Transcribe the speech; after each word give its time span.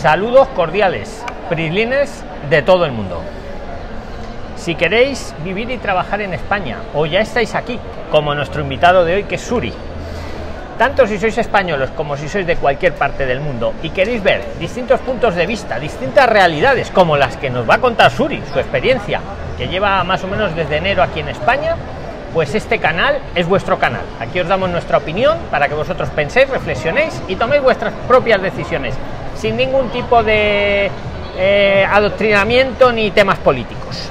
Saludos 0.00 0.48
cordiales, 0.56 1.22
prislines 1.50 2.24
de 2.48 2.62
todo 2.62 2.86
el 2.86 2.92
mundo. 2.92 3.20
Si 4.56 4.74
queréis 4.74 5.34
vivir 5.44 5.70
y 5.70 5.76
trabajar 5.76 6.22
en 6.22 6.32
España 6.32 6.78
o 6.94 7.04
ya 7.04 7.20
estáis 7.20 7.54
aquí, 7.54 7.78
como 8.10 8.34
nuestro 8.34 8.62
invitado 8.62 9.04
de 9.04 9.16
hoy 9.16 9.24
que 9.24 9.34
es 9.34 9.42
Suri, 9.42 9.74
tanto 10.78 11.06
si 11.06 11.18
sois 11.18 11.36
españoles 11.36 11.90
como 11.90 12.16
si 12.16 12.30
sois 12.30 12.46
de 12.46 12.56
cualquier 12.56 12.94
parte 12.94 13.26
del 13.26 13.40
mundo 13.40 13.74
y 13.82 13.90
queréis 13.90 14.22
ver 14.22 14.42
distintos 14.58 15.00
puntos 15.00 15.34
de 15.34 15.44
vista, 15.44 15.78
distintas 15.78 16.30
realidades 16.30 16.90
como 16.90 17.18
las 17.18 17.36
que 17.36 17.50
nos 17.50 17.68
va 17.68 17.74
a 17.74 17.80
contar 17.82 18.10
Suri, 18.10 18.40
su 18.50 18.58
experiencia, 18.58 19.20
que 19.58 19.68
lleva 19.68 20.02
más 20.04 20.24
o 20.24 20.28
menos 20.28 20.56
desde 20.56 20.78
enero 20.78 21.02
aquí 21.02 21.20
en 21.20 21.28
España, 21.28 21.76
pues 22.32 22.54
este 22.54 22.78
canal 22.78 23.18
es 23.34 23.46
vuestro 23.46 23.78
canal. 23.78 24.06
Aquí 24.18 24.40
os 24.40 24.48
damos 24.48 24.70
nuestra 24.70 24.96
opinión 24.96 25.36
para 25.50 25.68
que 25.68 25.74
vosotros 25.74 26.08
penséis, 26.08 26.48
reflexionéis 26.48 27.20
y 27.28 27.36
toméis 27.36 27.62
vuestras 27.62 27.92
propias 28.08 28.40
decisiones, 28.40 28.94
sin 29.40 29.56
ningún 29.56 29.88
tipo 29.88 30.22
de 30.22 30.90
eh, 31.38 31.86
adoctrinamiento 31.90 32.92
ni 32.92 33.10
temas 33.10 33.38
políticos. 33.38 34.10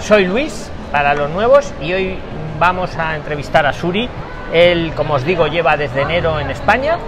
Soy 0.00 0.24
Luis, 0.24 0.70
para 0.90 1.14
los 1.14 1.30
nuevos, 1.30 1.72
y 1.80 1.92
hoy 1.92 2.18
vamos 2.58 2.96
a 2.96 3.16
entrevistar 3.16 3.66
a 3.66 3.72
Suri. 3.72 4.08
Él, 4.52 4.92
como 4.96 5.14
os 5.14 5.24
digo, 5.24 5.46
lleva 5.46 5.76
desde 5.76 6.02
enero 6.02 6.40
en 6.40 6.50
España. 6.50 6.98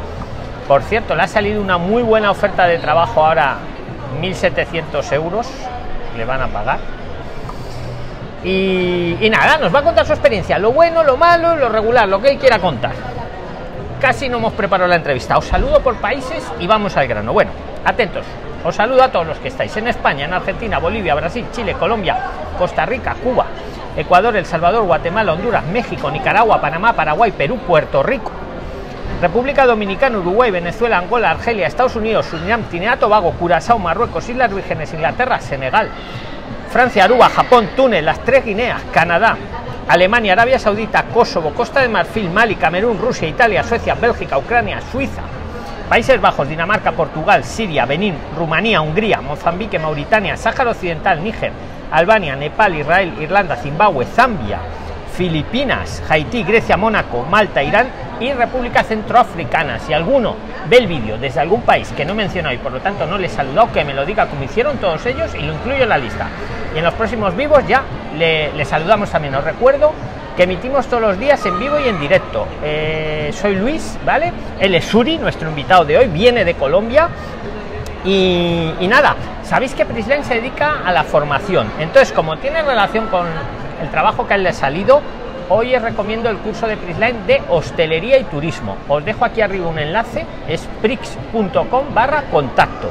Por 0.69 0.83
cierto, 0.83 1.15
le 1.15 1.23
ha 1.23 1.29
salido 1.29 1.63
una 1.63 1.79
muy 1.79 2.03
buena 2.03 2.31
oferta 2.31 2.67
de 2.67 2.79
trabajo 2.79 3.25
ahora, 3.25 3.57
1.700 4.21 5.13
euros 5.13 5.49
le 6.17 6.25
van 6.25 6.41
a 6.41 6.49
pagar 6.49 6.79
y, 8.47 9.29
nada, 9.31 9.59
nos 9.59 9.75
va 9.75 9.81
a 9.81 9.83
contar 9.83 10.07
su 10.07 10.13
experiencia, 10.13 10.59
lo 10.59 10.73
bueno, 10.73 11.03
lo 11.03 11.17
malo, 11.17 11.57
lo 11.57 11.69
regular, 11.69 12.09
lo 12.09 12.21
que 12.21 12.31
él 12.31 12.39
quiera 12.39 12.59
contar. 12.59 12.93
Casi 14.01 14.29
no 14.29 14.37
hemos 14.37 14.53
preparado 14.53 14.89
la 14.89 14.97
entrevista. 14.97 15.39
Os 15.39 15.47
saludo 15.47 15.81
por 15.81 15.97
países 15.97 16.45
y 16.61 16.67
vamos 16.67 16.97
al 16.97 17.09
grano. 17.09 17.33
Bueno, 17.33 17.51
atentos. 17.85 18.27
Os 18.63 18.75
saludo 18.75 19.03
a 19.03 19.09
todos 19.11 19.27
los 19.27 19.39
que 19.39 19.49
estáis 19.49 19.75
en 19.77 19.89
España, 19.89 20.27
en 20.27 20.35
Argentina, 20.35 20.79
Bolivia, 20.79 21.15
Brasil, 21.15 21.47
Chile, 21.53 21.75
Colombia, 21.75 22.17
Costa 22.59 22.85
Rica, 22.85 23.15
Cuba, 23.15 23.47
Ecuador, 23.97 24.37
El 24.37 24.45
Salvador, 24.45 24.85
Guatemala, 24.85 25.33
Honduras, 25.33 25.65
México, 25.67 26.11
Nicaragua, 26.11 26.61
Panamá, 26.61 26.93
Paraguay, 26.93 27.33
Perú, 27.33 27.59
Puerto 27.67 28.03
Rico, 28.03 28.33
República 29.23 29.65
Dominicana, 29.65 30.19
Uruguay, 30.19 30.51
Venezuela, 30.51 30.99
Angola, 30.99 31.31
Argelia, 31.31 31.67
Estados 31.67 31.97
Unidos, 31.97 32.27
Surinam, 32.27 32.65
Trinidad, 32.65 32.99
Tobago, 32.99 33.33
Curazao, 33.33 33.79
Marruecos, 33.79 34.29
Islas 34.29 34.53
Vírgenes, 34.53 34.93
Inglaterra, 34.93 35.41
Senegal, 35.41 35.89
Francia, 36.71 37.05
Aruba, 37.05 37.31
Japón, 37.31 37.71
Túnez, 37.75 38.05
las 38.05 38.19
tres 38.21 38.45
Guineas, 38.45 38.83
Canadá, 38.93 39.37
Alemania, 39.89 40.33
Arabia 40.33 40.59
Saudita, 40.59 41.05
Kosovo, 41.05 41.51
Costa 41.55 41.81
de 41.81 41.89
Marfil, 41.89 42.29
Mali, 42.29 42.57
Camerún, 42.57 42.99
Rusia, 42.99 43.29
Italia, 43.29 43.63
Suecia, 43.63 43.95
Bélgica, 43.95 44.37
Ucrania, 44.37 44.81
Suiza, 44.91 45.23
Países 45.89 46.21
Bajos, 46.21 46.49
Dinamarca, 46.49 46.91
Portugal, 46.91 47.45
Siria, 47.45 47.87
Benín, 47.87 48.17
Rumanía, 48.37 48.81
Hungría, 48.81 49.21
Mozambique, 49.21 49.79
Mauritania, 49.79 50.37
Sáhara 50.37 50.73
Occidental, 50.73 51.23
Níger, 51.23 51.53
Albania, 51.93 52.35
Nepal, 52.35 52.75
Israel, 52.75 53.15
Irlanda, 53.21 53.55
Zimbabue, 53.55 54.05
Zambia, 54.07 54.59
Filipinas, 55.17 56.03
Haití, 56.09 56.43
Grecia, 56.43 56.77
Mónaco, 56.77 57.25
Malta, 57.31 57.63
Irán 57.63 57.89
y 58.21 58.33
República 58.33 58.83
Centroafricana. 58.83 59.79
Si 59.79 59.93
alguno 59.93 60.37
ve 60.69 60.79
el 60.79 60.87
vídeo 60.87 61.17
desde 61.17 61.41
algún 61.41 61.63
país 61.63 61.91
que 61.97 62.05
no 62.05 62.15
menciono 62.15 62.53
y 62.53 62.59
por 62.59 62.73
lo 62.73 62.81
tanto 62.81 63.07
no 63.07 63.17
le 63.17 63.27
he 63.27 63.31
saludado, 63.31 63.73
que 63.73 63.85
me 63.85 63.95
lo 63.95 64.05
diga 64.05 64.27
como 64.27 64.45
hicieron 64.45 64.77
todos 64.77 65.05
ellos 65.07 65.35
y 65.35 65.41
lo 65.41 65.55
incluyo 65.55 65.85
en 65.85 65.89
la 65.89 65.99
lista. 65.99 66.29
Y 66.75 66.79
en 66.79 66.85
los 66.85 66.95
próximos 66.95 67.35
vivos 67.35 67.67
ya 67.67 67.83
le, 68.17 68.65
saludamos 68.67 69.11
también. 69.11 69.35
Os 69.35 69.45
recuerdo 69.45 69.93
que 70.37 70.43
emitimos 70.43 70.87
todos 70.87 71.03
los 71.03 71.19
días 71.19 71.45
en 71.47 71.59
vivo 71.59 71.81
y 71.81 71.89
en 71.89 71.99
directo. 71.99 72.47
Eh, 72.63 73.31
soy 73.33 73.57
Luis, 73.57 73.99
¿vale? 74.05 74.33
Él 74.61 74.75
es 74.75 74.85
Suri, 74.85 75.17
nuestro 75.17 75.49
invitado 75.49 75.87
de 75.87 75.97
hoy, 75.97 76.09
viene 76.09 76.45
de 76.45 76.55
Colombia. 76.55 77.09
Y, 78.05 78.87
nada, 78.89 79.17
sabéis 79.43 79.75
que 79.75 79.85
Prislen 79.85 80.25
se 80.25 80.35
dedica 80.35 80.83
a 80.85 80.93
la 80.93 81.03
formación. 81.03 81.69
Entonces, 81.81 82.13
como 82.13 82.37
tiene 82.37 82.63
relación 82.63 83.07
con 83.09 83.27
el 83.81 83.91
trabajo 83.91 84.27
que 84.27 84.39
le 84.39 84.49
ha 84.49 84.53
salido, 84.53 85.01
hoy 85.49 85.75
os 85.75 85.83
recomiendo 85.83 86.29
el 86.29 86.39
curso 86.39 86.67
de 86.67 86.77
Prisline 86.77 87.27
de 87.27 87.43
hostelería 87.49 88.19
y 88.19 88.25
turismo. 88.25 88.77
Os 88.89 89.05
dejo 89.05 89.25
aquí 89.25 89.41
arriba 89.41 89.69
un 89.69 89.79
enlace, 89.79 90.25
es 90.49 90.67
prix.com 90.83 91.95
barra 91.95 92.23
contacto. 92.31 92.91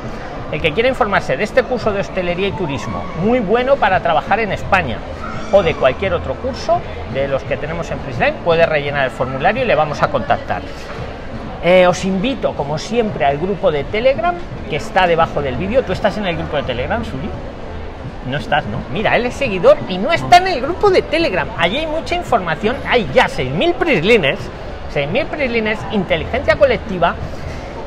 El 0.51 0.61
que 0.61 0.73
quiera 0.73 0.89
informarse 0.89 1.37
de 1.37 1.43
este 1.43 1.63
curso 1.63 1.91
de 1.91 2.01
hostelería 2.01 2.47
y 2.47 2.51
turismo, 2.51 3.03
muy 3.21 3.39
bueno 3.39 3.75
para 3.75 3.99
trabajar 3.99 4.39
en 4.39 4.51
España 4.51 4.97
o 5.51 5.63
de 5.63 5.73
cualquier 5.75 6.13
otro 6.13 6.35
curso 6.35 6.79
de 7.13 7.27
los 7.27 7.43
que 7.43 7.57
tenemos 7.57 7.89
en 7.91 7.99
Prisline, 7.99 8.35
puede 8.43 8.65
rellenar 8.65 9.05
el 9.05 9.11
formulario 9.11 9.63
y 9.63 9.67
le 9.67 9.75
vamos 9.75 10.01
a 10.01 10.09
contactar. 10.09 10.61
Eh, 11.63 11.87
os 11.87 12.05
invito, 12.05 12.53
como 12.53 12.77
siempre, 12.77 13.25
al 13.25 13.39
grupo 13.39 13.71
de 13.71 13.83
Telegram 13.85 14.35
que 14.69 14.75
está 14.75 15.07
debajo 15.07 15.41
del 15.41 15.55
vídeo. 15.55 15.83
¿Tú 15.83 15.93
estás 15.93 16.15
en 16.17 16.27
el 16.27 16.37
grupo 16.37 16.57
de 16.57 16.63
Telegram, 16.63 17.03
Suri? 17.03 17.29
No 18.25 18.37
estás, 18.37 18.65
¿no? 18.65 18.79
Mira, 18.91 19.15
él 19.15 19.25
es 19.27 19.35
seguidor 19.35 19.77
y 19.87 19.97
no 19.97 20.11
está 20.11 20.37
en 20.37 20.47
el 20.47 20.61
grupo 20.61 20.89
de 20.89 21.01
Telegram. 21.03 21.47
Allí 21.57 21.77
hay 21.77 21.87
mucha 21.87 22.15
información. 22.15 22.75
Hay 22.87 23.07
ya 23.13 23.25
6.000 23.25 23.73
prislines, 23.75 24.39
6.000 24.93 25.25
prislines, 25.25 25.79
inteligencia 25.91 26.55
colectiva. 26.55 27.15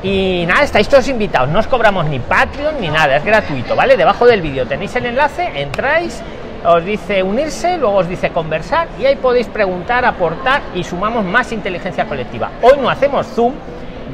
Y 0.01 0.45
nada, 0.47 0.63
estáis 0.63 0.87
todos 0.87 1.09
invitados. 1.09 1.49
No 1.49 1.59
os 1.59 1.67
cobramos 1.67 2.05
ni 2.05 2.19
Patreon 2.19 2.79
ni 2.79 2.87
nada, 2.87 3.17
es 3.17 3.25
gratuito, 3.25 3.75
¿vale? 3.75 3.97
Debajo 3.97 4.25
del 4.25 4.41
vídeo 4.41 4.65
tenéis 4.65 4.95
el 4.95 5.07
enlace, 5.07 5.61
entráis, 5.61 6.21
os 6.65 6.85
dice 6.85 7.21
unirse, 7.21 7.77
luego 7.77 7.97
os 7.97 8.07
dice 8.07 8.29
conversar 8.29 8.87
y 8.97 9.05
ahí 9.05 9.17
podéis 9.17 9.47
preguntar, 9.47 10.05
aportar 10.05 10.61
y 10.73 10.85
sumamos 10.85 11.25
más 11.25 11.51
inteligencia 11.51 12.05
colectiva. 12.05 12.49
Hoy 12.61 12.77
no 12.81 12.89
hacemos 12.89 13.27
Zoom, 13.27 13.53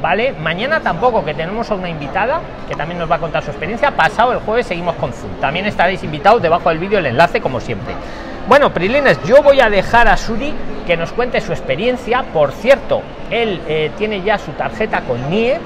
¿vale? 0.06 0.32
Mañana 0.34 0.78
tampoco, 0.78 1.24
que 1.24 1.34
tenemos 1.34 1.68
a 1.68 1.74
una 1.74 1.88
invitada 1.88 2.40
que 2.68 2.76
también 2.76 3.00
nos 3.00 3.10
va 3.10 3.16
a 3.16 3.18
contar 3.18 3.42
su 3.42 3.50
experiencia. 3.50 3.90
Pasado 3.90 4.34
el 4.34 4.38
jueves 4.38 4.64
seguimos 4.64 4.94
con 4.94 5.12
Zoom. 5.12 5.32
También 5.40 5.66
estaréis 5.66 6.04
invitados 6.04 6.40
debajo 6.40 6.68
del 6.68 6.78
vídeo 6.78 7.00
el 7.00 7.06
enlace, 7.06 7.40
como 7.40 7.58
siempre. 7.58 7.92
Bueno, 8.46 8.72
Prilines, 8.72 9.20
yo 9.24 9.42
voy 9.42 9.60
a 9.60 9.68
dejar 9.68 10.06
a 10.06 10.16
Suri 10.16 10.54
que 10.86 10.96
nos 10.96 11.10
cuente 11.10 11.40
su 11.40 11.50
experiencia. 11.50 12.22
Por 12.32 12.52
cierto, 12.52 13.02
él 13.32 13.60
eh, 13.66 13.90
tiene 13.98 14.22
ya 14.22 14.38
su 14.38 14.52
tarjeta 14.52 15.00
con 15.00 15.28
NIE. 15.28 15.58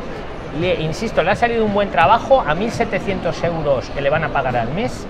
Le, 0.59 0.81
insisto, 0.81 1.23
le 1.23 1.33
ha 1.33 1.37
salido 1.37 1.67
un 1.67 1.75
buen 1.75 1.91
trabajo 1.91 2.41
a 2.41 2.55
1.700 2.55 3.45
euros 3.45 3.91
que 3.91 4.01
le 4.01 4.09
van 4.09 4.25
a 4.25 4.31
pagar 4.31 4.57
al 4.57 4.73
mes. 4.73 5.07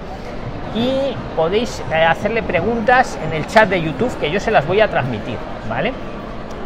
Y 0.74 1.14
podéis 1.36 1.84
eh, 1.92 2.02
hacerle 2.02 2.42
preguntas 2.42 3.16
en 3.24 3.32
el 3.32 3.46
chat 3.46 3.68
de 3.68 3.80
YouTube 3.80 4.10
que 4.18 4.28
yo 4.28 4.40
se 4.40 4.50
las 4.50 4.66
voy 4.66 4.80
a 4.80 4.88
transmitir, 4.88 5.36
¿vale? 5.68 5.92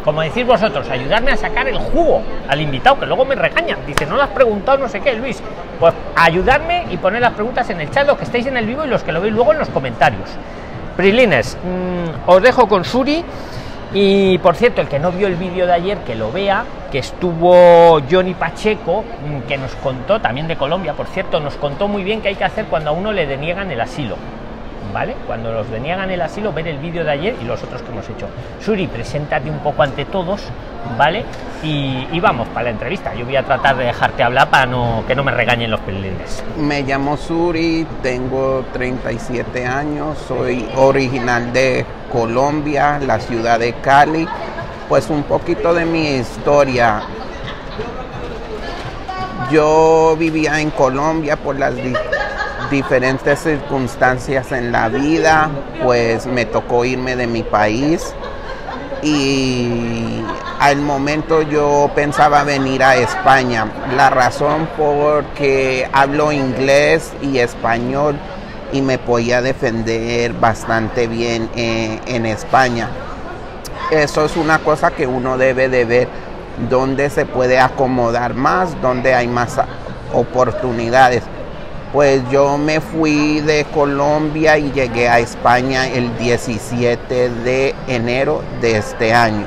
Como 0.05 0.21
decís 0.21 0.45
vosotros, 0.45 0.87
ayudarme 0.87 1.31
a 1.31 1.37
sacar 1.37 1.67
el 1.67 1.79
jugo 1.79 2.21
al 2.47 2.61
invitado, 2.61 2.99
que 2.99 3.07
luego 3.07 3.25
me 3.25 3.33
regañan. 3.33 3.79
Dice, 3.87 4.05
no 4.05 4.15
lo 4.15 4.21
has 4.21 4.29
preguntado, 4.29 4.77
no 4.77 4.87
sé 4.87 5.01
qué, 5.01 5.15
Luis. 5.15 5.41
Pues 5.79 5.95
ayudarme 6.15 6.85
y 6.91 6.97
poner 6.97 7.21
las 7.21 7.33
preguntas 7.33 7.67
en 7.71 7.81
el 7.81 7.89
chat, 7.89 8.05
los 8.05 8.15
que 8.15 8.25
estáis 8.25 8.45
en 8.45 8.55
el 8.55 8.67
vivo 8.67 8.85
y 8.85 8.87
los 8.87 9.01
que 9.01 9.11
lo 9.11 9.19
veis 9.19 9.33
luego 9.33 9.53
en 9.53 9.57
los 9.57 9.69
comentarios. 9.69 10.29
Prilines, 10.95 11.57
mm, 11.57 12.29
os 12.29 12.41
dejo 12.41 12.67
con 12.67 12.85
Suri. 12.85 13.25
Y 13.93 14.37
por 14.39 14.55
cierto, 14.55 14.81
el 14.81 14.87
que 14.87 14.99
no 14.99 15.11
vio 15.11 15.25
el 15.25 15.37
vídeo 15.37 15.65
de 15.65 15.73
ayer, 15.73 15.97
que 15.99 16.13
lo 16.13 16.31
vea, 16.31 16.65
que 16.91 16.99
estuvo 16.99 17.99
Johnny 18.09 18.35
Pacheco, 18.35 19.03
mm, 19.03 19.47
que 19.47 19.57
nos 19.57 19.73
contó, 19.75 20.21
también 20.21 20.47
de 20.47 20.55
Colombia, 20.55 20.93
por 20.93 21.07
cierto, 21.07 21.39
nos 21.39 21.55
contó 21.55 21.87
muy 21.87 22.03
bien 22.03 22.21
qué 22.21 22.27
hay 22.27 22.35
que 22.35 22.43
hacer 22.43 22.65
cuando 22.65 22.91
a 22.91 22.93
uno 22.93 23.11
le 23.11 23.25
deniegan 23.25 23.71
el 23.71 23.81
asilo. 23.81 24.17
¿Vale? 24.95 25.13
Cuando 25.27 25.51
los 25.51 25.69
deniegan 25.69 26.09
el 26.09 26.21
asilo, 26.21 26.53
ver 26.53 26.69
el 26.69 26.77
vídeo 26.77 27.03
de 27.03 27.11
ayer 27.11 27.35
y 27.41 27.43
los 27.43 27.61
otros 27.61 27.81
que 27.81 27.91
hemos 27.91 28.07
hecho. 28.09 28.27
Suri, 28.61 28.87
preséntate 28.87 29.49
un 29.49 29.59
poco 29.59 29.83
ante 29.83 30.05
todos, 30.05 30.41
¿vale? 30.97 31.25
Y, 31.61 32.17
vamos 32.21 32.47
para 32.47 32.65
la 32.65 32.69
entrevista. 32.69 33.13
Yo 33.13 33.25
voy 33.25 33.35
a 33.35 33.43
tratar 33.43 33.75
de 33.75 33.83
dejarte 33.83 34.23
hablar 34.23 34.49
para 34.49 34.65
no, 34.65 35.03
que 35.05 35.13
no 35.13 35.25
me 35.25 35.31
regañen 35.31 35.69
los 35.69 35.81
pelines. 35.81 36.41
Me 36.57 36.81
llamo 36.83 37.17
Suri, 37.17 37.85
tengo 38.01 38.63
37 38.71 39.65
años, 39.65 40.17
soy 40.29 40.65
original 40.77 41.51
de 41.51 41.85
Colombia, 42.09 42.97
la 43.05 43.19
ciudad 43.19 43.59
de 43.59 43.73
Cali. 43.73 44.25
Pues 44.87 45.09
un 45.09 45.23
poquito 45.23 45.73
de 45.73 45.85
mi 45.85 46.15
historia. 46.15 47.01
Yo 49.51 50.15
vivía 50.17 50.61
en 50.61 50.71
Colombia 50.71 51.35
por 51.35 51.59
las 51.59 51.75
diferentes 52.69 53.39
circunstancias 53.39 54.51
en 54.51 54.71
la 54.71 54.89
vida, 54.89 55.49
pues 55.83 56.25
me 56.25 56.45
tocó 56.45 56.85
irme 56.85 57.15
de 57.15 57.27
mi 57.27 57.43
país 57.43 58.13
y 59.01 60.21
al 60.59 60.77
momento 60.77 61.41
yo 61.41 61.91
pensaba 61.93 62.43
venir 62.43 62.83
a 62.83 62.95
España. 62.95 63.67
La 63.95 64.09
razón 64.09 64.67
porque 64.77 65.87
hablo 65.93 66.31
inglés 66.31 67.13
y 67.21 67.37
español 67.37 68.15
y 68.71 68.81
me 68.81 68.97
podía 68.97 69.41
defender 69.41 70.33
bastante 70.33 71.07
bien 71.07 71.49
en, 71.55 72.01
en 72.07 72.25
España. 72.25 72.89
Eso 73.91 74.25
es 74.25 74.35
una 74.35 74.59
cosa 74.59 74.91
que 74.91 75.05
uno 75.05 75.37
debe 75.37 75.69
de 75.69 75.85
ver 75.85 76.07
dónde 76.69 77.09
se 77.09 77.25
puede 77.25 77.59
acomodar 77.59 78.33
más, 78.33 78.81
dónde 78.81 79.13
hay 79.13 79.27
más 79.27 79.57
oportunidades 80.13 81.23
pues 81.95 82.21
yo 82.29 82.57
me 82.57 82.81
fui 82.81 83.39
de 83.39 83.63
Colombia 83.73 84.57
y 84.57 84.69
llegué 84.73 85.07
a 85.07 85.19
España 85.19 85.87
el 85.87 86.17
17 86.17 87.29
de 87.29 87.73
enero 87.87 88.41
de 88.59 88.75
este 88.79 89.13
año. 89.13 89.45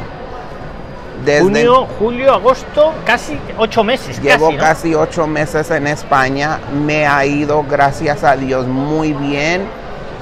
Desde- 1.27 1.43
Junio, 1.43 1.87
julio, 1.99 2.33
agosto, 2.33 2.95
casi 3.05 3.39
ocho 3.59 3.85
meses. 3.85 4.19
Llevo 4.23 4.47
casi, 4.47 4.57
¿no? 4.57 4.63
casi 4.63 4.95
ocho 4.95 5.27
meses 5.27 5.71
en 5.71 5.89
España, 5.89 6.59
me 6.73 7.07
ha 7.07 7.27
ido, 7.27 7.67
gracias 7.69 8.25
a 8.25 8.35
Dios, 8.35 8.67
muy 8.67 9.13
bien. 9.13 9.69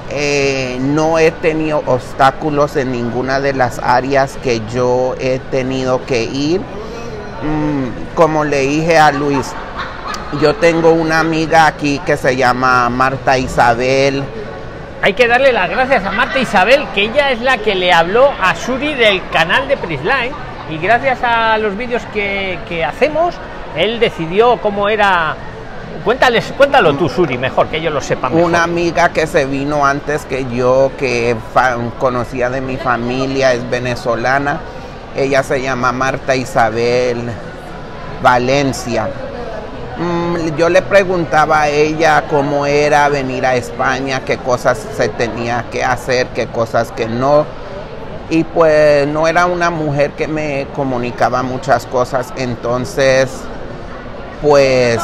Eh, 0.09 0.77
no 0.81 1.19
he 1.19 1.31
tenido 1.31 1.81
obstáculos 1.85 2.75
en 2.75 2.91
ninguna 2.91 3.39
de 3.39 3.53
las 3.53 3.79
áreas 3.79 4.37
que 4.43 4.61
yo 4.73 5.15
he 5.21 5.39
tenido 5.49 6.05
que 6.05 6.23
ir. 6.25 6.59
Mm, 6.59 8.15
como 8.15 8.43
le 8.43 8.63
dije 8.63 8.97
a 8.97 9.13
Luis, 9.13 9.53
yo 10.41 10.55
tengo 10.55 10.91
una 10.91 11.19
amiga 11.19 11.67
aquí 11.67 11.99
que 11.99 12.17
se 12.17 12.35
llama 12.35 12.89
Marta 12.89 13.37
Isabel. 13.37 14.23
Hay 15.01 15.13
que 15.13 15.27
darle 15.27 15.53
las 15.53 15.69
gracias 15.69 16.03
a 16.05 16.11
Marta 16.11 16.39
Isabel, 16.39 16.85
que 16.93 17.03
ella 17.03 17.31
es 17.31 17.41
la 17.41 17.57
que 17.59 17.75
le 17.75 17.93
habló 17.93 18.31
a 18.41 18.55
Suri 18.55 18.93
del 18.93 19.21
canal 19.29 19.67
de 19.67 19.77
Prisline 19.77 20.33
y 20.69 20.77
gracias 20.77 21.19
a 21.23 21.57
los 21.57 21.77
vídeos 21.77 22.03
que, 22.13 22.59
que 22.67 22.83
hacemos, 22.83 23.35
él 23.75 23.99
decidió 23.99 24.57
cómo 24.57 24.89
era... 24.89 25.35
Cuéntales, 26.03 26.53
cuéntalo 26.55 26.93
tú, 26.93 27.09
Suri, 27.09 27.37
mejor, 27.37 27.67
que 27.67 27.77
ellos 27.77 27.93
lo 27.93 28.01
sepan 28.01 28.33
mejor. 28.33 28.49
Una 28.49 28.63
amiga 28.63 29.09
que 29.09 29.27
se 29.27 29.45
vino 29.45 29.85
antes 29.85 30.25
que 30.25 30.45
yo, 30.53 30.91
que 30.97 31.35
conocía 31.99 32.49
de 32.49 32.61
mi 32.61 32.77
familia, 32.77 33.53
es 33.53 33.69
venezolana. 33.69 34.59
Ella 35.15 35.43
se 35.43 35.61
llama 35.61 35.91
Marta 35.91 36.35
Isabel 36.35 37.17
Valencia. 38.21 39.09
Yo 40.57 40.69
le 40.69 40.81
preguntaba 40.81 41.61
a 41.61 41.69
ella 41.69 42.23
cómo 42.29 42.65
era 42.65 43.09
venir 43.09 43.45
a 43.45 43.55
España, 43.55 44.21
qué 44.25 44.37
cosas 44.37 44.77
se 44.95 45.09
tenía 45.09 45.65
que 45.71 45.83
hacer, 45.83 46.27
qué 46.27 46.47
cosas 46.47 46.91
que 46.91 47.07
no. 47.07 47.45
Y 48.29 48.43
pues 48.43 49.07
no 49.07 49.27
era 49.27 49.45
una 49.45 49.69
mujer 49.69 50.11
que 50.11 50.27
me 50.27 50.67
comunicaba 50.75 51.43
muchas 51.43 51.85
cosas, 51.85 52.33
entonces 52.35 53.29
pues 54.41 54.99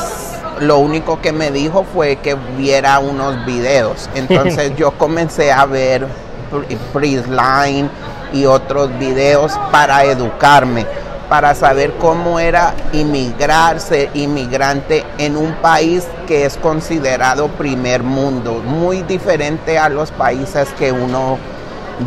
lo 0.59 0.77
único 0.77 1.19
que 1.21 1.31
me 1.31 1.49
dijo 1.51 1.85
fue 1.93 2.17
que 2.17 2.35
viera 2.57 2.99
unos 2.99 3.43
videos. 3.45 4.09
Entonces 4.15 4.75
yo 4.75 4.91
comencé 4.91 5.51
a 5.51 5.65
ver 5.65 6.05
Pri- 6.51 6.77
Prisline 6.93 7.89
y 8.31 8.45
otros 8.45 8.89
videos 8.99 9.59
para 9.71 10.03
educarme, 10.05 10.85
para 11.33 11.55
saber 11.55 11.93
cómo 11.99 12.39
era 12.39 12.75
inmigrar, 12.91 13.79
ser 13.79 14.11
inmigrante 14.13 15.03
en 15.17 15.35
un 15.35 15.53
país 15.53 16.07
que 16.27 16.45
es 16.45 16.57
considerado 16.57 17.47
primer 17.47 18.03
mundo, 18.03 18.61
muy 18.63 19.01
diferente 19.01 19.79
a 19.79 19.89
los 19.89 20.11
países 20.11 20.69
que 20.77 20.91
uno 20.91 21.39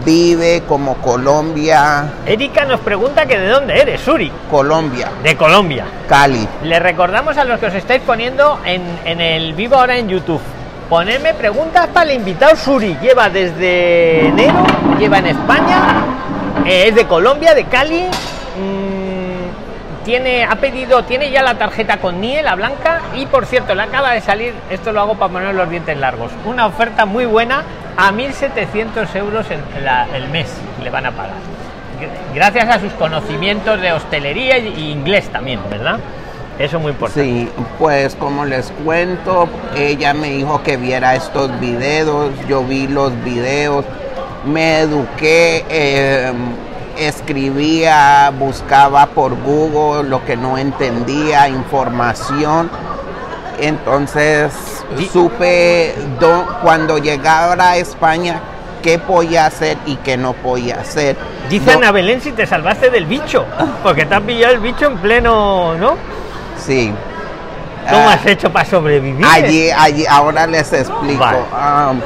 vive 0.04 0.62
como 0.68 0.94
Colombia, 0.98 2.08
Erika 2.24 2.66
nos 2.66 2.78
pregunta 2.78 3.26
que 3.26 3.36
de 3.36 3.48
dónde 3.48 3.80
eres, 3.80 4.00
Suri. 4.00 4.30
Colombia, 4.48 5.10
De 5.24 5.36
Colombia. 5.36 5.86
Cali. 6.08 6.46
Le 6.62 6.78
recordamos 6.78 7.36
a 7.36 7.42
los 7.42 7.58
que 7.58 7.66
os 7.66 7.74
estáis 7.74 8.02
poniendo 8.02 8.60
en, 8.64 8.80
en 9.04 9.20
el 9.20 9.54
vivo 9.54 9.74
ahora 9.74 9.96
en 9.96 10.08
YouTube. 10.08 10.40
Ponerme 10.88 11.34
preguntas 11.34 11.88
para 11.88 12.08
el 12.12 12.18
invitado 12.18 12.54
Suri. 12.54 12.96
Lleva 13.02 13.28
desde 13.28 14.28
enero, 14.28 14.64
lleva 15.00 15.18
en 15.18 15.26
España, 15.26 15.78
eh, 16.64 16.84
es 16.86 16.94
de 16.94 17.08
Colombia, 17.08 17.54
de 17.54 17.64
Cali. 17.64 18.08
Tiene, 20.06 20.44
ha 20.44 20.54
pedido, 20.56 21.02
tiene 21.04 21.30
ya 21.30 21.42
la 21.42 21.56
tarjeta 21.58 21.98
con 21.98 22.20
NIE, 22.20 22.42
la 22.42 22.54
blanca. 22.54 23.00
Y 23.14 23.26
por 23.26 23.44
cierto, 23.44 23.74
le 23.74 23.82
acaba 23.82 24.12
de 24.12 24.20
salir, 24.22 24.54
esto 24.70 24.92
lo 24.92 25.00
hago 25.00 25.14
para 25.16 25.32
poner 25.32 25.54
los 25.54 25.68
dientes 25.68 25.98
largos, 25.98 26.30
una 26.46 26.66
oferta 26.66 27.04
muy 27.04 27.26
buena 27.26 27.62
a 27.98 28.12
1.700 28.12 29.14
euros 29.16 29.46
en 29.50 29.60
la- 29.84 30.06
el 30.14 30.28
mes 30.28 30.46
le 30.82 30.88
van 30.90 31.06
a 31.06 31.10
pagar. 31.10 31.34
Gr- 32.00 32.34
Gracias 32.34 32.68
a 32.68 32.78
sus 32.80 32.92
conocimientos 32.92 33.80
de 33.80 33.92
hostelería 33.92 34.58
y 34.58 34.92
inglés 34.92 35.28
también, 35.30 35.60
¿verdad? 35.68 35.98
Eso 36.58 36.76
es 36.76 36.82
muy 36.82 36.92
importante. 36.92 37.22
Sí, 37.24 37.48
pues 37.78 38.14
como 38.14 38.44
les 38.44 38.70
cuento, 38.84 39.48
ella 39.76 40.14
me 40.14 40.28
dijo 40.30 40.62
que 40.62 40.76
viera 40.76 41.14
estos 41.14 41.58
videos, 41.60 42.30
yo 42.48 42.62
vi 42.64 42.86
los 42.86 43.12
videos, 43.24 43.84
me 44.44 44.80
eduqué, 44.80 45.64
eh, 45.68 46.32
escribía, 46.98 48.32
buscaba 48.38 49.06
por 49.06 49.34
Google 49.42 50.08
lo 50.08 50.24
que 50.24 50.36
no 50.36 50.58
entendía, 50.58 51.48
información. 51.48 52.70
Entonces 53.58 54.52
supe 55.12 55.94
do- 56.20 56.46
cuando 56.62 56.98
llegara 56.98 57.70
a 57.70 57.76
España 57.76 58.40
qué 58.82 58.98
podía 58.98 59.46
hacer 59.46 59.78
y 59.86 59.96
qué 59.96 60.16
no 60.16 60.32
podía 60.34 60.76
hacer. 60.80 61.16
Dice 61.48 61.72
No- 61.72 61.78
Ana 61.78 61.90
Belén 61.92 62.20
si 62.20 62.32
te 62.32 62.46
salvaste 62.46 62.90
del 62.90 63.06
bicho, 63.06 63.44
porque 63.82 64.04
te 64.04 64.14
has 64.14 64.20
pillado 64.22 64.54
el 64.54 64.60
bicho 64.60 64.86
en 64.86 64.98
pleno, 64.98 65.74
¿no? 65.76 65.94
Sí. 66.64 66.92
¿Cómo 67.88 68.08
Ah, 68.08 68.14
has 68.14 68.26
hecho 68.26 68.52
para 68.52 68.64
sobrevivir? 68.68 69.24
Allí, 69.24 69.70
allí, 69.70 70.04
ahora 70.06 70.46
les 70.46 70.72
explico. 70.72 71.20
Vale. 71.20 71.38
Um, 71.52 72.00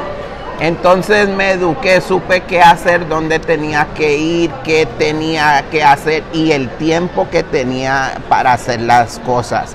entonces 0.61 1.29
me 1.29 1.53
eduqué, 1.53 2.01
supe 2.03 2.43
qué 2.43 2.61
hacer, 2.61 3.09
dónde 3.09 3.39
tenía 3.39 3.89
que 3.95 4.19
ir, 4.19 4.51
qué 4.63 4.87
tenía 4.99 5.65
que 5.71 5.83
hacer 5.83 6.23
y 6.33 6.53
el 6.53 6.69
tiempo 6.77 7.29
que 7.31 7.43
tenía 7.43 8.21
para 8.29 8.53
hacer 8.53 8.83
las 8.83 9.19
cosas. 9.21 9.75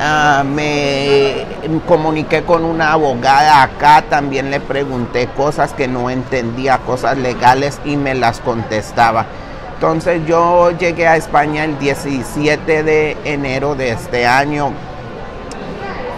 Ah, 0.00 0.42
me 0.44 1.46
comuniqué 1.86 2.42
con 2.42 2.64
una 2.64 2.92
abogada 2.92 3.62
acá, 3.62 4.02
también 4.08 4.50
le 4.50 4.60
pregunté 4.60 5.28
cosas 5.36 5.72
que 5.72 5.88
no 5.88 6.10
entendía, 6.10 6.78
cosas 6.78 7.18
legales 7.18 7.78
y 7.84 7.96
me 7.96 8.14
las 8.14 8.40
contestaba. 8.40 9.26
Entonces 9.74 10.22
yo 10.26 10.70
llegué 10.70 11.06
a 11.06 11.16
España 11.16 11.64
el 11.64 11.78
17 11.78 12.82
de 12.82 13.16
enero 13.24 13.74
de 13.74 13.90
este 13.90 14.26
año 14.26 14.72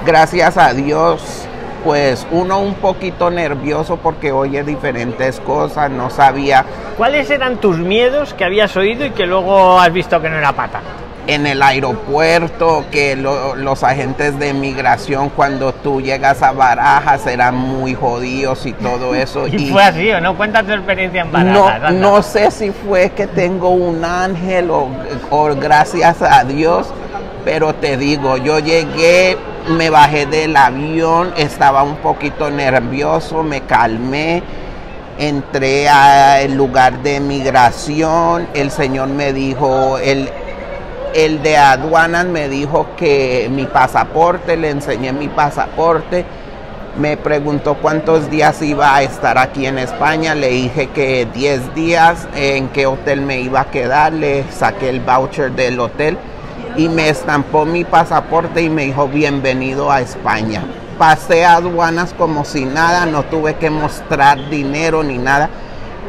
gracias 0.06 0.56
a 0.56 0.72
Dios, 0.72 1.45
pues 1.86 2.26
uno 2.32 2.58
un 2.58 2.74
poquito 2.74 3.30
nervioso 3.30 3.96
porque 3.96 4.32
oye 4.32 4.64
diferentes 4.64 5.38
cosas, 5.38 5.88
no 5.88 6.10
sabía 6.10 6.64
¿Cuáles 6.96 7.30
eran 7.30 7.58
tus 7.58 7.78
miedos 7.78 8.34
que 8.34 8.44
habías 8.44 8.76
oído 8.76 9.06
y 9.06 9.10
que 9.10 9.24
luego 9.24 9.78
has 9.78 9.92
visto 9.92 10.20
que 10.20 10.28
no 10.28 10.36
era 10.36 10.52
pata? 10.52 10.80
en 11.28 11.44
el 11.44 11.60
aeropuerto 11.60 12.84
que 12.92 13.16
lo- 13.16 13.56
los 13.56 13.82
agentes 13.82 14.38
de 14.38 14.52
migración 14.54 15.28
cuando 15.30 15.72
tú 15.72 16.00
llegas 16.00 16.40
a 16.42 16.52
Barajas 16.52 17.26
eran 17.26 17.56
muy 17.56 17.94
jodidos 17.96 18.64
y 18.66 18.72
todo 18.72 19.12
eso. 19.24 19.48
Y, 19.48 19.70
fue 19.70 19.82
así, 19.82 20.08
¿o 20.12 20.20
no? 20.20 20.36
Cuenta 20.36 20.62
tu 20.62 20.72
experiencia 20.72 21.22
en 21.22 21.32
Barajas. 21.32 21.92
No, 21.94 22.12
no 22.16 22.22
sé 22.22 22.50
si 22.52 22.70
fue 22.70 23.10
que 23.10 23.26
tengo 23.26 23.70
un 23.70 24.04
ángel 24.04 24.70
o, 24.70 24.88
o 25.30 25.46
gracias 25.56 26.22
a 26.22 26.44
Dios, 26.44 26.86
pero 27.44 27.74
te 27.74 27.96
digo, 27.96 28.36
yo 28.36 28.60
llegué, 28.60 29.36
me 29.68 29.90
bajé 29.90 30.26
del 30.26 30.56
avión, 30.56 31.32
estaba 31.36 31.82
un 31.82 31.96
poquito 31.96 32.50
nervioso, 32.50 33.42
me 33.42 33.62
calmé, 33.62 34.42
entré 35.18 35.88
al 35.88 36.54
lugar 36.54 37.02
de 37.02 37.20
migración, 37.20 38.48
el 38.54 38.70
señor 38.70 39.08
me 39.08 39.32
dijo, 39.32 39.98
el, 39.98 40.30
el 41.14 41.42
de 41.42 41.56
aduanas 41.56 42.26
me 42.26 42.48
dijo 42.48 42.88
que 42.96 43.48
mi 43.50 43.66
pasaporte, 43.66 44.56
le 44.56 44.70
enseñé 44.70 45.12
mi 45.12 45.28
pasaporte, 45.28 46.24
me 46.96 47.16
preguntó 47.16 47.74
cuántos 47.74 48.30
días 48.30 48.62
iba 48.62 48.94
a 48.94 49.02
estar 49.02 49.36
aquí 49.36 49.66
en 49.66 49.78
España, 49.78 50.34
le 50.34 50.48
dije 50.48 50.88
que 50.88 51.26
10 51.34 51.74
días, 51.74 52.26
en 52.34 52.68
qué 52.68 52.86
hotel 52.86 53.20
me 53.20 53.40
iba 53.40 53.62
a 53.62 53.70
quedar, 53.70 54.12
le 54.12 54.44
saqué 54.50 54.88
el 54.88 55.00
voucher 55.00 55.52
del 55.52 55.80
hotel 55.80 56.16
y 56.76 56.88
me 56.88 57.08
estampó 57.08 57.64
mi 57.64 57.84
pasaporte 57.84 58.62
y 58.62 58.68
me 58.70 58.84
dijo 58.84 59.08
bienvenido 59.08 59.90
a 59.90 60.00
España. 60.00 60.62
Pasé 60.98 61.44
a 61.44 61.54
aduanas 61.56 62.14
como 62.16 62.44
si 62.44 62.64
nada, 62.64 63.06
no 63.06 63.22
tuve 63.24 63.54
que 63.56 63.68
mostrar 63.70 64.48
dinero 64.48 65.02
ni 65.02 65.18
nada, 65.18 65.50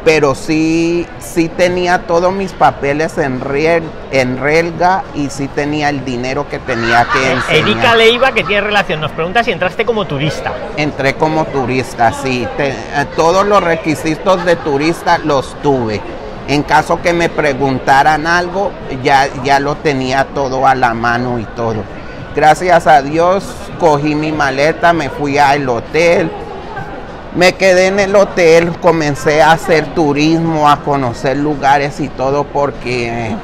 pero 0.05 0.35
sí, 0.35 1.05
sí 1.19 1.49
tenía 1.49 1.99
todos 2.07 2.31
mis 2.31 2.53
papeles 2.53 3.17
en, 3.17 3.41
riel, 3.41 3.83
en 4.11 4.37
relga 4.37 5.03
y 5.13 5.29
sí 5.29 5.49
tenía 5.49 5.89
el 5.89 6.05
dinero 6.05 6.47
que 6.47 6.59
tenía 6.59 7.05
que 7.11 7.31
enseñar. 7.33 7.67
Erika 7.67 7.95
Leiva, 7.95 8.31
que 8.31 8.43
tiene 8.45 8.61
relación, 8.61 9.01
nos 9.01 9.11
pregunta 9.11 9.43
si 9.43 9.51
entraste 9.51 9.85
como 9.85 10.05
turista. 10.05 10.53
Entré 10.77 11.15
como 11.15 11.43
turista, 11.45 12.13
sí. 12.13 12.47
Te- 12.55 12.69
eh, 12.69 12.75
todos 13.17 13.45
los 13.45 13.61
requisitos 13.61 14.45
de 14.45 14.55
turista 14.57 15.17
los 15.17 15.53
tuve. 15.61 15.99
En 16.47 16.63
caso 16.63 17.01
que 17.01 17.11
me 17.11 17.27
preguntaran 17.27 18.25
algo, 18.25 18.71
ya, 19.03 19.27
ya 19.43 19.59
lo 19.59 19.75
tenía 19.75 20.25
todo 20.33 20.65
a 20.65 20.75
la 20.75 20.93
mano 20.93 21.39
y 21.39 21.43
todo. 21.43 21.83
Gracias 22.35 22.87
a 22.87 23.01
Dios, 23.01 23.43
cogí 23.79 24.15
mi 24.15 24.31
maleta, 24.31 24.93
me 24.93 25.09
fui 25.09 25.37
al 25.37 25.67
hotel. 25.67 26.31
Me 27.35 27.53
quedé 27.55 27.87
en 27.87 27.99
el 27.99 28.15
hotel, 28.15 28.77
comencé 28.79 29.41
a 29.41 29.51
hacer 29.51 29.93
turismo, 29.93 30.69
a 30.69 30.81
conocer 30.81 31.37
lugares 31.37 31.99
y 31.99 32.07
todo 32.07 32.45
porque 32.45 33.35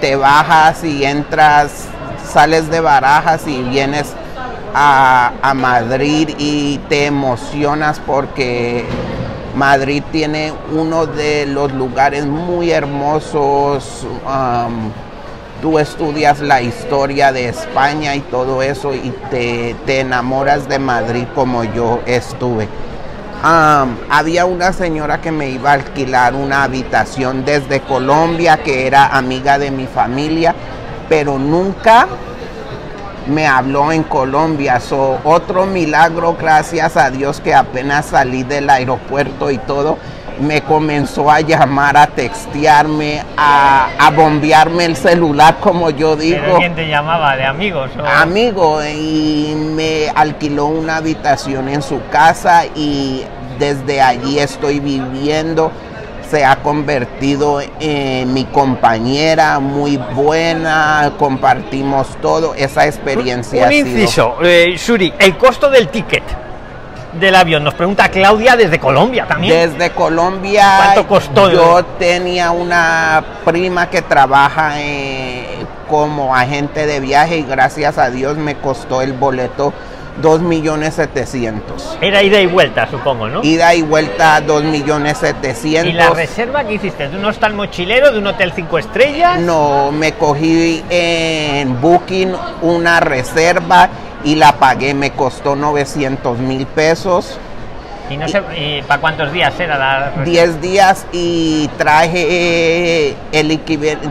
te 0.00 0.14
bajas 0.16 0.84
y 0.84 1.04
entras, 1.04 1.88
sales 2.32 2.70
de 2.70 2.80
Barajas 2.80 3.46
y 3.46 3.62
vienes 3.62 4.14
a, 4.72 5.32
a 5.42 5.54
Madrid 5.54 6.30
y 6.38 6.78
te 6.88 7.06
emocionas 7.06 8.00
porque 8.06 8.86
Madrid 9.54 10.02
tiene 10.10 10.52
uno 10.72 11.06
de 11.06 11.46
los 11.46 11.72
lugares 11.72 12.24
muy 12.24 12.70
hermosos, 12.70 14.06
um, 14.26 14.90
tú 15.60 15.78
estudias 15.78 16.40
la 16.40 16.62
historia 16.62 17.32
de 17.32 17.48
España 17.48 18.14
y 18.16 18.20
todo 18.20 18.62
eso 18.62 18.94
y 18.94 19.12
te, 19.30 19.76
te 19.84 20.00
enamoras 20.00 20.68
de 20.68 20.78
Madrid 20.78 21.24
como 21.34 21.64
yo 21.64 22.00
estuve. 22.06 22.66
Am, 23.44 23.98
había 24.08 24.46
una 24.46 24.72
señora 24.72 25.20
que 25.20 25.32
me 25.32 25.50
iba 25.50 25.70
a 25.70 25.74
alquilar 25.74 26.34
una 26.34 26.62
habitación 26.62 27.44
desde 27.44 27.80
Colombia 27.80 28.58
que 28.58 28.86
era 28.86 29.08
amiga 29.16 29.58
de 29.58 29.70
mi 29.70 29.86
familia, 29.86 30.54
pero 31.08 31.38
nunca 31.38 32.06
me 33.26 33.46
habló 33.46 33.92
en 33.92 34.02
Colombia. 34.02 34.80
So, 34.80 35.18
otro 35.24 35.66
milagro, 35.66 36.36
gracias 36.38 36.96
a 36.96 37.10
Dios 37.10 37.40
que 37.40 37.54
apenas 37.54 38.06
salí 38.06 38.42
del 38.42 38.68
aeropuerto 38.70 39.50
y 39.50 39.58
todo, 39.58 39.98
me 40.40 40.62
comenzó 40.62 41.30
a 41.30 41.40
llamar, 41.40 41.96
a 41.96 42.06
textearme, 42.06 43.22
a, 43.36 43.88
a 43.98 44.10
bombearme 44.10 44.86
el 44.86 44.96
celular, 44.96 45.58
como 45.60 45.90
yo 45.90 46.16
digo. 46.16 46.40
¿Pero 46.42 46.56
quién 46.58 46.74
te 46.74 46.88
llamaba? 46.88 47.36
¿De 47.36 47.44
amigos? 47.44 47.90
o- 48.00 48.06
Amigo, 48.06 48.80
y 48.84 49.54
me 49.56 50.08
alquiló 50.14 50.66
una 50.66 50.96
habitación 50.96 51.68
en 51.68 51.82
su 51.82 52.00
casa 52.10 52.64
y 52.74 53.24
desde 53.58 54.00
allí 54.02 54.38
estoy 54.38 54.80
viviendo. 54.80 55.70
Se 56.32 56.46
ha 56.46 56.56
convertido 56.62 57.60
en 57.78 58.32
mi 58.32 58.46
compañera 58.46 59.58
muy 59.58 59.98
buena, 59.98 61.12
compartimos 61.18 62.06
todo. 62.22 62.54
Esa 62.54 62.86
experiencia 62.86 63.66
Un 63.66 63.70
sido- 63.70 63.86
inciso, 63.86 64.36
eh, 64.42 64.78
Suri, 64.78 65.12
el 65.18 65.36
costo 65.36 65.68
del 65.68 65.88
ticket 65.88 66.22
del 67.20 67.34
avión. 67.34 67.62
Nos 67.62 67.74
pregunta 67.74 68.08
Claudia 68.08 68.56
desde 68.56 68.78
Colombia 68.80 69.26
también. 69.28 69.52
Desde 69.72 69.90
Colombia, 69.90 70.72
¿Cuánto 70.78 71.06
costó? 71.06 71.50
yo 71.50 71.84
tenía 71.98 72.50
una 72.50 73.22
prima 73.44 73.90
que 73.90 74.00
trabaja 74.00 74.80
eh, 74.80 75.66
como 75.86 76.34
agente 76.34 76.86
de 76.86 76.98
viaje 77.00 77.36
y 77.36 77.42
gracias 77.42 77.98
a 77.98 78.08
Dios 78.08 78.38
me 78.38 78.54
costó 78.54 79.02
el 79.02 79.12
boleto 79.12 79.74
2 80.20 80.40
millones 80.42 80.94
700. 80.94 81.98
Era 82.00 82.22
ida 82.22 82.40
y 82.40 82.46
vuelta, 82.46 82.86
supongo, 82.90 83.28
¿no? 83.28 83.42
Ida 83.42 83.74
y 83.74 83.82
vuelta 83.82 84.40
2 84.40 84.64
millones 84.64 85.18
¿Y 85.20 85.24
la 85.24 85.42
700. 85.42 86.16
reserva 86.16 86.64
que 86.64 86.74
hiciste? 86.74 87.08
¿De 87.08 87.16
un 87.16 87.24
hostal 87.24 87.54
mochilero, 87.54 88.12
de 88.12 88.18
un 88.18 88.26
hotel 88.26 88.52
cinco 88.54 88.78
estrellas? 88.78 89.40
No, 89.40 89.90
me 89.90 90.12
cogí 90.12 90.84
en 90.90 91.80
Booking 91.80 92.34
una 92.62 93.00
reserva 93.00 93.88
y 94.24 94.34
la 94.34 94.52
pagué, 94.52 94.94
me 94.94 95.12
costó 95.12 95.56
900 95.56 96.38
mil 96.38 96.66
pesos. 96.66 97.38
¿Y 98.10 98.16
no 98.16 98.28
sé 98.28 98.42
y 98.58 98.82
para 98.82 99.00
cuántos 99.00 99.32
días 99.32 99.58
era 99.58 99.78
la 99.78 100.10
reserva? 100.10 100.24
10 100.24 100.60
días 100.60 101.06
y 101.12 101.68
traje 101.78 103.16
el 103.32 103.60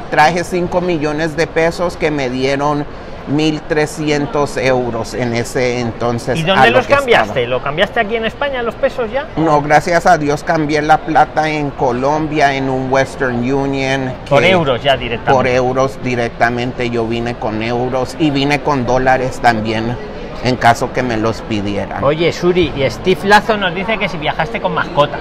traje 0.10 0.44
5 0.44 0.82
millones 0.82 1.36
de 1.38 1.46
pesos 1.46 1.98
que 1.98 2.10
me 2.10 2.30
dieron 2.30 2.86
1.300 3.30 4.58
euros 4.64 5.14
en 5.14 5.34
ese 5.34 5.80
entonces. 5.80 6.40
¿Y 6.40 6.44
dónde 6.44 6.72
lo 6.72 6.78
los 6.78 6.88
cambiaste? 6.88 7.48
¿Lo 7.48 7.62
cambiaste 7.62 8.00
aquí 8.00 8.16
en 8.16 8.26
España, 8.26 8.62
los 8.62 8.76
pesos 8.76 9.12
ya? 9.12 9.28
No, 9.38 9.62
gracias 9.62 10.06
a 10.06 10.18
Dios 10.18 10.44
cambié 10.44 10.82
la 10.82 11.00
plata 11.00 11.50
en 11.50 11.72
Colombia 11.72 12.54
en 12.54 12.70
un 12.70 12.92
Western 12.92 13.38
Union. 13.38 14.14
Por 14.30 14.44
euros 14.44 14.82
ya 14.82 14.98
directamente. 14.98 15.34
Por 15.34 15.48
euros 15.48 16.00
directamente, 16.04 16.90
yo 16.90 17.06
vine 17.06 17.36
con 17.36 17.62
euros 17.62 18.16
y 18.20 18.32
vine 18.32 18.62
con 18.62 18.86
dólares 18.86 19.40
también 19.42 19.96
en 20.44 20.56
caso 20.56 20.92
que 20.92 21.04
me 21.04 21.18
los 21.18 21.42
pidieran. 21.42 22.04
Oye, 22.04 22.32
Suri, 22.32 22.74
y 22.76 22.90
Steve 22.90 23.22
Lazo 23.26 23.58
nos 23.58 23.74
dice 23.76 23.98
que 23.98 24.10
si 24.10 24.18
viajaste 24.18 24.60
con 24.60 24.74
mascota. 24.74 25.20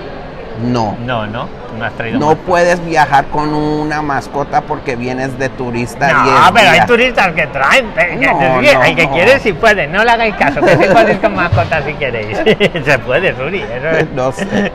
No. 0.62 0.96
No, 1.04 1.26
no, 1.26 1.46
no 1.78 1.84
has 1.84 1.92
traído 1.94 2.18
No 2.18 2.26
mascota. 2.26 2.46
puedes 2.46 2.84
viajar 2.84 3.24
con 3.26 3.54
una 3.54 4.02
mascota 4.02 4.60
porque 4.60 4.96
vienes 4.96 5.38
de 5.38 5.48
turista. 5.48 6.12
No, 6.12 6.24
10 6.24 6.36
pero 6.54 6.70
hay 6.70 6.86
turistas 6.86 7.32
que 7.32 7.46
traen. 7.46 7.92
que- 7.92 8.16
No, 8.26 8.38
que- 8.38 8.74
no, 8.74 8.82
el 8.84 8.96
que 8.96 9.06
no. 9.06 9.12
quiere 9.12 9.38
si 9.40 9.52
no 9.52 10.04
le 10.04 10.10
hagáis 10.10 10.34
caso, 10.36 10.60
que 10.60 10.76
si 10.76 10.84
podéis 10.92 11.18
con 11.18 11.34
mascotas 11.34 11.84
si 11.84 11.94
queréis. 11.94 12.38
Se 12.84 12.98
puede, 12.98 13.34
Suri. 13.36 13.62
eso 13.62 14.06
No 14.14 14.32
sé. 14.32 14.72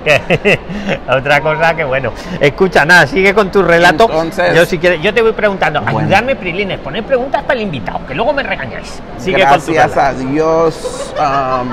Otra 1.10 1.42
cosa 1.42 1.76
que 1.76 1.84
bueno. 1.84 2.12
Escucha, 2.40 2.86
nada, 2.86 3.08
sigue 3.08 3.34
con 3.34 3.52
tu 3.52 3.62
relato. 3.62 4.06
Entonces- 4.06 4.56
yo 4.56 4.66
si 4.66 4.78
quieres, 4.78 5.02
yo 5.02 5.14
te 5.14 5.22
voy 5.22 5.34
preguntando, 5.34 5.82
Bueno. 5.82 6.00
ayudarme, 6.00 6.36
Prilines, 6.36 6.80
poner 6.80 7.04
preguntas 7.04 7.44
para 7.44 7.56
el 7.56 7.62
invitado, 7.62 8.06
que 8.08 8.14
luego 8.16 8.34
me 8.34 8.44
regañáis. 8.44 9.02
Sigue 9.18 9.46
con 9.46 9.62
tu 9.62 9.74
Gracias 9.74 9.98
a 9.98 10.14
Dios, 10.14 11.14
am, 11.20 11.68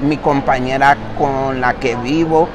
mi 0.00 0.16
compañera 0.18 0.96
con 1.16 1.60
la 1.60 1.74
que 1.74 1.94
vivo 1.96 2.48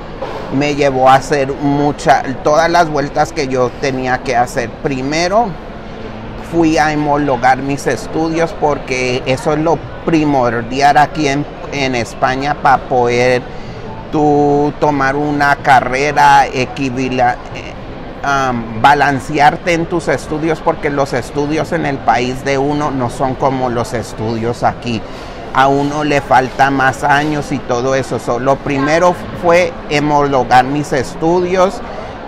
me 0.53 0.75
llevó 0.75 1.09
a 1.09 1.15
hacer 1.15 1.51
muchas, 1.53 2.23
todas 2.43 2.69
las 2.69 2.89
vueltas 2.89 3.33
que 3.33 3.47
yo 3.47 3.69
tenía 3.81 4.19
que 4.19 4.35
hacer. 4.35 4.69
Primero 4.83 5.49
fui 6.51 6.77
a 6.77 6.87
homologar 6.93 7.59
mis 7.59 7.85
estudios 7.87 8.53
porque 8.59 9.21
eso 9.25 9.53
es 9.53 9.59
lo 9.59 9.77
primordial 10.05 10.97
aquí 10.97 11.27
en, 11.27 11.45
en 11.71 11.95
España 11.95 12.55
para 12.55 12.83
poder 12.83 13.41
tú 14.11 14.73
tomar 14.79 15.15
una 15.15 15.55
carrera 15.57 16.47
eh, 16.47 16.67
balancearte 18.81 19.73
en 19.73 19.85
tus 19.85 20.07
estudios 20.07 20.59
porque 20.59 20.89
los 20.89 21.13
estudios 21.13 21.71
en 21.71 21.85
el 21.85 21.97
país 21.97 22.43
de 22.43 22.57
uno 22.57 22.91
no 22.91 23.09
son 23.09 23.35
como 23.35 23.69
los 23.69 23.93
estudios 23.93 24.63
aquí. 24.63 25.01
A 25.53 25.67
uno 25.67 26.03
le 26.03 26.21
falta 26.21 26.69
más 26.69 27.03
años 27.03 27.51
y 27.51 27.57
todo 27.59 27.95
eso. 27.95 28.19
So, 28.19 28.39
lo 28.39 28.55
primero 28.57 29.15
fue 29.41 29.73
homologar 29.97 30.63
mis 30.65 30.93
estudios 30.93 31.81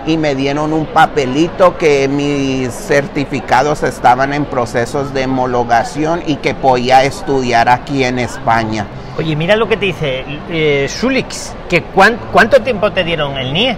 y 0.06 0.16
me 0.16 0.34
dieron 0.34 0.72
un 0.72 0.86
papelito 0.86 1.78
que 1.78 2.08
mis 2.08 2.72
certificados 2.72 3.84
estaban 3.84 4.32
en 4.32 4.44
procesos 4.44 5.14
de 5.14 5.26
homologación 5.26 6.22
y 6.26 6.36
que 6.36 6.54
podía 6.54 7.04
estudiar 7.04 7.68
aquí 7.68 8.02
en 8.04 8.18
España. 8.18 8.86
Oye, 9.16 9.36
mira 9.36 9.54
lo 9.56 9.68
que 9.68 9.76
te 9.76 9.86
dice 9.86 10.24
eh, 10.50 10.86
Sulix, 10.88 11.54
que 11.68 11.82
cuán- 11.84 12.18
¿cuánto 12.32 12.60
tiempo 12.62 12.90
te 12.92 13.04
dieron 13.04 13.36
el 13.38 13.52
NIE? 13.52 13.76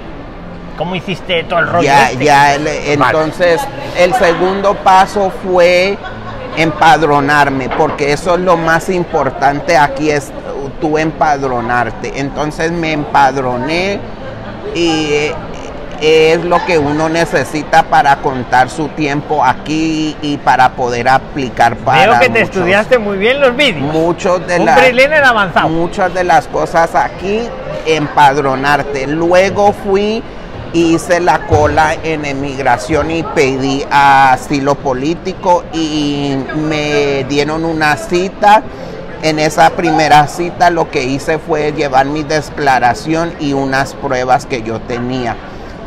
¿Cómo 0.79 0.95
hiciste 0.97 1.45
todo 1.45 1.59
el 1.61 1.69
rollo 1.69 1.83
Ya, 1.85 2.11
este? 2.11 2.25
ya, 2.25 2.55
el- 2.55 2.67
entonces 2.67 3.61
el 3.99 4.15
segundo 4.15 4.75
paso 4.77 5.31
fue 5.45 5.99
empadronarme, 6.57 7.69
porque 7.71 8.13
eso 8.13 8.35
es 8.35 8.41
lo 8.41 8.57
más 8.57 8.89
importante 8.89 9.77
aquí, 9.77 10.11
es 10.11 10.31
tú 10.81 10.99
empadronarte. 10.99 12.19
Entonces 12.21 12.71
me 12.73 12.93
empadroné 12.93 13.99
y 14.75 15.09
eh, 15.13 15.35
es 16.01 16.45
lo 16.45 16.65
que 16.67 16.79
uno 16.79 17.09
necesita 17.09 17.85
para 17.85 18.17
contar 18.17 18.69
su 18.69 18.89
tiempo 18.89 19.45
aquí 19.45 20.17
y 20.21 20.37
para 20.39 20.71
poder 20.73 21.09
aplicar 21.09 21.77
para 21.77 22.01
Veo 22.11 22.21
que 22.21 22.29
te 22.29 22.41
muchos- 22.41 22.57
estudiaste 22.57 22.99
muy 22.99 23.17
bien 23.17 23.41
los 23.41 23.57
vídeos. 23.57 23.93
muchos 23.93 24.47
de 24.47 24.59
Un 24.59 24.67
las 24.67 24.79
avanzado. 25.25 25.69
muchas 25.69 26.13
de 26.13 26.25
las 26.25 26.47
cosas 26.49 26.95
aquí 26.95 27.49
empadronarte. 27.87 29.07
Luego 29.07 29.73
fui 29.73 30.23
hice 30.75 31.21
la 31.21 31.47
cola 31.47 31.95
en 32.03 32.25
emigración 32.25 33.11
y 33.11 33.23
pedí 33.23 33.85
asilo 33.91 34.75
político 34.75 35.65
y 35.73 36.37
me 36.69 37.25
dieron 37.29 37.65
una 37.65 37.97
cita. 37.97 38.63
En 39.23 39.39
esa 39.39 39.71
primera 39.71 40.27
cita 40.27 40.69
lo 40.71 40.91
que 40.91 41.05
hice 41.05 41.39
fue 41.39 41.73
llevar 41.73 42.07
mi 42.07 42.25
declaración 42.25 43.33
y 43.41 43.55
unas 43.55 43.95
pruebas 43.95 44.45
que 44.45 44.63
yo 44.63 44.81
tenía 44.81 45.37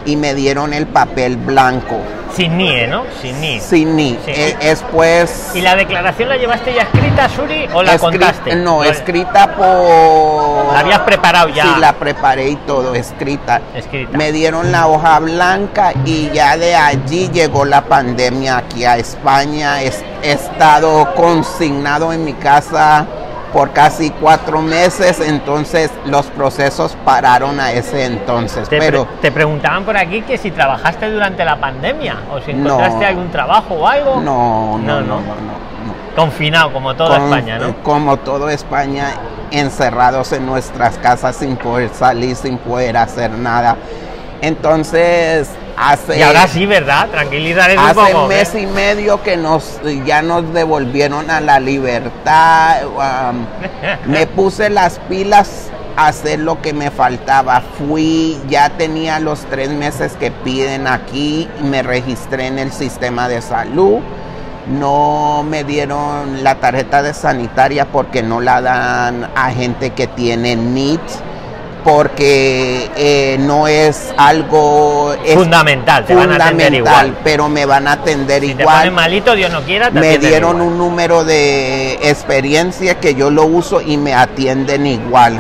y 0.06 0.16
me 0.16 0.34
dieron 0.34 0.74
el 0.74 0.88
papel 0.88 1.36
blanco 1.36 2.00
Sin 2.38 2.56
NIE, 2.58 2.88
¿no? 2.88 3.04
Sin 3.22 3.42
NIE. 3.42 3.60
sin 3.60 3.96
ni. 3.96 4.12
Sí. 4.24 4.32
Eh, 4.32 4.56
después 4.62 5.52
¿Y 5.56 5.62
la 5.62 5.76
declaración 5.76 6.30
la 6.30 6.38
llevaste 6.38 6.74
ya 6.74 6.84
escrita, 6.84 7.28
Suri, 7.30 7.68
o 7.74 7.84
la 7.84 7.96
Escri- 7.96 8.00
contaste? 8.00 8.56
No, 8.56 8.84
escrita 8.84 9.56
por. 9.56 10.72
La 10.74 10.80
habías 10.80 11.00
preparado 11.00 11.50
ya. 11.50 11.64
Sí, 11.64 11.70
la 11.80 11.94
preparé 11.94 12.50
y 12.50 12.56
todo, 12.58 12.94
escrita. 12.96 13.60
Escrita. 13.76 14.18
Me 14.18 14.32
dieron 14.32 14.72
la 14.72 14.88
hoja 14.88 15.20
blanca 15.20 15.94
y 16.06 16.30
ya 16.32 16.56
de 16.58 16.76
allí 16.76 17.30
llegó 17.34 17.66
la 17.66 17.82
pandemia 17.82 18.58
aquí 18.58 18.86
a 18.86 18.98
España. 18.98 19.82
Es- 19.82 20.04
He 20.24 20.32
estado 20.32 21.14
consignado 21.16 22.12
en 22.14 22.24
mi 22.26 22.34
casa 22.34 23.06
por 23.54 23.72
casi 23.72 24.10
cuatro 24.12 24.62
meses, 24.62 25.20
entonces 25.20 25.90
los 26.06 26.26
procesos 26.28 26.98
pararon 27.06 27.60
a 27.60 27.72
ese 27.72 28.06
entonces. 28.06 28.68
Te, 28.68 28.78
pre- 28.78 28.86
Pero 28.88 29.08
te 29.22 29.32
preguntaban 29.32 29.84
por 29.86 29.96
aquí 29.98 30.22
que 30.22 30.38
si 30.38 30.52
trabajaste 30.52 31.10
durante 31.10 31.44
la 31.46 31.56
pandemia 31.58 32.18
o 32.32 32.40
si 32.42 32.54
No. 32.54 32.66
encontraste 32.76 33.06
algún 33.06 33.30
trabajo 33.32 33.74
o 33.76 33.88
algo. 33.88 34.22
no, 34.22 34.78
no, 34.78 35.02
No, 35.02 35.20
no. 35.20 35.22
Confinado, 36.16 36.74
como 36.74 36.96
toda 36.96 37.18
Con- 37.20 37.26
España, 37.28 37.60
¿no? 37.60 37.76
Como 37.84 38.18
todo 38.18 38.50
España, 38.50 39.10
encerrados 39.52 40.32
en 40.34 40.46
nuestras 40.48 40.98
casas 40.98 41.36
sin 41.36 41.56
poder 41.58 41.90
salir, 41.94 42.36
sin 42.36 42.58
poder 42.58 42.98
hacer 42.98 43.30
nada. 43.32 43.78
Entonces, 44.42 45.48
hace, 45.78 46.18
Y 46.18 46.22
ahora 46.24 46.48
sí, 46.48 46.66
¿verdad? 46.66 47.08
Tranquilizar 47.10 47.72
un 47.72 47.80
hace 47.80 48.14
poco. 48.14 48.28
mes 48.28 48.54
¿eh? 48.56 48.62
y 48.62 48.66
medio 48.68 49.22
que 49.24 49.38
nos 49.38 49.80
ya 50.06 50.22
nos 50.22 50.54
devolvieron 50.54 51.30
a 51.30 51.40
la 51.42 51.60
libertad. 51.60 52.84
um, 52.86 53.46
me 54.12 54.26
puse 54.28 54.70
las 54.70 55.00
pilas 55.08 55.70
a 55.96 56.08
hacer 56.08 56.40
lo 56.40 56.62
que 56.62 56.74
me 56.74 56.92
faltaba. 56.92 57.62
Fui, 57.78 58.38
ya 58.50 58.70
tenía 58.72 59.20
los 59.20 59.42
tres 59.46 59.70
meses 59.70 60.14
que 60.20 60.32
piden 60.32 60.88
aquí, 60.88 61.48
me 61.62 61.84
registré 61.84 62.48
en 62.48 62.60
el 62.60 62.72
sistema 62.72 63.28
de 63.28 63.42
salud. 63.42 64.00
no 64.68 65.44
me 65.48 65.64
dieron 65.64 66.44
la 66.44 66.56
tarjeta 66.56 67.02
de 67.02 67.14
sanitaria 67.14 67.86
porque 67.86 68.22
no 68.22 68.42
la 68.42 68.60
dan 68.62 69.30
a 69.34 69.50
gente 69.52 69.92
que 69.92 70.08
tiene 70.08 70.58
NITS 70.58 71.22
porque 71.88 72.92
eh, 72.98 73.38
no 73.40 73.66
es 73.66 74.14
algo 74.18 75.16
es 75.24 75.36
fundamental, 75.36 76.04
te 76.04 76.14
van 76.16 76.34
a 76.34 76.36
atender 76.36 76.74
igual. 76.74 77.16
pero 77.24 77.48
me 77.48 77.66
van 77.66 77.88
a 77.88 77.94
atender 77.94 78.44
si 78.44 78.52
igual. 78.52 78.84
Te 78.84 78.92
malito, 78.92 79.34
Dios 79.36 79.50
no 79.54 79.62
quiera. 79.62 79.90
Te 79.90 79.98
me 79.98 80.18
dieron 80.18 80.58
igual. 80.58 80.68
un 80.68 80.78
número 80.78 81.24
de 81.24 81.94
experiencia 82.10 83.00
que 83.00 83.16
yo 83.16 83.30
lo 83.32 83.46
uso 83.46 83.80
y 83.80 83.96
me 83.96 84.14
atienden 84.14 84.86
igual. 84.86 85.40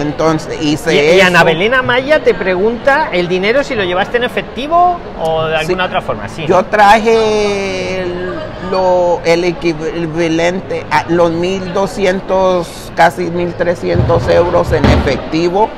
Entonces 0.00 0.60
hice 0.60 0.94
y, 0.94 0.98
eso. 0.98 1.16
y 1.16 1.20
Ana 1.20 1.44
Belén 1.44 1.72
Maya 1.84 2.22
te 2.24 2.34
pregunta 2.34 3.08
el 3.12 3.28
dinero 3.28 3.62
si 3.62 3.76
lo 3.76 3.84
llevaste 3.84 4.16
en 4.16 4.24
efectivo 4.24 4.98
o 5.20 5.44
de 5.44 5.56
alguna 5.56 5.84
Sí. 5.84 5.88
otra 5.88 6.02
forma. 6.02 6.28
Sí. 6.28 6.44
Yo 6.48 6.64
traje 6.64 8.00
el, 8.00 8.25
lo, 8.70 9.20
el 9.24 9.44
equivalente 9.44 10.84
a 10.90 11.04
los 11.08 11.30
1.200, 11.32 12.64
casi 12.94 13.26
1.300 13.30 14.30
euros 14.30 14.72
en 14.72 14.84
efectivo 14.84 15.68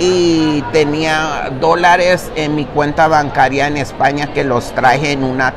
y 0.00 0.62
tenía 0.70 1.50
dólares 1.60 2.30
en 2.36 2.54
mi 2.54 2.66
cuenta 2.66 3.08
bancaria 3.08 3.66
en 3.66 3.76
España 3.76 4.28
que 4.32 4.44
los 4.44 4.70
traje 4.72 5.10
en 5.10 5.24
una 5.24 5.52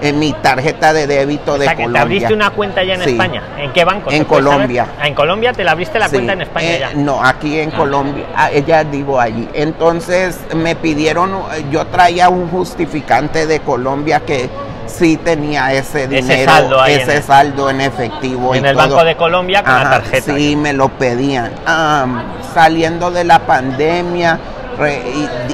en 0.00 0.18
mi 0.20 0.32
tarjeta 0.32 0.92
de 0.92 1.08
débito 1.08 1.54
o 1.54 1.58
de 1.58 1.64
sea, 1.64 1.74
que 1.74 1.82
Colombia. 1.82 2.00
te 2.00 2.04
abriste 2.04 2.34
una 2.34 2.50
cuenta 2.50 2.84
ya 2.84 2.94
en 2.94 3.02
Sí. 3.02 3.10
España. 3.10 3.42
¿En 3.58 3.72
qué 3.72 3.84
banco? 3.84 4.12
En. 4.12 4.24
Colombia. 4.24 4.86
Ah, 5.00 5.08
en 5.08 5.14
Colombia 5.14 5.52
te 5.52 5.64
la 5.64 5.72
abriste 5.72 5.98
la 5.98 6.06
Sí, 6.08 6.12
cuenta 6.14 6.34
en 6.34 6.42
España 6.42 6.68
eh, 6.68 6.78
ya. 6.78 6.92
No, 6.94 7.20
aquí 7.24 7.58
en 7.58 7.70
Ah. 7.72 7.76
Colombia. 7.76 8.24
Ah, 8.36 8.50
ella 8.52 8.84
vivo 8.84 9.18
allí. 9.18 9.48
Entonces 9.54 10.38
me 10.54 10.76
pidieron, 10.76 11.32
yo 11.72 11.84
traía 11.86 12.28
un 12.28 12.48
justificante 12.50 13.46
de 13.48 13.58
Colombia 13.58 14.20
que 14.20 14.48
sí 14.86 15.16
tenía 15.16 15.72
ese 15.72 16.06
dinero, 16.08 16.50
saldo 16.52 16.80
ahí 16.80 16.94
en 16.94 17.00
ese 17.00 17.16
el- 17.16 17.22
saldo 17.22 17.70
en 17.70 17.80
efectivo. 17.80 18.54
En 18.54 18.64
y 18.64 18.68
el 18.68 18.76
todo. 18.76 18.88
Banco 18.88 19.04
de 19.04 19.16
Colombia 19.16 19.62
con 19.62 19.74
la 19.74 19.90
tarjeta. 19.90 20.34
Sí, 20.36 20.56
me 20.56 20.72
lo 20.72 20.88
pedían. 20.88 21.50
Am, 21.66 22.22
saliendo 22.54 23.10
de 23.10 23.24
la 23.24 23.40
pandemia, 23.40 24.38
re- 24.78 25.02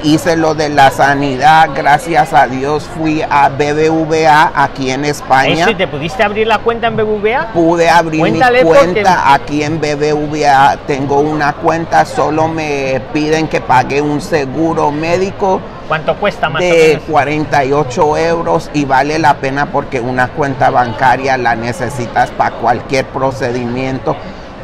hice 0.02 0.36
lo 0.36 0.54
de 0.54 0.68
la 0.70 0.90
sanidad. 0.90 1.68
Gracias 1.74 2.32
a 2.32 2.46
Dios 2.46 2.84
fui 2.96 3.22
a 3.22 3.48
BBVA 3.50 4.52
aquí 4.54 4.90
en 4.90 5.04
España. 5.04 5.62
¿Eso 5.62 5.70
y 5.70 5.74
te 5.74 5.86
pudiste 5.86 6.22
abrir 6.22 6.46
la 6.46 6.58
cuenta 6.58 6.86
en 6.86 6.96
BBVA? 6.96 7.48
pude 7.52 7.88
abrir 7.88 8.20
Cuéntale 8.20 8.64
mi 8.64 8.64
porque- 8.64 8.78
cuenta 9.02 9.32
aquí 9.34 9.62
en 9.62 9.80
BBVA. 9.80 10.76
Tengo 10.86 11.20
una 11.20 11.52
cuenta, 11.54 12.04
solo 12.04 12.48
me 12.48 13.00
piden 13.12 13.48
que 13.48 13.60
pague 13.60 14.00
un 14.00 14.20
seguro 14.20 14.90
médico 14.90 15.60
¿Cuánto 15.90 16.14
cuesta 16.14 16.48
más 16.48 16.62
o 16.62 16.64
de 16.64 16.88
menos? 16.90 17.02
48 17.10 18.16
euros 18.18 18.70
y 18.72 18.84
vale 18.84 19.18
la 19.18 19.38
pena 19.38 19.72
porque 19.72 19.98
una 19.98 20.28
cuenta 20.28 20.70
bancaria 20.70 21.36
la 21.36 21.56
necesitas 21.56 22.30
para 22.30 22.54
cualquier 22.58 23.06
procedimiento. 23.06 24.14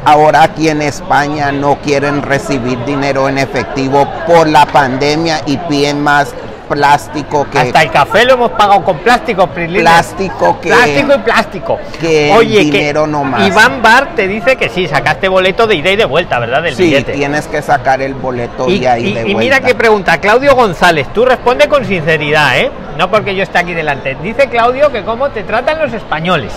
Ahora 0.05 0.43
aquí 0.43 0.69
en 0.69 0.81
España 0.81 1.51
no 1.51 1.81
quieren 1.81 2.21
recibir 2.21 2.81
dinero 2.85 3.27
en 3.27 3.39
efectivo 3.39 4.07
por 4.25 4.47
la 4.47 4.67
pandemia 4.67 5.41
y 5.45 5.57
piden 5.57 6.01
más 6.01 6.33
plástico 6.67 7.47
que 7.49 7.59
Hasta 7.59 7.81
el 7.81 7.91
café 7.91 8.25
lo 8.25 8.33
hemos 8.33 8.51
pagado 8.51 8.83
con 8.83 8.97
plástico, 8.99 9.47
plástico 9.47 10.59
que 10.61 10.69
Plástico 10.69 11.13
y 11.15 11.17
plástico. 11.19 11.79
que 11.99 12.31
Oye, 12.35 12.59
dinero 12.61 13.05
que 13.05 13.11
no 13.11 13.23
más. 13.23 13.47
Iván 13.47 13.81
Bar 13.81 14.15
te 14.15 14.27
dice 14.27 14.55
que 14.55 14.69
sí, 14.69 14.87
sacaste 14.87 15.27
boleto 15.27 15.65
de 15.67 15.75
ida 15.75 15.91
y 15.91 15.95
de 15.95 16.05
vuelta, 16.05 16.39
¿verdad? 16.39 16.61
Del 16.63 16.75
Sí, 16.75 16.83
billete. 16.83 17.13
tienes 17.13 17.47
que 17.47 17.61
sacar 17.61 18.01
el 18.01 18.13
boleto 18.13 18.69
Y, 18.69 18.75
y, 18.77 18.85
ahí 18.85 19.07
y- 19.07 19.13
de 19.13 19.21
y 19.21 19.35
mira 19.35 19.57
vuelta. 19.57 19.67
que 19.67 19.75
pregunta 19.75 20.17
Claudio 20.19 20.55
González, 20.55 21.07
tú 21.13 21.25
responde 21.25 21.67
con 21.67 21.85
sinceridad, 21.85 22.59
¿eh? 22.59 22.71
No 22.97 23.09
porque 23.09 23.35
yo 23.35 23.43
esté 23.43 23.59
aquí 23.59 23.73
delante. 23.73 24.15
Dice 24.21 24.47
Claudio 24.49 24.91
que 24.91 25.03
cómo 25.03 25.29
te 25.29 25.43
tratan 25.43 25.79
los 25.79 25.93
españoles. 25.93 26.51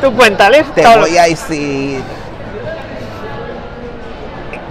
Tú 0.00 0.12
cuéntales. 0.14 0.64
Te 0.74 0.82
todo 0.82 1.00
voy 1.00 1.16
a 1.18 1.24
decir 1.24 2.00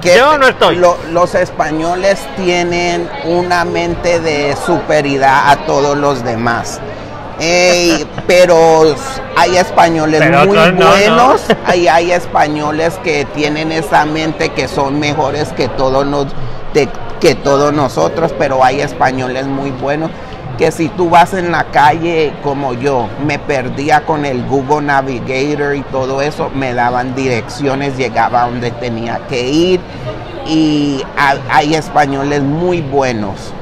que 0.01 0.15
Yo 0.17 0.37
no 0.37 0.47
estoy. 0.47 0.75
lo- 0.77 0.97
los 1.11 1.33
españoles 1.35 2.19
tienen 2.35 3.09
una 3.25 3.65
mente 3.65 4.19
de 4.19 4.55
superioridad 4.65 5.49
a 5.51 5.57
todos 5.65 5.97
los 5.97 6.23
demás. 6.23 6.79
Ey, 7.39 8.07
pero 8.27 8.95
hay 9.35 9.57
españoles 9.57 10.19
Pero 10.21 10.45
muy 10.45 10.57
buenos, 10.57 11.41
hay, 11.65 11.87
hay 11.87 12.11
españoles 12.11 12.99
que 13.03 13.25
tienen 13.25 13.71
esa 13.71 14.05
mente 14.05 14.49
que 14.49 14.67
son 14.67 14.99
mejores 14.99 15.49
que 15.53 15.67
todos, 15.67 16.05
nos, 16.05 16.27
de- 16.73 16.89
que 17.19 17.35
todos 17.35 17.73
nosotros, 17.73 18.33
pero 18.37 18.63
hay 18.63 18.81
españoles 18.81 19.45
muy 19.45 19.71
buenos 19.71 20.09
que 20.57 20.71
si 20.71 20.89
tú 20.89 21.09
vas 21.09 21.33
en 21.33 21.51
la 21.51 21.65
calle 21.65 22.33
como 22.43 22.73
yo, 22.73 23.07
me 23.25 23.37
perdía 23.39 24.01
con 24.05 24.25
el 24.25 24.43
Google 24.45 24.81
Navigator 24.87 25.75
y 25.75 25.81
todo 25.83 26.21
eso, 26.21 26.49
me 26.53 26.73
daban 26.73 27.13
direcciones, 27.15 27.95
llegaba 27.97 28.43
a 28.43 28.45
donde 28.47 28.71
tenía 28.71 29.19
que 29.29 29.47
ir 29.47 29.79
y 30.47 31.03
ha- 31.17 31.35
hay 31.55 31.75
españoles 31.75 32.41
muy 32.41 32.81
buenos. 32.81 33.53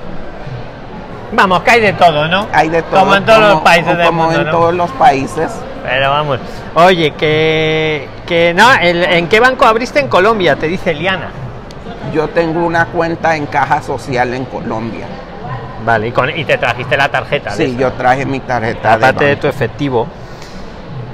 Vamos, 1.34 1.63
que 1.63 1.71
hay 1.71 1.81
de 1.81 1.93
todo, 1.93 2.27
¿no? 2.27 2.47
Hay 2.53 2.69
de 2.69 2.81
todo. 2.84 2.99
Como 3.01 3.15
en 3.15 3.25
todos 3.25 3.39
los 3.53 3.62
países 3.62 3.97
del 3.97 4.05
como 4.08 4.23
mundo, 4.23 4.39
en 4.39 4.45
¿no? 4.45 4.51
todos 4.51 4.73
los 4.73 4.91
países. 4.91 5.51
Pero 5.84 6.10
vamos. 6.12 6.39
Oye, 6.75 7.12
que, 7.12 8.08
que 8.25 8.53
no, 8.53 8.73
el- 8.73 9.03
¿en 9.03 9.27
qué 9.27 9.39
banco 9.39 9.65
abriste 9.65 9.99
en 9.99 10.08
Colombia? 10.08 10.55
Te 10.55 10.67
dice 10.67 10.93
Liana. 10.93 11.29
Yo 12.13 12.29
tengo 12.29 12.65
una 12.65 12.86
cuenta 12.86 13.36
en 13.36 13.47
caja 13.47 13.81
social 13.81 14.34
en 14.34 14.45
Colombia. 14.45 15.08
Vale, 15.86 16.08
y, 16.08 16.12
con- 16.12 16.36
y 16.36 16.43
te 16.45 16.58
trajiste 16.58 16.98
la 16.98 17.10
tarjeta. 17.10 17.52
Sí, 17.52 17.63
esa. 17.65 17.78
yo 17.80 17.91
traje 17.93 18.26
mi 18.26 18.39
tarjeta 18.39 18.93
aparte 18.93 19.26
de 19.26 19.36
tu 19.36 19.48
efectivo. 19.48 20.08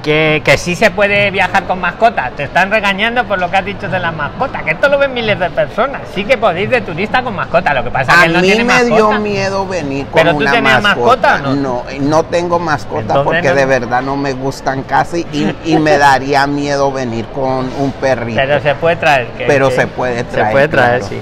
Que, 0.02 0.42
que 0.44 0.58
sí 0.58 0.74
se 0.74 0.90
puede 0.90 1.30
viajar 1.30 1.62
con 1.62 1.78
mascotas. 1.80 2.32
Te 2.34 2.42
están 2.42 2.72
regañando 2.72 3.22
por 3.24 3.38
lo 3.38 3.48
que 3.48 3.58
has 3.58 3.64
dicho 3.64 3.88
de 3.88 4.00
las 4.00 4.12
mascotas. 4.12 4.64
Que 4.64 4.72
esto 4.72 4.88
lo 4.88 4.98
ven 4.98 5.14
miles 5.14 5.38
de 5.38 5.48
personas. 5.50 6.00
Sí 6.12 6.24
que 6.24 6.36
podéis 6.36 6.68
de 6.70 6.80
turista 6.80 7.22
con 7.22 7.36
mascotas. 7.36 7.72
Lo 7.72 7.84
que 7.84 7.90
pasa 7.92 8.10
es 8.10 8.18
A 8.18 8.20
que 8.22 8.26
él 8.26 8.32
no 8.32 8.40
mí 8.40 8.46
tiene 8.48 8.64
me 8.64 8.84
dio 8.84 8.94
mascota. 9.10 9.18
miedo 9.20 9.64
venir 9.64 10.06
con 10.06 10.14
¿Pero 10.20 10.30
tú 10.32 10.38
una 10.38 10.50
tenías 10.50 10.82
mascota. 10.82 11.32
mascota 11.34 11.50
o 11.50 11.54
no? 11.54 11.84
no, 12.00 12.22
tengo 12.24 12.58
mascota 12.58 13.00
Entonces 13.00 13.24
porque 13.24 13.48
no- 13.50 13.54
de 13.54 13.64
verdad 13.66 14.02
no 14.02 14.16
me 14.16 14.32
gustan 14.32 14.82
casi 14.82 15.24
y, 15.32 15.54
y 15.66 15.76
me 15.78 15.96
daría 15.98 16.48
miedo 16.48 16.90
venir 16.90 17.26
con 17.26 17.70
un 17.78 17.92
perrito. 18.00 18.40
Pero 18.44 18.60
se 18.60 18.74
puede 18.74 18.96
traer. 18.96 19.26
que- 19.38 19.44
Pero 19.46 19.68
que- 19.68 19.76
se 19.76 19.86
puede 19.86 20.24
traer, 20.24 20.46
Se 20.46 20.52
puede 20.52 20.68
traer, 20.68 21.00
claro. 21.02 21.06
sí. 21.08 21.20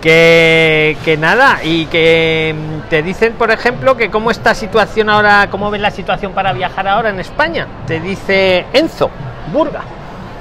Que, 0.00 0.96
que 1.04 1.16
nada, 1.16 1.58
y 1.64 1.86
que 1.86 2.54
mm, 2.56 2.88
te 2.88 3.02
dicen, 3.02 3.32
por 3.32 3.50
ejemplo, 3.50 3.96
que 3.96 4.10
cómo 4.10 4.30
está 4.30 4.54
situación 4.54 5.10
ahora, 5.10 5.48
cómo 5.50 5.70
ves 5.70 5.80
la 5.80 5.90
situación 5.90 6.32
para 6.32 6.52
viajar 6.52 6.86
ahora 6.86 7.10
en 7.10 7.18
España. 7.18 7.66
Te 7.86 7.98
dice 7.98 8.66
Enzo, 8.72 9.10
Burga. 9.52 9.82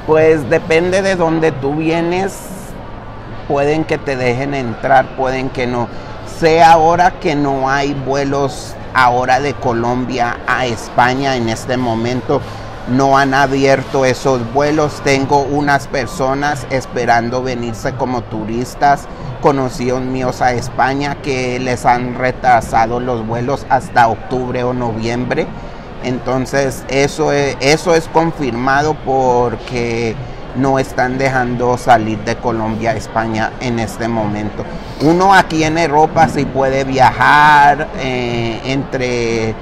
Pues 0.05 0.49
depende 0.49 1.01
de 1.01 1.15
dónde 1.15 1.51
tú 1.51 1.75
vienes, 1.75 2.37
pueden 3.47 3.83
que 3.83 3.97
te 3.97 4.15
dejen 4.15 4.53
entrar, 4.53 5.05
pueden 5.17 5.49
que 5.49 5.65
no. 5.65 5.87
Sé 6.39 6.61
ahora 6.61 7.11
que 7.19 7.35
no 7.35 7.69
hay 7.69 7.93
vuelos 7.93 8.75
ahora 8.93 9.39
de 9.39 9.53
Colombia 9.53 10.37
a 10.47 10.65
España 10.65 11.35
en 11.35 11.49
este 11.49 11.77
momento. 11.77 12.41
No 12.89 13.17
han 13.17 13.33
abierto 13.33 14.05
esos 14.05 14.41
vuelos. 14.53 15.01
Tengo 15.03 15.41
unas 15.41 15.87
personas 15.87 16.65
esperando 16.69 17.43
venirse 17.43 17.93
como 17.93 18.21
turistas, 18.23 19.07
conocidos 19.41 20.01
míos 20.01 20.41
a 20.41 20.53
España, 20.53 21.15
que 21.21 21.59
les 21.59 21.85
han 21.85 22.15
retrasado 22.15 22.99
los 22.99 23.27
vuelos 23.27 23.65
hasta 23.69 24.07
octubre 24.07 24.63
o 24.63 24.73
noviembre. 24.73 25.47
Entonces 26.03 26.85
eso 26.87 27.31
es, 27.33 27.57
eso 27.59 27.93
es 27.93 28.07
confirmado 28.07 28.95
porque 29.05 30.15
no 30.55 30.79
están 30.79 31.17
dejando 31.17 31.77
salir 31.77 32.19
de 32.19 32.35
Colombia 32.35 32.91
a 32.91 32.95
España 32.95 33.51
en 33.59 33.79
este 33.79 34.07
momento. 34.07 34.63
Uno 35.01 35.33
aquí 35.33 35.63
en 35.63 35.77
Europa 35.77 36.27
sí 36.27 36.45
puede 36.45 36.83
viajar 36.83 37.87
eh, 37.99 38.61
entre... 38.65 39.55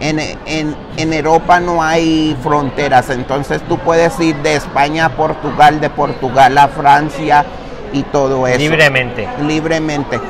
En, 0.00 0.18
en- 0.18 0.76
en 0.96 1.12
Europa 1.12 1.58
no 1.60 1.82
hay 1.82 2.36
fronteras, 2.42 3.08
entonces 3.10 3.62
tú 3.68 3.78
puedes 3.78 4.18
ir 4.20 4.36
de 4.36 4.56
España 4.56 5.06
a 5.06 5.08
Portugal, 5.10 5.80
de 5.80 5.88
Portugal 5.90 6.56
a 6.58 6.68
Francia 6.68 7.44
y 7.92 8.02
todo 8.02 8.46
eso. 8.46 8.58
Libremente. 8.58 9.26
Libremente. 9.46 10.20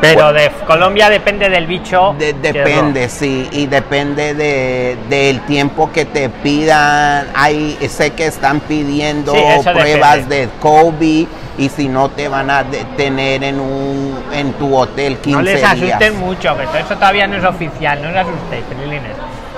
Pero 0.00 0.32
de 0.32 0.50
Colombia 0.66 1.10
depende 1.10 1.48
del 1.50 1.66
bicho. 1.66 2.14
De- 2.18 2.32
depende, 2.32 3.08
sí, 3.08 3.48
y 3.52 3.66
depende 3.66 4.34
de, 4.34 4.96
del 5.08 5.40
tiempo 5.42 5.90
que 5.92 6.04
te 6.06 6.28
pidan. 6.28 7.28
Hay, 7.34 7.76
sé 7.88 8.10
que 8.12 8.26
están 8.26 8.60
pidiendo 8.60 9.32
Sí, 9.34 9.40
pruebas 9.64 10.16
depende. 10.28 10.36
de 10.46 10.48
COVID 10.60 11.26
y 11.58 11.68
si 11.68 11.88
no 11.88 12.08
te 12.10 12.28
van 12.28 12.50
a 12.50 12.64
de- 12.64 12.84
tener 12.96 13.44
en 13.44 13.60
un 13.60 14.18
en 14.32 14.52
tu 14.54 14.74
hotel 14.74 15.18
15 15.18 15.36
No 15.36 15.42
les 15.42 15.56
días. 15.56 15.72
asusten 15.72 16.18
mucho, 16.18 16.56
que 16.56 16.64
todo 16.66 16.78
eso 16.78 16.94
todavía 16.94 17.26
no 17.26 17.36
es 17.36 17.44
oficial, 17.44 18.00
no 18.02 18.08
os 18.10 18.16
asustéis, 18.16 18.64
Prilines. 18.64 19.12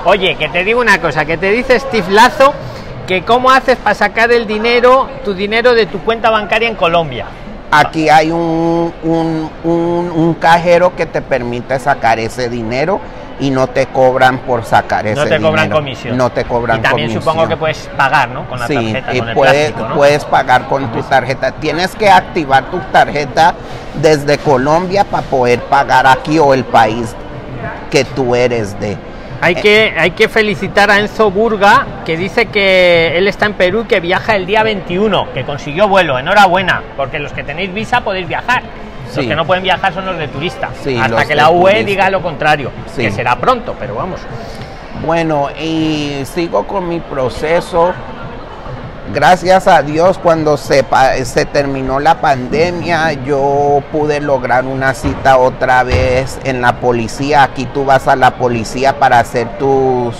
Oye, 0.05 0.35
que 0.35 0.49
te 0.49 0.65
digo 0.65 0.81
una 0.81 1.01
cosa, 1.01 1.25
que 1.25 1.37
te 1.37 1.51
dice 1.53 1.79
Steve 1.79 2.11
Lazo 2.11 2.53
que 3.07 3.23
cómo 3.23 3.51
haces 3.51 3.77
para 3.77 3.95
sacar 3.95 4.33
el 4.33 4.47
dinero, 4.47 5.09
tu 5.25 5.35
dinero 5.35 5.75
de 5.75 5.87
tu 5.87 5.99
cuenta 6.01 6.31
bancaria 6.31 6.69
en 6.69 6.75
Colombia. 6.77 7.27
Aquí 7.75 8.11
hay 8.11 8.31
un, 8.31 8.93
un, 9.03 9.51
un- 9.65 10.13
un 10.15 10.35
cajero 10.35 10.95
que 10.95 11.07
te 11.07 11.23
permite 11.23 11.79
sacar 11.79 12.19
ese 12.19 12.51
dinero 12.51 13.01
y 13.41 13.51
no 13.51 13.67
te 13.67 13.87
cobran 13.87 14.41
por 14.41 14.63
sacar 14.65 15.07
ese 15.07 15.17
No 15.17 15.25
te 15.27 15.41
cobran 15.41 15.65
dinero. 15.65 15.77
comisión. 15.77 16.17
No 16.19 16.31
te 16.31 16.45
cobran 16.45 16.79
Y 16.79 16.83
también 16.83 17.09
comisión. 17.09 17.23
supongo 17.23 17.49
que 17.49 17.57
puedes 17.57 17.89
pagar, 17.97 18.29
¿no? 18.29 18.47
Con 18.47 18.61
la 18.61 18.67
Sí, 18.67 18.75
tarjeta, 18.75 19.15
y 19.15 19.19
con 19.21 19.29
el 19.31 19.35
puedes, 19.35 19.55
plástico, 19.73 19.89
¿no? 19.89 19.95
puedes 19.95 20.25
pagar 20.27 20.69
con 20.69 20.93
tu 20.93 21.03
tarjeta. 21.03 21.53
Tienes 21.53 21.95
que 21.95 22.11
activar 22.11 22.65
tu 22.71 22.79
tarjeta 22.93 23.55
desde 24.03 24.37
Colombia 24.37 25.05
para 25.05 25.23
poder 25.27 25.61
pagar 25.63 26.07
aquí 26.07 26.39
o 26.39 26.53
el 26.53 26.65
país 26.65 27.17
que 27.91 28.05
tú 28.05 28.35
eres 28.35 28.79
de. 28.81 28.99
Hay 29.45 29.57
que, 29.57 29.93
hay 29.99 30.13
que 30.13 30.29
felicitar 30.29 30.89
a 30.91 31.01
Enzo 31.01 31.31
Burga, 31.33 31.85
que 32.05 32.17
dice 32.17 32.47
que 32.47 33.19
él 33.19 33.27
está 33.27 33.47
en 33.47 33.55
Perú 33.55 33.83
y 33.85 33.89
que 33.89 33.99
viaja 33.99 34.37
el 34.37 34.47
día 34.47 34.63
21, 34.63 35.33
que 35.35 35.43
consiguió 35.45 35.89
vuelo. 35.89 36.17
Enhorabuena, 36.17 36.81
porque 36.97 37.19
los 37.19 37.33
que 37.33 37.43
tenéis 37.43 37.75
visa 37.75 38.03
podéis 38.03 38.29
viajar. 38.29 38.63
Los 39.17 39.27
que 39.27 39.35
no 39.35 39.45
pueden 39.45 39.65
viajar 39.65 39.93
son 39.93 40.07
los 40.07 40.17
de 40.17 40.29
turista. 40.29 40.71
Sí, 40.83 40.97
hasta 40.97 41.27
que 41.27 41.35
la 41.35 41.51
UE 41.51 41.71
turista. 41.73 41.87
diga 41.87 42.11
lo 42.11 42.23
contrario, 42.23 42.71
Sí. 42.95 43.03
que 43.03 43.11
será 43.11 43.37
pronto, 43.37 43.75
pero 43.79 43.97
vamos. 43.97 44.21
Bueno, 45.05 45.49
y 45.61 46.23
sigo 46.25 46.65
con 46.67 46.89
mi 46.89 47.01
proceso. 47.01 47.93
Gracias 49.11 49.67
a 49.67 49.83
Dios, 49.83 50.17
cuando 50.17 50.57
se, 50.57 50.85
terminó 51.53 51.99
la 51.99 52.21
pandemia, 52.21 53.13
yo 53.13 53.83
pude 53.91 54.21
lograr 54.21 54.65
una 54.65 54.95
cita 54.95 55.39
otra 55.39 55.83
vez 55.83 56.39
en 56.45 56.63
la 56.63 56.81
policía. 56.81 57.43
Aquí 57.43 57.67
tú 57.67 57.85
vas 57.85 58.07
a 58.07 58.17
la 58.17 58.37
policía 58.39 58.99
para 59.01 59.19
hacer 59.19 59.59
tus 59.59 60.15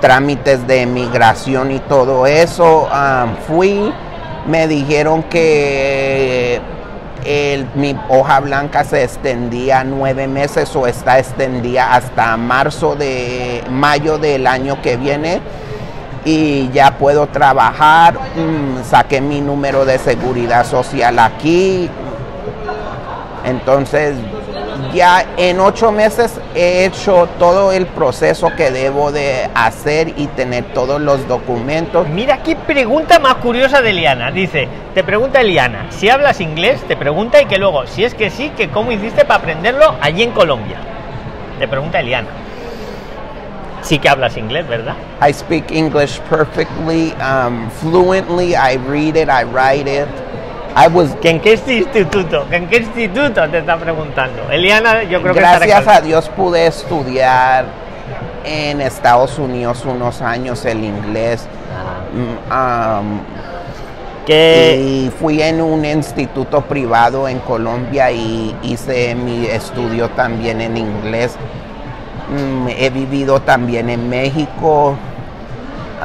trámites 0.00 0.66
de 0.66 0.84
migración 0.86 1.72
y 1.72 1.78
todo 1.80 2.26
eso. 2.26 2.86
Fui, 3.48 3.92
me 4.46 4.68
dijeron 4.68 5.24
que 5.24 6.60
mi 7.74 7.98
hoja 8.08 8.40
blanca 8.40 8.84
se 8.84 9.02
extendía 9.02 9.84
nueve 9.84 10.28
meses 10.28 10.76
o 10.76 10.86
está 10.86 11.18
extendida 11.18 11.94
hasta 11.94 12.36
marzo 12.36 12.94
de 12.94 13.64
mayo 13.70 14.18
del 14.18 14.46
año 14.46 14.80
que 14.82 14.96
viene 14.96 15.40
y 16.24 16.70
ya 16.70 16.92
puedo 16.98 17.26
trabajar. 17.26 18.14
Mm, 18.14 18.84
saqué 18.84 19.20
mi 19.20 19.40
número 19.40 19.84
de 19.84 19.98
seguridad 19.98 20.66
social 20.66 21.18
aquí. 21.18 21.88
Entonces, 23.44 24.16
ya 24.94 25.24
en 25.36 25.58
ocho 25.60 25.90
meses 25.90 26.38
he 26.54 26.84
hecho 26.84 27.28
todo 27.38 27.72
el 27.72 27.86
proceso 27.86 28.50
que 28.56 28.70
debo 28.70 29.10
de 29.10 29.48
hacer 29.54 30.12
y 30.16 30.26
tener 30.28 30.64
todos 30.74 31.00
los 31.00 31.26
documentos. 31.26 32.08
Mira 32.08 32.42
qué 32.42 32.56
pregunta 32.56 33.18
más 33.18 33.36
curiosa 33.36 33.80
de 33.80 33.90
Eliana. 33.90 34.30
Dice, 34.30 34.68
te 34.94 35.02
pregunta 35.02 35.40
Eliana, 35.40 35.86
si 35.90 36.08
hablas 36.08 36.40
inglés, 36.40 36.80
te 36.86 36.96
pregunta 36.96 37.40
y 37.40 37.46
que 37.46 37.58
luego, 37.58 37.86
si 37.86 38.04
es 38.04 38.14
que 38.14 38.30
sí, 38.30 38.50
que 38.56 38.68
cómo 38.68 38.92
hiciste 38.92 39.24
para 39.24 39.40
aprenderlo 39.40 39.94
allí 40.00 40.22
en 40.22 40.32
Colombia. 40.32 40.78
Te 41.58 41.66
pregunta 41.66 42.00
Eliana. 42.00 42.28
Sí 43.82 43.98
que 43.98 44.08
hablas 44.08 44.36
inglés, 44.36 44.66
¿verdad? 44.68 44.94
I 45.20 45.32
speak 45.32 45.70
English 45.70 46.20
perfectly, 46.30 47.14
um, 47.20 47.68
fluently. 47.70 48.54
I 48.54 48.76
read 48.76 49.16
it, 49.16 49.28
I 49.28 49.44
write 49.44 49.88
it. 49.88 50.08
I 50.74 50.88
was 50.88 51.14
¿Que 51.20 51.30
¿En 51.30 51.40
qué 51.40 51.52
instituto? 51.52 52.48
¿Que 52.48 52.56
¿En 52.56 52.68
qué 52.68 52.78
instituto 52.78 53.48
te 53.50 53.58
está 53.58 53.76
preguntando? 53.76 54.50
Eliana, 54.50 55.02
yo 55.02 55.20
creo 55.20 55.34
que 55.34 55.40
está 55.40 55.58
Gracias 55.58 55.88
a 55.88 56.00
Dios 56.00 56.28
pude 56.30 56.66
estudiar 56.66 57.66
en 58.44 58.80
Estados 58.80 59.38
Unidos 59.38 59.84
unos 59.84 60.22
años 60.22 60.64
el 60.64 60.82
inglés. 60.84 61.46
Mm, 62.12 62.52
um, 62.52 63.20
que 64.26 64.80
y 64.80 65.10
fui 65.10 65.42
en 65.42 65.60
un 65.60 65.84
instituto 65.84 66.60
privado 66.60 67.26
en 67.28 67.40
Colombia 67.40 68.10
y 68.12 68.54
hice 68.62 69.14
mi 69.14 69.46
estudio 69.46 70.08
también 70.10 70.60
en 70.60 70.76
inglés. 70.76 71.36
Mm, 72.32 72.68
he 72.68 72.90
vivido 72.90 73.40
también 73.40 73.90
en 73.90 74.08
México 74.08 74.96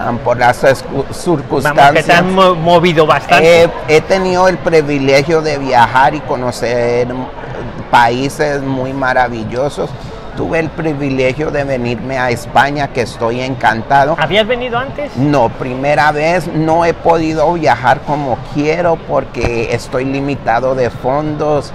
um, 0.10 0.18
por 0.20 0.38
las 0.38 0.64
escu- 0.64 0.84
vamos, 0.86 1.06
que 1.08 1.14
te 1.14 1.14
circunstancias. 1.14 2.24
mo- 2.24 2.56
movido 2.56 3.06
bastante. 3.06 3.64
He, 3.64 3.70
he 3.88 4.02
tenido 4.02 4.48
el 4.48 4.58
privilegio 4.58 5.42
de 5.42 5.58
viajar 5.58 6.14
y 6.16 6.20
conocer 6.22 7.08
mm, 7.14 7.90
países 7.92 8.62
muy 8.62 8.94
maravillosos. 8.94 9.90
Tuve 10.36 10.60
el 10.60 10.70
privilegio 10.70 11.50
de 11.50 11.64
venirme 11.64 12.20
a 12.20 12.30
España, 12.30 12.90
que 12.90 13.02
estoy 13.02 13.42
encantado. 13.42 14.16
¿Habías 14.20 14.46
venido 14.46 14.78
antes? 14.78 15.18
No, 15.18 15.50
primera 15.50 16.12
vez 16.12 16.46
no 16.54 16.86
he 16.86 16.94
podido 16.94 17.52
viajar 17.54 18.02
como 18.02 18.38
quiero 18.54 18.98
porque 19.08 19.70
estoy 19.74 20.06
limitado 20.06 20.76
de 20.76 20.92
fondos. 20.92 21.72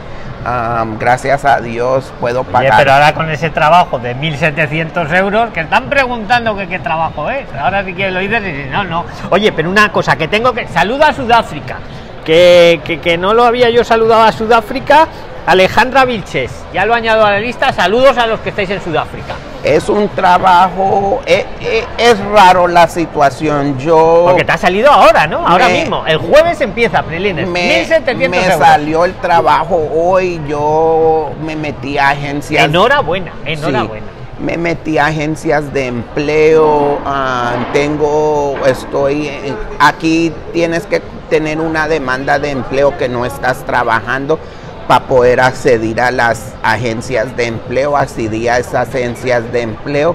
Gracias 0.99 1.45
a 1.45 1.61
Dios 1.61 2.13
puedo 2.21 2.41
Oye, 2.41 2.51
pagar. 2.51 2.75
pero 2.77 2.93
ahora 2.93 3.15
con 3.15 3.31
ese 3.31 3.51
trabajo 3.51 3.99
de 3.99 4.17
1.700 4.17 5.15
euros, 5.17 5.51
que 5.51 5.61
están 5.61 5.89
preguntando 5.89 6.57
que 6.57 6.67
qué 6.69 6.79
trabajo 6.79 7.31
es. 7.31 7.47
Ahora 7.59 7.85
si 7.85 7.95
quieres 7.95 8.15
lo 8.15 8.21
dices 8.21 8.43
y 8.43 8.71
no, 8.71 8.85
no. 8.85 9.05
Oye, 9.31 9.53
pero 9.53 9.71
una 9.71 9.91
cosa, 9.93 10.17
que 10.17 10.29
tengo 10.29 10.53
que... 10.53 10.67
Saluda 10.69 11.09
a 11.09 11.13
Sudáfrica, 11.13 11.77
que, 12.25 12.81
que, 12.85 13.01
que 13.01 13.17
no 13.17 13.35
lo 13.35 13.45
había 13.45 13.71
yo 13.71 13.85
saludado 13.85 14.23
a 14.23 14.33
Sudáfrica. 14.33 15.07
Alejandra 15.47 16.05
Vilches, 16.05 16.53
ya 16.73 16.87
lo 16.87 16.95
añado 16.95 17.25
a 17.25 17.33
la 17.33 17.41
lista. 17.41 17.73
Saludos 17.73 18.17
a 18.17 18.27
los 18.27 18.41
que 18.41 18.51
estáis 18.51 18.71
en 18.71 18.81
Sudáfrica. 18.81 19.35
Es 19.65 19.89
un 19.89 20.09
trabajo, 20.09 21.21
e- 21.25 21.47
e- 21.61 21.85
es, 21.97 22.19
raro 22.27 22.67
la 22.67 22.89
situación. 22.89 23.79
Yo 23.79 24.25
Porque 24.27 24.45
te 24.45 24.51
ha 24.53 24.59
salido 24.59 24.91
ahora, 24.91 25.27
¿no? 25.29 25.47
Ahora 25.47 25.69
Me- 25.69 25.81
mismo. 25.81 26.05
El 26.05 26.19
jueves 26.19 26.61
empieza, 26.61 27.03
Prilines. 27.05 27.47
me, 27.47 27.85
1.700 27.87 28.29
me 28.29 28.45
euros. 28.45 28.59
salió 28.59 29.05
el 29.05 29.15
trabajo 29.15 29.77
hoy, 29.95 30.41
yo 30.49 31.31
me 31.45 31.55
metí 31.55 31.97
a 31.97 32.11
agencias. 32.11 32.65
Enhorabuena, 32.65 33.33
Sí, 33.45 33.53
enhorabuena. 33.53 34.07
me 34.41 34.57
metí 34.57 34.99
a 34.99 35.07
agencias 35.07 35.73
de 35.73 35.87
empleo, 35.87 36.99
ah, 37.07 37.53
tengo, 37.73 38.57
estoy, 38.67 39.29
en- 39.29 39.57
aquí 39.79 40.33
tienes 40.53 40.87
que 40.87 41.01
tener 41.31 41.61
una 41.61 41.87
demanda 41.87 42.41
de 42.41 42.51
empleo 42.51 42.99
que 42.99 43.09
no 43.09 43.25
estás 43.25 43.65
trabajando 43.65 44.41
para 44.89 45.07
poder 45.07 45.41
acceder 45.41 46.01
a 46.01 46.11
las 46.11 46.53
agencias 46.63 47.37
de 47.37 47.47
empleo, 47.47 47.97
accedí 47.97 48.49
a 48.49 48.59
esas 48.59 48.89
agencias 48.89 49.51
de 49.53 49.63
empleo. 49.63 50.15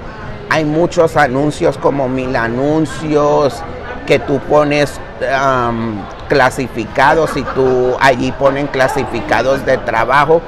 Hay 0.50 0.66
muchos 0.66 1.18
anuncios 1.18 1.78
como 1.78 2.08
mil 2.08 2.36
anuncios 2.36 3.62
que 4.06 4.20
tú 4.20 4.40
pones 4.40 5.00
am, 5.38 6.02
clasificados 6.30 7.36
y 7.36 7.44
tú 7.44 7.96
allí 8.00 8.32
ponen 8.32 8.68
clasificados 8.68 9.66
de 9.66 9.78
trabajo. 9.78 10.42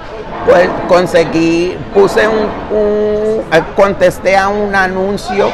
Pues 0.46 0.70
conseguí, 0.88 1.78
puse 1.94 2.28
un, 2.28 2.48
un- 2.78 3.44
eh, 3.52 3.62
contesté 3.76 4.38
a 4.38 4.48
un 4.48 4.74
anuncio 4.74 5.50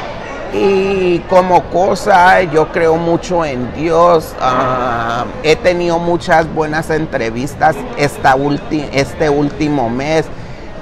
y 0.57 1.19
como 1.29 1.63
cosa 1.65 2.41
yo 2.43 2.71
creo 2.71 2.95
mucho 2.95 3.43
en 3.43 3.73
Dios. 3.73 4.33
ah, 4.39 5.25
he 5.43 5.55
tenido 5.55 5.99
muchas 5.99 6.51
buenas 6.53 6.89
entrevistas 6.89 7.75
esta 7.97 8.35
ulti- 8.35 8.87
este 8.93 9.29
último 9.29 9.89
mes. 9.89 10.25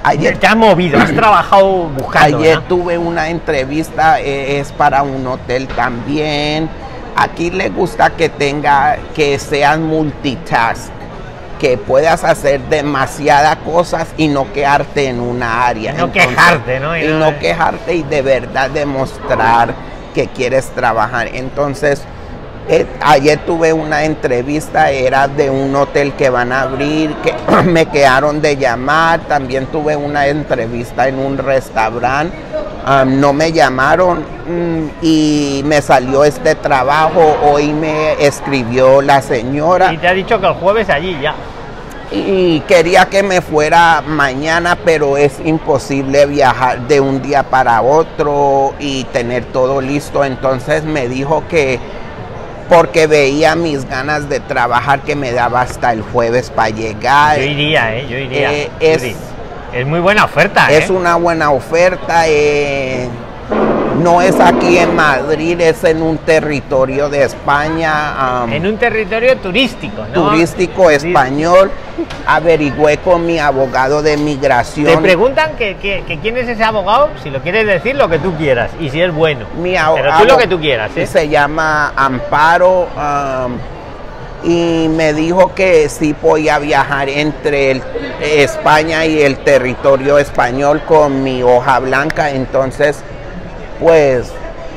Ayer 0.06 0.36
Te 0.38 0.46
has 0.46 0.56
movido, 0.56 0.98
has 0.98 1.12
trabajado 1.14 1.88
buscando. 1.88 2.36
Ayer 2.38 2.60
tuve 2.68 2.98
una 2.98 3.30
entrevista, 3.30 4.20
eh, 4.20 4.60
es 4.60 4.70
para 4.70 5.02
un 5.02 5.26
hotel 5.26 5.66
también. 5.68 6.68
Aquí 7.16 7.50
le 7.50 7.70
gusta 7.70 8.10
que 8.10 8.28
tenga, 8.28 8.98
que 9.14 9.38
seas 9.38 9.78
multitask, 9.78 10.90
que 11.64 11.78
puedas 11.78 12.24
hacer 12.24 12.60
demasiadas 12.68 13.56
cosas 13.64 14.08
y 14.18 14.28
no 14.28 14.52
quedarte 14.52 15.08
en 15.08 15.18
una 15.18 15.66
área. 15.66 15.94
No 15.94 16.12
quejarte, 16.12 16.78
¿no? 16.78 16.94
Y 16.94 17.04
Y 17.04 17.06
no- 17.08 17.20
no 17.30 17.38
quejarte 17.38 17.94
y 17.94 18.02
de 18.02 18.20
verdad 18.20 18.68
demostrar 18.68 19.74
que 20.14 20.26
quieres 20.26 20.66
trabajar. 20.74 21.28
Entonces, 21.32 22.02
eh, 22.68 22.84
ayer 23.00 23.38
tuve 23.46 23.72
una 23.72 24.04
entrevista, 24.04 24.90
era 24.90 25.26
de 25.26 25.48
un 25.48 25.74
hotel 25.74 26.12
que 26.12 26.28
van 26.28 26.52
a 26.52 26.60
abrir, 26.60 27.14
que 27.22 27.34
me 27.64 27.86
quedaron 27.86 28.42
de 28.42 28.58
llamar. 28.58 29.20
También 29.20 29.64
tuve 29.68 29.96
una 29.96 30.26
entrevista 30.26 31.08
en 31.08 31.18
un 31.18 31.38
restaurante. 31.38 32.36
Am, 32.84 33.20
no 33.20 33.32
me 33.32 33.52
llamaron 33.52 34.20
mm, 34.46 34.88
y 35.02 35.62
me 35.64 35.80
salió 35.82 36.24
este 36.24 36.54
trabajo. 36.54 37.36
Hoy 37.42 37.72
me 37.72 38.12
escribió 38.24 39.00
la 39.02 39.20
señora 39.22 39.92
Y 39.92 39.98
te 39.98 40.08
ha 40.08 40.12
dicho 40.14 40.40
que 40.40 40.46
el 40.46 40.54
jueves 40.54 40.88
allí 40.90 41.18
ya. 41.20 41.34
y 42.12 42.60
quería 42.60 43.06
que 43.06 43.22
me 43.22 43.40
fuera 43.40 44.02
mañana, 44.06 44.76
pero 44.84 45.16
es 45.16 45.40
imposible 45.44 46.26
viajar 46.26 46.86
de 46.86 47.00
un 47.00 47.20
día 47.22 47.42
para 47.42 47.82
otro 47.82 48.74
y 48.78 49.04
tener 49.04 49.44
todo 49.46 49.80
listo. 49.80 50.24
Entonces 50.24 50.84
me 50.84 51.08
dijo 51.08 51.42
que 51.48 51.80
porque 52.68 53.06
veía 53.06 53.54
mis 53.56 53.86
ganas 53.88 54.28
de 54.30 54.40
trabajar 54.40 55.00
que 55.00 55.14
me 55.16 55.32
daba 55.32 55.60
hasta 55.62 55.92
el 55.92 56.00
jueves 56.02 56.50
para 56.50 56.70
llegar. 56.70 57.36
Yo 57.38 57.44
iría, 57.44 57.94
¿eh? 57.96 58.06
Yo 58.08 58.16
iría. 58.16 58.52
Eh, 58.52 58.70
es- 58.80 59.02
Yuri. 59.02 59.16
Es 59.74 59.86
muy 59.86 60.00
buena 60.00 60.24
oferta, 60.24 60.70
Es 60.70 60.88
¿eh? 60.88 60.92
una 60.92 61.16
buena 61.16 61.50
oferta. 61.50 62.24
eh, 62.28 63.08
No 64.02 64.20
es 64.20 64.40
aquí 64.40 64.76
en 64.78 64.96
Madrid, 64.96 65.60
es 65.60 65.84
en 65.84 66.02
un 66.02 66.18
territorio 66.18 67.08
de 67.08 67.22
España. 67.22 68.42
um, 68.44 68.52
En 68.52 68.66
un 68.66 68.76
territorio 68.76 69.36
turístico, 69.36 70.04
¿no? 70.12 70.30
turístico 70.30 70.90
español. 70.90 71.70
Averigüé 72.26 72.96
con 72.98 73.24
mi 73.24 73.38
abogado 73.38 74.02
de 74.02 74.16
Te 74.16 74.22
migración. 74.22 75.00
preguntan 75.00 75.52
que, 75.56 75.76
que- 75.76 76.02
que 76.08 76.18
quién 76.18 76.36
es 76.36 76.48
ese 76.48 76.64
abogado, 76.64 77.10
si 77.22 77.30
lo 77.30 77.40
quieres 77.40 77.66
decir, 77.66 77.94
lo 77.94 78.08
que 78.08 78.18
tú 78.18 78.34
quieras, 78.34 78.70
y 78.80 78.90
si 78.90 79.00
es 79.00 79.14
bueno. 79.14 79.46
Mi 79.62 79.76
abo- 79.76 79.94
Pero 79.94 80.10
tú 80.18 80.24
lo 80.24 80.36
que 80.38 80.46
tú 80.48 80.58
quieras, 80.58 80.90
¿eh? 80.96 81.06
Se 81.06 81.28
llama 81.28 81.92
Amparo 81.94 82.88
um, 82.96 83.52
y 84.44 84.88
me 84.88 85.12
dijo 85.14 85.54
que 85.54 85.88
sí 85.88 86.12
podía 86.14 86.58
viajar 86.58 87.08
entre 87.08 87.70
el- 87.72 87.82
España 88.22 89.04
y 89.06 89.22
el 89.22 89.38
territorio 89.38 90.18
español 90.18 90.82
con 90.86 91.22
mi 91.22 91.42
hoja 91.42 91.78
blanca. 91.80 92.30
Entonces, 92.30 92.98
pues 93.80 94.30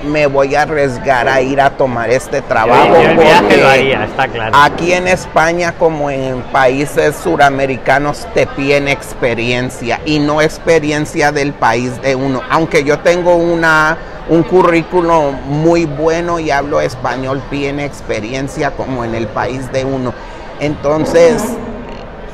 me 0.06 0.28
voy 0.28 0.54
a 0.56 0.62
arriesgar 0.62 1.28
a 1.28 1.42
ir 1.42 1.60
a 1.60 1.72
tomar 1.72 2.10
este 2.12 2.42
trabajo. 2.44 2.88
Yo 2.94 3.10
el 3.10 3.18
viaje 3.18 3.40
porque 3.42 3.58
lo 3.58 3.68
haría, 3.68 4.04
está 4.06 4.28
claro. 4.28 4.52
Aquí 4.56 4.94
en 4.94 5.08
España, 5.08 5.74
como 5.78 6.10
en 6.12 6.42
países 6.44 7.16
suramericanos, 7.24 8.28
te 8.34 8.46
piden 8.48 8.88
experiencia 8.88 10.00
y 10.06 10.20
no 10.20 10.42
experiencia 10.42 11.32
del 11.32 11.52
país 11.54 12.00
de 12.02 12.16
uno. 12.16 12.42
Aunque 12.50 12.84
yo 12.84 13.00
tengo 13.00 13.36
una, 13.36 13.98
un 14.30 14.44
currículo 14.44 15.32
muy 15.32 15.86
bueno 15.86 16.40
y 16.40 16.52
hablo 16.52 16.82
español, 16.82 17.42
piden 17.50 17.80
experiencia 17.80 18.72
como 18.72 19.04
en 19.06 19.16
el 19.16 19.28
país 19.28 19.72
de 19.72 19.86
uno. 19.86 20.14
Entonces, 20.60 21.44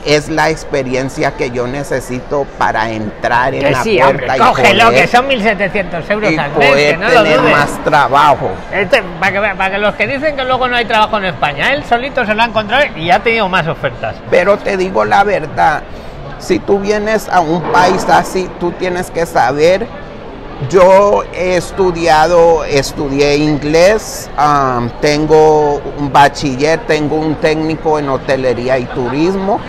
es 0.05 0.27
la 0.29 0.49
experiencia 0.49 1.31
que 1.31 1.51
yo 1.51 1.67
necesito 1.67 2.45
para 2.57 2.89
entrar 2.89 3.53
en 3.53 3.61
Que 3.61 3.71
la 3.71 3.83
sí, 3.83 4.01
hombre, 4.01 4.25
puerta 4.27 4.35
y 4.35 4.39
cógelo, 4.39 4.85
poder, 4.85 5.01
que 5.01 5.07
son 5.07 5.29
1.700 5.29 6.11
euros 6.11 6.31
y 6.31 6.37
al 6.37 6.51
mes, 6.51 6.59
que 6.59 6.71
poder 6.71 6.99
no 6.99 7.09
lo 7.09 7.23
tener 7.23 7.39
dudes. 7.39 7.51
más 7.51 7.83
trabajo. 7.83 8.49
Este, 8.71 9.01
para, 9.19 9.31
que, 9.31 9.55
para 9.55 9.71
que 9.71 9.77
los 9.77 9.95
que 9.95 10.07
dicen 10.07 10.35
que 10.35 10.43
luego 10.43 10.67
no 10.67 10.75
hay 10.75 10.85
trabajo 10.85 11.17
en 11.17 11.25
España, 11.25 11.73
él 11.73 11.83
solito 11.85 12.25
se 12.25 12.33
lo 12.33 12.41
ha 12.41 12.45
encontrado 12.45 12.83
y 12.97 13.11
ha 13.11 13.19
tenido 13.19 13.47
más 13.47 13.67
ofertas. 13.67 14.15
Pero 14.29 14.57
te 14.57 14.75
digo 14.77 15.05
la 15.05 15.23
verdad, 15.23 15.83
si 16.39 16.59
tú 16.59 16.79
vienes 16.79 17.29
a 17.29 17.39
un 17.39 17.61
país 17.71 18.03
así, 18.09 18.49
tú 18.59 18.71
tienes 18.71 19.09
que 19.09 19.25
saber. 19.25 19.87
Yo 20.69 21.23
he 21.33 21.57
estudiado, 21.57 22.63
estudié 22.63 23.37
inglés, 23.37 24.29
tengo 25.01 25.81
un 25.97 26.11
bachiller, 26.11 26.79
tengo 26.85 27.15
un 27.15 27.35
técnico 27.35 27.97
en 27.97 28.09
hotelería 28.09 28.77
y 28.77 28.85
turismo. 28.85 29.59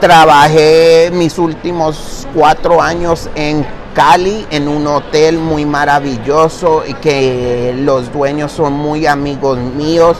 Trabajé 0.00 1.10
mis 1.12 1.38
últimos 1.38 2.26
cuatro 2.34 2.80
años 2.80 3.28
en 3.34 3.66
Cali, 3.94 4.46
en 4.50 4.68
un 4.68 4.86
hotel 4.86 5.38
muy 5.38 5.64
maravilloso 5.64 6.82
y 6.86 6.94
que 6.94 7.74
los 7.78 8.12
dueños 8.12 8.52
son 8.52 8.72
muy 8.72 9.06
amigos 9.06 9.58
míos. 9.58 10.18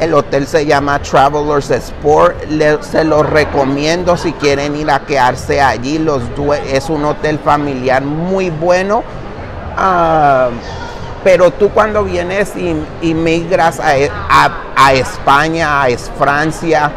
El 0.00 0.14
hotel 0.14 0.46
se 0.46 0.66
llama 0.66 1.00
Travelers 1.00 1.70
Sport. 1.70 2.36
Se 2.80 3.04
los 3.04 3.28
recomiendo 3.28 4.16
si 4.16 4.32
quieren 4.32 4.74
ir 4.76 4.90
a 4.90 5.00
quedarse 5.00 5.60
allí. 5.60 5.98
Los 5.98 6.22
es 6.66 6.88
un 6.90 7.04
hotel 7.04 7.38
familiar 7.38 8.02
muy 8.02 8.50
bueno. 8.50 9.04
Ah, 9.76 10.48
pero 11.24 11.50
tú 11.52 11.68
cuando 11.70 12.02
vienes 12.04 12.52
y, 12.56 12.74
y 13.00 13.14
migras 13.14 13.78
a, 13.80 13.92
a- 14.28 14.50
a 14.74 14.92
España, 14.94 15.82
a 15.84 15.88
Francia, 16.18 16.90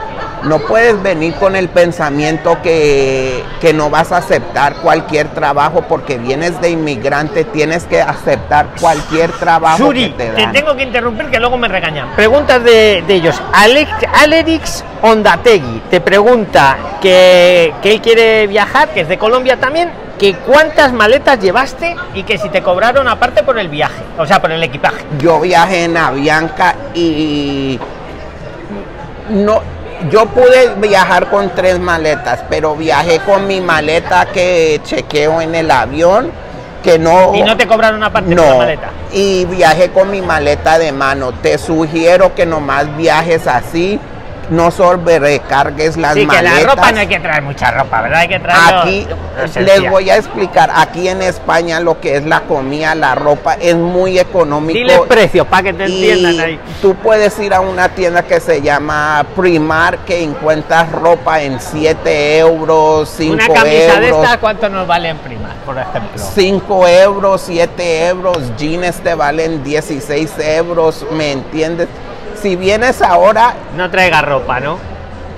no 0.43 0.59
puedes 0.59 1.01
venir 1.03 1.35
con 1.35 1.55
el 1.55 1.69
pensamiento 1.69 2.59
que, 2.63 3.43
que 3.61 3.73
no 3.73 3.89
vas 3.91 4.11
a 4.11 4.17
aceptar 4.17 4.77
cualquier 4.77 5.27
trabajo 5.29 5.81
porque 5.87 6.17
vienes 6.17 6.59
de 6.61 6.69
inmigrante, 6.71 7.43
tienes 7.43 7.83
que 7.83 8.01
aceptar 8.01 8.67
cualquier 8.79 9.31
trabajo 9.33 9.77
Suri, 9.77 10.11
que 10.11 10.17
te 10.17 10.29
te 10.31 10.41
dan. 10.41 10.51
tengo 10.53 10.75
que 10.75 10.83
interrumpir 10.83 11.27
que 11.29 11.39
luego 11.39 11.57
me 11.57 11.67
regañan. 11.67 12.09
Preguntas 12.15 12.63
de, 12.63 13.03
de 13.05 13.13
ellos. 13.13 13.39
Alex, 13.53 13.91
Alerix 14.23 14.83
Ondategui 15.03 15.81
te 15.91 16.01
pregunta 16.01 16.77
que, 17.01 17.73
que 17.83 17.91
él 17.93 18.01
quiere 18.01 18.47
viajar, 18.47 18.89
que 18.89 19.01
es 19.01 19.07
de 19.09 19.17
Colombia 19.19 19.57
también, 19.59 19.91
que 20.19 20.33
cuántas 20.33 20.93
maletas 20.93 21.39
llevaste 21.39 21.95
y 22.13 22.23
que 22.23 22.37
si 22.37 22.49
te 22.49 22.61
cobraron 22.61 23.07
aparte 23.07 23.43
por 23.43 23.59
el 23.59 23.67
viaje, 23.67 24.01
o 24.17 24.25
sea, 24.25 24.41
por 24.41 24.51
el 24.51 24.63
equipaje. 24.63 25.03
Yo 25.19 25.39
viajé 25.41 25.85
en 25.85 25.97
Avianca 25.97 26.75
y 26.93 27.79
no, 29.29 29.61
yo 30.09 30.25
pude 30.27 30.75
viajar 30.77 31.29
con 31.29 31.49
tres 31.49 31.79
maletas, 31.79 32.43
pero 32.49 32.75
viajé 32.75 33.19
con 33.19 33.47
mi 33.47 33.61
maleta 33.61 34.27
que 34.27 34.79
chequeo 34.83 35.41
en 35.41 35.55
el 35.55 35.71
avión, 35.71 36.31
que 36.83 36.99
no... 36.99 37.33
Y 37.33 37.41
no 37.41 37.57
te 37.57 37.67
cobraron 37.67 38.03
aparte 38.03 38.35
por 38.35 38.45
la 38.45 38.51
no, 38.51 38.57
maleta. 38.57 38.89
y 39.11 39.45
viajé 39.45 39.89
con 39.89 40.11
mi 40.11 40.21
maleta 40.21 40.77
de 40.77 40.91
mano. 40.91 41.31
Te 41.33 41.57
sugiero 41.57 42.35
que 42.35 42.45
nomás 42.45 42.95
viajes 42.95 43.47
así, 43.47 43.99
no 44.49 44.71
sobrecargues 44.71 45.97
las 45.97 46.13
Sí, 46.13 46.21
que 46.21 46.27
maletas. 46.27 46.61
la 46.63 46.69
ropa 46.75 46.91
no 46.91 46.99
hay 46.99 47.07
que 47.07 47.19
traer 47.19 47.41
mucha 47.43 47.71
ropa, 47.71 48.01
¿verdad? 48.01 48.19
Hay 48.19 48.27
que 48.27 48.39
traer. 48.39 48.75
Aquí 48.75 49.07
les 49.59 49.89
voy 49.89 50.09
a 50.09 50.17
explicar, 50.17 50.71
aquí 50.73 51.07
en 51.07 51.21
España 51.21 51.79
lo 51.79 51.99
que 51.99 52.15
es 52.17 52.25
la 52.25 52.41
comida, 52.41 52.95
la 52.95 53.15
ropa 53.15 53.55
es 53.55 53.75
muy 53.75 54.19
económico. 54.19 54.77
Diles 54.77 54.99
precios 55.07 55.47
para 55.47 55.63
que 55.63 55.73
te 55.73 55.87
Y 55.89 56.09
entiendan 56.09 56.45
ahí. 56.45 56.59
tú 56.81 56.95
puedes 56.95 57.37
ir 57.39 57.53
a 57.53 57.59
una 57.61 57.89
tienda 57.89 58.23
que 58.23 58.39
se 58.39 58.61
llama 58.61 59.25
Primar, 59.35 59.99
que 59.99 60.23
encuentras 60.23 60.91
ropa 60.91 61.41
en 61.41 61.59
7 61.59 62.37
euros, 62.39 63.09
5 63.17 63.33
Una 63.33 63.47
camisa 63.47 63.99
de 63.99 64.07
euros. 64.09 64.23
estas, 64.23 64.37
¿cuánto 64.37 64.69
nos 64.69 64.87
vale 64.87 65.09
en 65.09 65.17
prima, 65.17 65.49
por 65.65 65.77
ejemplo? 65.77 66.21
5 66.35 66.87
euros, 66.87 67.41
7 67.45 68.07
euros, 68.07 68.37
jeans 68.57 68.97
te 69.01 69.15
valen 69.15 69.63
16 69.63 70.31
euros, 70.39 71.05
¿me 71.11 71.31
entiendes? 71.31 71.87
Si 72.45 72.55
vienes 72.55 73.01
ahora, 73.01 73.55
No 73.75 73.89
traiga 73.89 74.21
ropa, 74.21 74.59
¿no? 74.59 74.77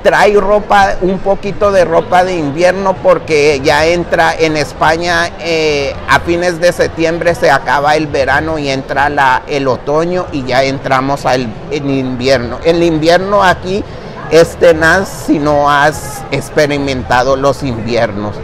trae 0.04 0.34
ropa, 0.34 0.96
un 1.00 1.20
poquito 1.20 1.72
de 1.72 1.86
ropa 1.86 2.26
de 2.26 2.36
invierno 2.36 2.96
porque 2.96 3.62
ya 3.64 3.86
entra 3.86 4.36
en 4.38 4.58
España 4.58 5.30
eh, 5.40 5.96
a 6.10 6.20
fines 6.20 6.60
de 6.60 6.74
septiembre 6.74 7.34
se 7.34 7.50
acaba 7.50 7.96
el 7.96 8.08
verano 8.08 8.60
y 8.60 8.68
entra 8.68 9.08
la, 9.08 9.44
el 9.48 9.70
otoño 9.70 10.26
y 10.34 10.44
ya 10.44 10.66
entramos 10.66 11.26
al 11.26 11.48
en 11.72 11.90
invierno. 11.90 12.60
El 12.66 12.84
invierno 12.84 13.42
aquí 13.42 13.86
es 14.30 14.58
tenaz 14.58 15.08
si 15.08 15.40
no 15.40 15.72
has 15.72 16.26
experimentado 16.32 17.38
los 17.38 17.64
inviernos. 17.64 18.36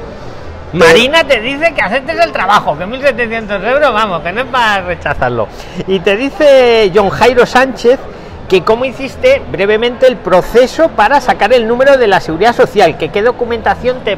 Marina 0.72 1.26
te 1.26 1.42
dice 1.42 1.74
que 1.74 1.82
aceptes 1.82 2.18
el 2.18 2.32
trabajo, 2.32 2.78
que 2.78 2.86
1.700 2.86 3.62
euros, 3.68 3.94
vamos, 3.94 4.22
que 4.22 4.32
no 4.32 4.40
es 4.40 4.48
para 4.48 4.84
rechazarlo. 4.84 5.50
Y 5.86 6.00
te 6.00 6.16
dice 6.16 6.90
John 6.96 7.10
Jairo 7.10 7.46
Sánchez 7.46 8.00
que 8.50 8.64
cómo 8.64 8.86
hiciste 8.86 9.42
brevemente 9.52 10.08
el 10.08 10.18
proceso 10.18 10.90
para 10.90 11.22
sacar 11.22 11.54
el 11.54 11.68
número 11.68 11.98
de 11.98 12.08
la 12.08 12.20
seguridad 12.20 12.56
social, 12.56 12.98
que 12.98 13.10
qué 13.10 13.22
documentación 13.22 14.04
te, 14.04 14.18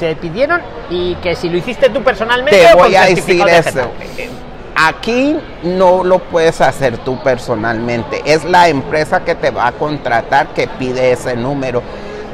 te 0.00 0.16
pidieron 0.16 0.60
y 0.90 1.14
que 1.16 1.36
si 1.36 1.48
lo 1.48 1.58
hiciste 1.58 1.90
tú 1.90 2.02
personalmente 2.02 2.58
Te 2.58 2.66
o 2.66 2.78
con 2.78 2.86
voy 2.86 2.96
a 2.96 3.02
decir 3.04 3.46
eso. 3.48 3.90
digital. 4.00 4.46
Aquí 4.78 5.38
no 5.62 6.04
lo 6.04 6.18
puedes 6.18 6.60
hacer 6.60 6.98
tú 6.98 7.18
personalmente. 7.22 8.20
Es 8.26 8.44
la 8.44 8.68
empresa 8.68 9.24
que 9.24 9.34
te 9.34 9.50
va 9.50 9.68
a 9.68 9.72
contratar 9.72 10.48
que 10.48 10.68
pide 10.68 11.12
ese 11.12 11.34
número. 11.34 11.82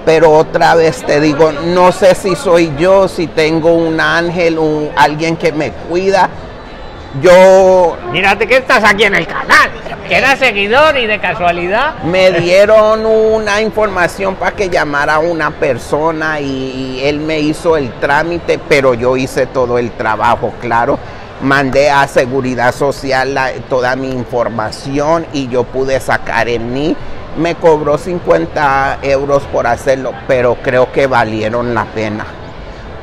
Pero 0.04 0.32
otra 0.32 0.74
vez 0.74 1.04
te 1.06 1.20
digo, 1.20 1.52
no 1.52 1.92
sé 1.92 2.16
si 2.16 2.34
soy 2.34 2.72
yo, 2.76 3.06
si 3.06 3.28
tengo 3.28 3.72
un 3.72 4.00
ángel, 4.00 4.58
un, 4.58 4.90
alguien 4.96 5.36
que 5.36 5.52
me 5.52 5.70
cuida. 5.70 6.28
Yo 7.20 7.96
Mírate 8.10 8.46
que 8.46 8.56
estás 8.56 8.82
aquí 8.84 9.04
en 9.04 9.14
el 9.14 9.26
canal, 9.26 9.70
que 10.08 10.16
era 10.16 10.34
seguidor 10.36 10.96
y 10.98 11.06
de 11.06 11.18
casualidad. 11.18 11.94
me 12.04 12.30
dieron 12.32 13.04
una 13.04 13.60
información 13.60 14.34
para 14.36 14.52
que 14.56 14.70
llamara 14.70 15.14
a 15.16 15.18
una 15.18 15.50
persona 15.50 16.40
y, 16.40 16.46
y 17.00 17.00
él 17.04 17.18
me 17.20 17.38
hizo 17.40 17.76
el 17.76 17.90
trámite, 18.00 18.58
pero 18.68 18.94
yo 18.94 19.16
hice 19.16 19.46
todo 19.46 19.78
el 19.78 19.90
trabajo, 19.92 20.52
claro. 20.60 20.98
Mandé 21.42 21.90
a 21.90 22.06
Seguridad 22.06 22.72
Social 22.74 23.34
la- 23.34 23.52
toda 23.68 23.96
mi 23.96 24.10
información 24.10 25.26
y 25.32 25.48
yo 25.48 25.64
pude 25.64 25.98
sacar 26.00 26.48
en 26.48 26.72
mí. 26.72 26.96
Me 27.36 27.54
cobró 27.56 27.98
50 27.98 28.98
euros 29.02 29.42
por 29.44 29.66
hacerlo, 29.66 30.12
pero 30.28 30.56
creo 30.62 30.92
que 30.92 31.06
valieron 31.06 31.74
la 31.74 31.84
pena. 31.86 32.24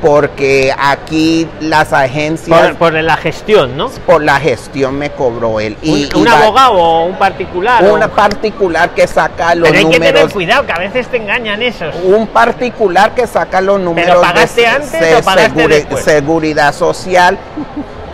Porque 0.00 0.72
aquí 0.78 1.46
las 1.60 1.92
agencias, 1.92 2.58
Por, 2.58 2.76
por 2.76 2.92
la 2.94 3.16
gestión, 3.16 3.76
¿no? 3.76 3.88
por 4.06 4.22
la 4.22 4.40
gestión 4.40 4.94
me 4.96 5.10
cobró 5.10 5.60
él. 5.60 5.76
un, 5.82 5.88
Y, 5.98 6.08
un 6.14 6.22
y 6.22 6.30
va- 6.30 6.38
abogado 6.40 6.72
o 6.72 7.04
un 7.04 7.16
particular. 7.18 7.84
o- 7.84 7.94
una 7.94 8.08
particular 8.08 8.90
que 8.94 9.06
saca 9.06 9.54
los 9.54 9.68
Pero 9.68 9.78
hay 9.80 9.84
que 9.86 9.98
tener 9.98 10.14
números 10.14 10.32
cuidado, 10.32 10.64
que 10.66 10.72
a 10.72 10.78
veces 10.78 11.06
te 11.08 11.18
engañan 11.18 11.60
esos. 11.62 11.94
un 12.02 12.26
particular 12.28 13.14
que 13.14 13.26
saca 13.26 13.60
los 13.60 13.78
números 13.80 14.16
pagaste 14.24 14.62
de, 14.62 14.66
antes 14.66 14.92
de 15.00 15.16
o 15.16 15.22
pagaste 15.22 15.54
seguri- 15.62 15.68
después? 15.68 16.04
seguridad 16.04 16.74
social. 16.74 17.38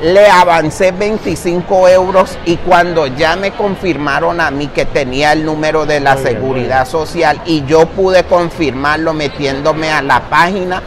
Le 0.03 0.29
avancé 0.29 0.93
25 0.93 1.89
euros 1.89 2.37
y 2.45 2.57
cuando 2.59 3.07
ya 3.07 3.35
me 3.35 3.53
confirmaron 3.53 4.43
a 4.43 4.51
mí 4.51 4.67
que 4.69 4.85
tenía 4.85 5.33
el 5.33 5.43
número 5.45 5.87
de 5.87 6.01
la 6.01 6.15
Muy 6.15 6.23
bien, 6.25 6.35
seguridad 6.37 6.87
social 6.87 7.41
y 7.47 7.65
yo 7.65 7.87
pude 7.87 8.25
confirmarlo 8.25 9.15
metiéndome 9.15 9.91
a 9.91 10.03
la 10.03 10.21
página, 10.21 10.83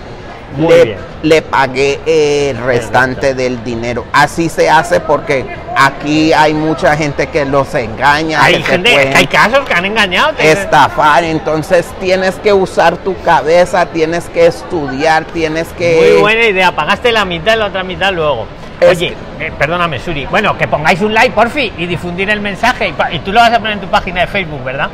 Muy 0.55 0.73
le, 0.73 0.85
bien. 0.85 0.97
le 1.23 1.41
pagué 1.41 1.99
el 2.05 2.57
restante 2.57 3.33
del 3.33 3.63
dinero. 3.63 4.05
Así 4.13 4.49
se 4.49 4.69
hace 4.69 4.99
porque 4.99 5.45
aquí 5.75 6.33
hay 6.33 6.53
mucha 6.53 6.95
gente 6.95 7.27
que 7.27 7.45
los 7.45 7.73
engaña. 7.75 8.43
Hay 8.43 8.55
que 8.55 8.63
gente, 8.63 9.13
hay 9.15 9.27
casos 9.27 9.67
que 9.67 9.73
han 9.73 9.85
engañado. 9.85 10.33
estafar, 10.39 11.23
entonces 11.23 11.85
tienes 11.99 12.35
que 12.35 12.53
usar 12.53 12.97
tu 12.97 13.19
cabeza, 13.21 13.85
tienes 13.87 14.25
que 14.29 14.47
estudiar, 14.47 15.25
tienes 15.25 15.67
que... 15.69 16.11
Muy 16.11 16.21
buena 16.21 16.45
idea, 16.45 16.75
pagaste 16.75 17.11
la 17.11 17.25
mitad 17.25 17.55
y 17.55 17.59
la 17.59 17.65
otra 17.67 17.83
mitad 17.83 18.13
luego. 18.13 18.47
Oye, 18.87 19.13
eh, 19.39 19.51
perdóname, 19.57 19.99
Suri. 19.99 20.25
Bueno, 20.25 20.57
que 20.57 20.67
pongáis 20.67 21.01
un 21.01 21.13
like, 21.13 21.35
porfi, 21.35 21.73
y 21.77 21.85
difundir 21.85 22.29
el 22.29 22.39
mensaje. 22.39 22.93
Y 23.11 23.19
tú 23.19 23.33
lo 23.33 23.41
vas 23.41 23.51
a 23.51 23.59
poner 23.59 23.73
en 23.73 23.81
tu 23.81 23.87
página 23.87 24.21
de 24.21 24.27
Facebook, 24.27 24.63
¿verdad? 24.63 24.89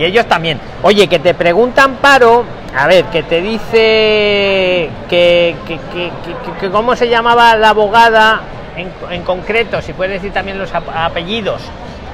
Y 0.00 0.04
ellos 0.06 0.24
también. 0.24 0.58
Oye, 0.82 1.06
que 1.08 1.18
te 1.18 1.34
preguntan, 1.34 1.96
Paro, 1.96 2.42
a 2.74 2.86
ver, 2.86 3.04
que 3.06 3.22
te 3.22 3.42
dice 3.42 4.88
que, 5.10 5.54
que, 5.66 5.76
que- 5.92 6.10
que- 6.24 6.58
que 6.58 6.70
cómo 6.70 6.96
se 6.96 7.06
llamaba 7.06 7.54
la 7.56 7.68
abogada 7.68 8.40
en, 8.78 8.90
en 9.10 9.22
concreto, 9.24 9.82
si 9.82 9.92
puedes 9.92 10.14
decir 10.14 10.32
también 10.32 10.58
los 10.58 10.74
ap- 10.74 10.88
apellidos, 10.94 11.60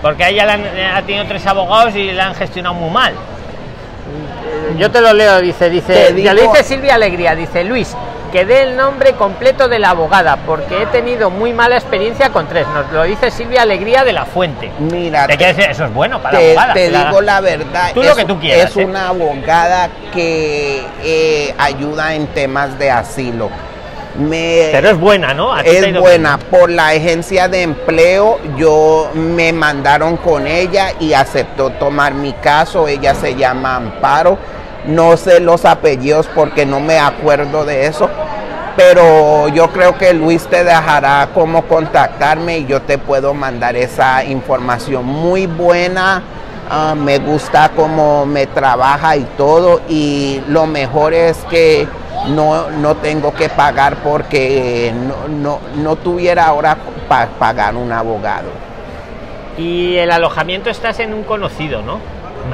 porque 0.03 0.25
a 0.25 0.31
ella 0.31 0.53
han- 0.53 0.65
ha 0.97 1.01
tenido 1.03 1.27
tres 1.27 1.47
abogados 1.47 1.95
y 1.95 2.11
le 2.11 2.21
han 2.21 2.35
gestionado 2.35 2.75
muy 2.75 2.91
mal. 2.91 3.13
Yo 4.79 4.91
te 4.91 5.01
lo 5.01 5.13
leo, 5.13 5.41
dice, 5.41 5.71
dice, 5.71 5.95
ya 6.25 6.35
lo 6.35 6.43
dice 6.43 6.65
Silvia 6.65 6.97
Alegría, 6.97 7.37
dice 7.37 7.63
Luis, 7.63 7.95
que 8.37 8.45
dé 8.45 8.65
el 8.65 8.77
nombre 8.77 9.15
completo 9.15 9.67
de 9.67 9.79
la 9.79 9.89
abogada, 9.91 10.37
porque 10.45 10.83
he 10.83 10.87
tenido 10.89 11.31
muy 11.31 11.55
mala 11.55 11.77
experiencia 11.79 12.29
con 12.29 12.47
tres. 12.47 12.67
Nos 12.69 12.93
lo 12.93 13.05
dice 13.05 13.31
Silvia 13.31 13.63
Alegría 13.63 14.05
de 14.05 14.13
la 14.13 14.27
Fuente. 14.27 14.71
Mira, 14.79 15.27
Te 15.27 15.39
decir, 15.39 15.65
eso 15.71 15.87
es 15.87 15.95
bueno 15.95 16.21
para 16.21 16.37
te, 16.37 16.53
la 16.53 16.61
abogada. 16.61 16.75
te 16.75 16.91
digo 16.91 17.21
la 17.23 17.41
verdad, 17.41 17.93
Tú 17.95 18.03
lo 18.03 18.11
es, 18.11 18.15
que 18.15 18.25
tú 18.27 18.39
quieras, 18.39 18.73
es 18.73 18.77
¿eh? 18.77 18.85
una 18.85 19.09
abogada 19.09 19.89
que 20.13 20.85
eh, 21.03 21.55
ayuda 21.57 22.15
en 22.15 22.27
temas 22.27 22.79
de 22.79 22.91
asilo. 22.91 23.49
Me, 24.19 24.69
Pero 24.71 24.91
es 24.91 24.99
buena, 24.99 25.33
¿no? 25.33 25.59
Es 25.59 25.99
buena. 25.99 26.37
Por 26.37 26.69
la 26.69 26.89
agencia 26.89 27.49
de 27.49 27.63
empleo, 27.63 28.39
yo 28.59 29.13
me 29.15 29.55
mandaron 29.55 30.19
con 30.19 30.47
ella 30.47 30.93
y 31.01 31.15
aceptó 31.15 31.71
tomar 31.71 32.13
mi 32.13 32.35
caso. 32.35 32.87
Ella 32.87 33.15
se 33.15 33.35
llama 33.35 33.77
Amparo. 33.77 34.39
No 34.87 35.17
sé 35.17 35.41
los 35.41 35.65
apellidos 35.65 36.29
porque 36.35 36.65
no 36.65 36.81
me 36.81 36.99
acuerdo 36.99 37.65
de 37.65 37.87
eso. 37.87 38.09
Pero 38.77 39.49
yo 39.49 39.69
creo 39.71 39.97
que 39.97 40.13
Luis 40.13 40.47
te 40.47 40.63
dejará 40.63 41.31
cómo 41.33 41.63
contactarme 41.63 42.59
y 42.59 42.67
yo 42.67 42.83
te 42.83 42.99
puedo 42.99 43.33
mandar 43.33 43.75
esa 43.75 44.23
información 44.25 45.05
muy 45.05 45.47
buena. 45.47 46.23
ah, 46.71 46.95
me 46.97 47.19
gusta 47.19 47.71
cómo 47.75 48.27
me 48.27 48.47
trabaja 48.47 49.17
y 49.17 49.25
todo. 49.37 49.81
Y 49.89 50.43
lo 50.49 50.67
mejor 50.67 51.15
es 51.15 51.39
que 51.49 51.89
no, 52.29 52.71
no 52.71 52.97
tengo 52.97 53.33
que 53.33 53.49
pagar 53.49 53.97
porque 54.03 54.93
no, 54.95 55.29
no, 55.29 55.61
no 55.77 55.97
tuviera 55.97 56.47
ahora 56.47 56.77
para 57.09 57.29
pagar 57.31 57.77
un 57.77 57.93
abogado. 57.93 58.51
Y 59.59 59.97
el 59.97 60.11
alojamiento 60.11 60.69
estás 60.69 61.01
en 61.01 61.15
un 61.15 61.23
conocido, 61.23 61.83
¿no? 61.83 61.99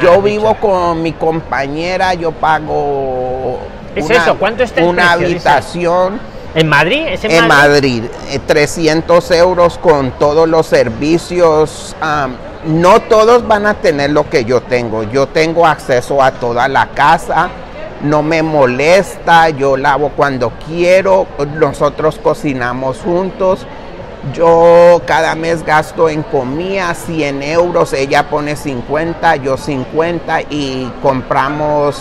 Yo 0.00 0.22
vivo 0.22 0.54
con 0.54 1.02
mi 1.02 1.12
compañera, 1.12 2.14
yo 2.14 2.32
pago 2.32 3.58
¿Es 3.94 4.08
eso? 4.08 4.36
¿Cuánto 4.38 4.62
está 4.62 4.80
el 4.80 4.88
una 4.88 5.16
precio? 5.16 5.34
Dice. 5.34 5.48
habitación 5.48 6.20
¿En 6.54 6.68
Madrid? 6.68 7.06
¿Es 7.08 7.24
en, 7.24 7.30
en 7.30 7.48
Madrid? 7.48 8.02
Madrid, 8.02 8.04
eh, 8.30 8.38
300 8.46 9.30
euros 9.32 9.78
con 9.78 10.12
todos 10.12 10.48
los 10.48 10.66
servicios. 10.66 11.96
am, 12.00 12.36
no 12.66 13.00
todos 13.00 13.46
van 13.46 13.66
a 13.66 13.74
tener 13.74 14.10
lo 14.10 14.28
que 14.28 14.44
yo 14.44 14.60
tengo. 14.60 15.02
Yo 15.04 15.26
tengo 15.28 15.66
acceso 15.66 16.22
a 16.22 16.32
toda 16.32 16.68
la 16.68 16.88
casa. 16.88 17.48
No 18.02 18.22
me 18.22 18.42
molesta, 18.42 19.48
yo 19.50 19.76
lavo 19.76 20.10
cuando 20.10 20.52
quiero, 20.66 21.26
nosotros 21.56 22.18
cocinamos 22.22 22.98
juntos. 22.98 23.64
Yo 24.32 25.02
cada 25.04 25.34
mes 25.34 25.64
gasto 25.64 26.08
en 26.08 26.22
comida 26.22 26.94
100 26.94 27.42
euros, 27.42 27.92
ella 27.92 28.30
pone 28.30 28.54
50, 28.54 29.36
yo 29.36 29.56
50 29.56 30.42
y 30.42 30.92
compramos 31.02 32.00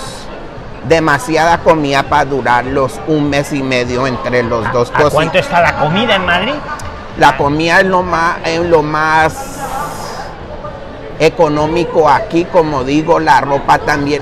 demasiada 0.88 1.57
comida 1.60 2.03
para 2.03 2.25
durarlos 2.25 2.99
un 3.07 3.29
mes 3.29 3.51
y 3.53 3.63
medio 3.63 4.05
entre 4.05 4.43
los 4.43 4.71
dos. 4.71 4.91
¿A 4.93 5.10
cuánto 5.10 5.39
está 5.39 5.62
la 5.62 5.77
comida 5.77 6.15
en 6.15 6.25
Madrid? 6.25 6.53
La 7.17 7.38
comida 7.38 7.79
es 7.81 7.88
lo 7.88 8.03
más, 8.03 8.38
es 8.45 8.60
lo 8.60 8.84
más 8.84 9.57
económico 11.19 12.07
aquí, 12.07 12.45
como 12.45 12.84
digo, 12.84 13.19
la 13.19 13.41
ropa 13.41 13.79
también. 13.79 14.21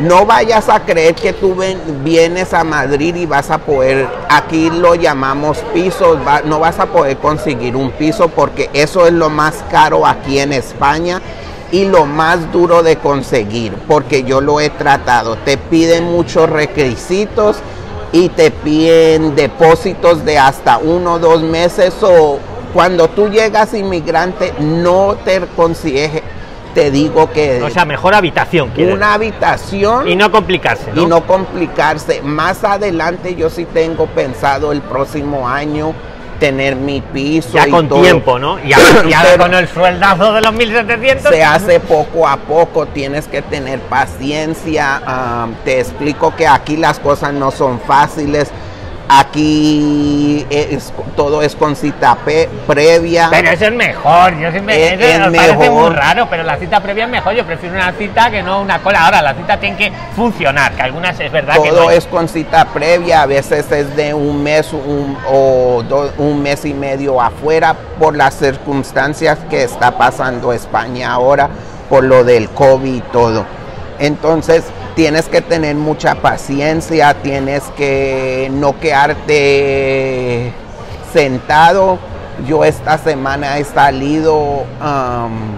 No 0.00 0.26
vayas 0.26 0.68
a 0.68 0.84
creer 0.84 1.16
que 1.16 1.32
tú 1.32 1.56
vienes 2.04 2.54
a 2.54 2.62
Madrid 2.62 3.16
y 3.16 3.26
vas 3.26 3.50
a 3.50 3.58
poder, 3.58 4.08
aquí 4.28 4.70
lo 4.70 4.94
llamamos 4.94 5.58
pisos, 5.74 6.18
no 6.44 6.60
vas 6.60 6.78
a 6.78 6.86
poder 6.86 7.16
conseguir 7.16 7.74
un 7.74 7.90
piso 7.90 8.28
porque 8.28 8.70
eso 8.72 9.08
es 9.08 9.12
lo 9.12 9.28
más 9.28 9.64
caro 9.72 10.06
aquí 10.06 10.38
en 10.38 10.52
España 10.52 11.20
y 11.72 11.84
lo 11.84 12.06
más 12.06 12.52
duro 12.52 12.84
de 12.84 12.96
conseguir, 12.96 13.74
porque 13.88 14.22
yo 14.22 14.40
lo 14.40 14.60
he 14.60 14.70
tratado. 14.70 15.36
Te 15.38 15.56
piden 15.58 16.04
muchos 16.04 16.48
requisitos 16.48 17.56
y 18.12 18.28
te 18.28 18.52
piden 18.52 19.34
depósitos 19.34 20.24
de 20.24 20.38
hasta 20.38 20.78
uno 20.78 21.14
o 21.14 21.18
dos 21.18 21.42
meses 21.42 21.92
o 22.02 22.38
cuando 22.72 23.08
tú 23.08 23.28
llegas 23.30 23.74
inmigrante 23.74 24.54
no 24.60 25.16
te 25.24 25.40
consigues, 25.56 26.22
te 26.78 26.90
digo 26.90 27.30
que 27.32 27.62
O 27.62 27.70
sea, 27.70 27.84
mejor 27.84 28.14
habitación. 28.14 28.70
una 28.76 29.14
habitación. 29.14 30.06
Y 30.08 30.16
no 30.16 30.30
complicarse, 30.30 30.92
¿no? 30.94 31.02
y 31.02 31.06
no 31.06 31.26
complicarse. 31.26 32.22
Más 32.22 32.62
adelante 32.64 33.34
yo 33.34 33.50
sí 33.50 33.64
tengo 33.64 34.06
pensado 34.06 34.70
el 34.72 34.80
próximo 34.80 35.48
año 35.48 35.92
tener 36.38 36.76
mi 36.76 37.00
piso. 37.00 37.50
ya 37.54 37.66
y 37.66 37.70
con 37.72 37.88
todo. 37.88 38.00
tiempo, 38.00 38.38
¿no? 38.38 38.60
Y 38.64 38.72
ahora, 38.72 39.08
y 39.08 39.12
ahora 39.12 39.28
Pero 39.32 39.42
con 39.42 39.54
el 39.54 39.68
sueldazo 39.68 40.32
de 40.34 40.40
los 40.40 40.52
1700. 40.52 41.32
se 41.32 41.42
hace 41.42 41.80
poco 41.80 42.28
a 42.28 42.36
poco, 42.36 42.86
tienes 42.86 43.26
que 43.26 43.42
tener 43.42 43.80
paciencia. 43.80 45.02
am, 45.04 45.54
te 45.64 45.80
explico 45.80 46.34
que 46.36 46.46
aquí 46.46 46.76
las 46.76 47.00
cosas 47.00 47.32
no 47.32 47.50
son 47.50 47.80
fáciles. 47.80 48.50
Aquí 49.10 50.46
es- 50.50 50.92
todo 51.16 51.42
es 51.42 51.54
con 51.56 51.74
cita 51.76 52.14
pe- 52.24 52.48
previa. 52.66 53.28
Pero 53.30 53.50
eso 53.50 53.64
es 53.66 53.72
mejor. 53.72 54.38
Yo 54.38 54.50
siempre. 54.50 54.94
Es- 54.94 55.00
eso 55.00 55.24
es 55.24 55.30
me 55.30 55.38
parece 55.38 55.70
muy 55.70 55.90
raro, 55.90 56.26
pero 56.28 56.42
la 56.42 56.56
cita 56.56 56.80
previa 56.80 57.04
es 57.04 57.10
mejor. 57.10 57.34
Yo 57.34 57.44
prefiero 57.44 57.74
una 57.76 57.92
cita 57.92 58.30
que 58.30 58.42
no 58.42 58.60
una 58.60 58.78
cola. 58.80 59.04
Ahora, 59.06 59.22
la 59.22 59.34
cita 59.34 59.58
tiene 59.58 59.76
que 59.76 59.92
funcionar, 60.14 60.72
que 60.72 60.82
algunas 60.82 61.18
es 61.18 61.32
verdad 61.32 61.54
que. 61.62 61.68
Todo 61.70 61.84
no 61.84 61.88
hay. 61.88 61.96
es 61.98 62.06
con 62.06 62.28
cita 62.28 62.66
previa, 62.66 63.22
a 63.22 63.26
veces 63.26 63.70
es 63.72 63.96
de 63.96 64.12
un 64.14 64.42
mes 64.42 64.72
un- 64.72 65.16
o 65.30 65.82
do- 65.88 66.12
un 66.18 66.42
mes 66.42 66.64
y 66.64 66.74
medio 66.74 67.20
afuera 67.20 67.74
por 67.98 68.14
las 68.16 68.34
circunstancias 68.38 69.38
que 69.50 69.62
está 69.62 69.96
pasando 69.96 70.52
España 70.52 71.12
ahora, 71.12 71.48
por 71.88 72.04
lo 72.04 72.24
del 72.24 72.48
COVID 72.50 72.94
y 72.94 73.00
todo. 73.00 73.44
Entonces 73.98 74.64
tienes 74.98 75.28
que 75.28 75.40
tener 75.40 75.76
mucha 75.76 76.16
paciencia, 76.16 77.14
tienes 77.14 77.62
que 77.76 78.50
no 78.52 78.80
quedarte 78.80 80.52
sentado. 81.12 82.00
Yo 82.48 82.64
esta 82.64 82.98
semana 82.98 83.58
he 83.58 83.64
salido 83.64 84.64
am, 84.80 85.52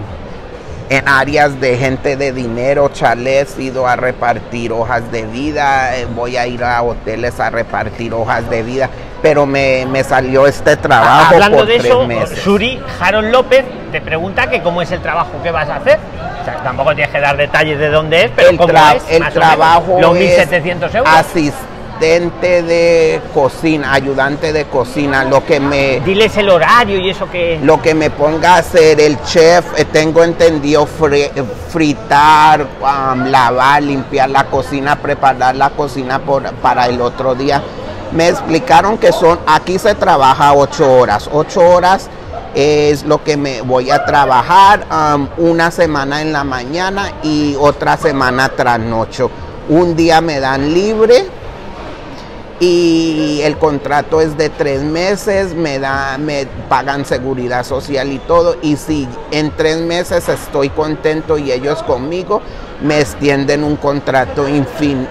en 0.89 1.07
áreas 1.07 1.59
de 1.59 1.75
gente 1.75 2.17
de 2.17 2.31
dinero, 2.31 2.89
chalets, 2.93 3.57
he 3.57 3.63
ido 3.63 3.87
a 3.87 3.95
repartir 3.95 4.71
hojas 4.73 5.11
de 5.11 5.23
vida, 5.23 5.97
eh, 5.97 6.05
voy 6.05 6.37
a 6.37 6.45
ir 6.45 6.63
a 6.63 6.79
hoteles 6.83 7.39
a 7.39 7.49
repartir 7.49 8.13
hojas 8.13 8.47
de 8.47 8.61
vida, 8.61 8.91
pero 9.21 9.45
me, 9.45 9.85
me 9.85 10.03
salió 10.03 10.47
este 10.47 10.75
trabajo 10.77 11.33
Hablando 11.33 11.57
por 11.59 11.67
de 11.67 11.73
tres 11.75 11.85
eso, 11.85 12.05
meses. 12.07 12.39
Suri 12.39 12.81
Jaron 12.99 13.31
López 13.31 13.63
te 13.91 14.01
pregunta 14.01 14.49
que 14.49 14.61
cómo 14.61 14.81
es 14.81 14.91
el 14.91 15.01
trabajo 15.01 15.31
que 15.43 15.51
vas 15.51 15.69
a 15.69 15.75
hacer. 15.77 15.99
O 16.41 16.43
sea, 16.43 16.55
tampoco 16.63 16.95
tienes 16.95 17.13
que 17.13 17.19
dar 17.21 17.37
detalles 17.37 17.77
de 17.77 17.89
dónde 17.89 18.23
es, 18.25 18.31
pero 18.35 18.49
el, 18.49 18.57
cómo 18.57 18.73
es. 18.73 18.75
el 18.77 18.89
más 18.89 19.03
o 19.03 19.13
menos. 19.13 19.33
trabajo 19.33 19.97
Los 20.01 20.15
es 20.17 20.19
1700 20.37 20.95
euros. 20.95 21.13
asistente 21.13 22.63
de 22.63 23.21
cocina, 23.31 23.93
ayudante 23.93 24.51
de 24.51 24.65
cocina, 24.65 25.23
lo 25.23 25.45
que 25.45 25.59
me 25.59 25.99
Diles 25.99 26.35
el 26.37 26.49
horario 26.49 26.97
y 26.97 27.11
eso 27.11 27.29
que. 27.29 27.59
lo 27.61 27.79
que 27.79 27.93
me 27.93 28.09
ponga 28.09 28.55
a 28.55 28.57
hacer 28.57 28.99
el 28.99 29.21
chef, 29.23 29.65
eh, 29.77 29.85
tengo 29.85 30.23
entendido 30.23 30.87
fri- 30.87 31.29
fritar, 31.69 32.61
um, 32.81 33.25
lavar, 33.25 33.83
limpiar 33.83 34.31
la 34.31 34.45
cocina, 34.45 34.95
preparar 34.95 35.55
la 35.55 35.69
cocina 35.69 36.17
por- 36.19 36.51
para 36.55 36.87
el 36.87 36.99
otro 37.01 37.35
día. 37.35 37.61
Me 38.13 38.27
explicaron 38.27 38.97
que 38.97 39.11
son, 39.11 39.39
aquí 39.47 39.79
se 39.79 39.95
trabaja 39.95 40.53
ocho 40.53 40.91
horas, 40.91 41.29
ocho 41.31 41.61
horas 41.61 42.09
es 42.53 43.03
lo 43.03 43.23
que 43.23 43.37
me 43.37 43.61
voy 43.61 43.89
a 43.91 44.03
trabajar 44.05 44.85
una 45.37 45.71
semana 45.71 46.21
en 46.21 46.33
la 46.33 46.43
mañana 46.43 47.13
y 47.23 47.55
otra 47.57 47.95
semana 47.95 48.49
trasnocho. 48.49 49.31
Un 49.69 49.95
día 49.95 50.19
me 50.19 50.41
dan 50.41 50.73
libre 50.73 51.25
y 52.59 53.39
el 53.43 53.57
contrato 53.57 54.19
es 54.19 54.37
de 54.37 54.49
tres 54.49 54.81
meses, 54.83 55.53
me 55.55 55.79
da, 55.79 56.17
me 56.17 56.45
pagan 56.67 57.05
seguridad 57.05 57.63
social 57.65 58.11
y 58.11 58.19
todo, 58.19 58.57
y 58.61 58.75
si 58.75 59.07
en 59.31 59.51
tres 59.51 59.77
meses 59.77 60.27
estoy 60.27 60.69
contento 60.69 61.37
y 61.37 61.51
ellos 61.51 61.81
conmigo, 61.83 62.41
me 62.83 62.99
extienden 62.99 63.63
un 63.63 63.77
contrato 63.77 64.47
infin- 64.47 65.07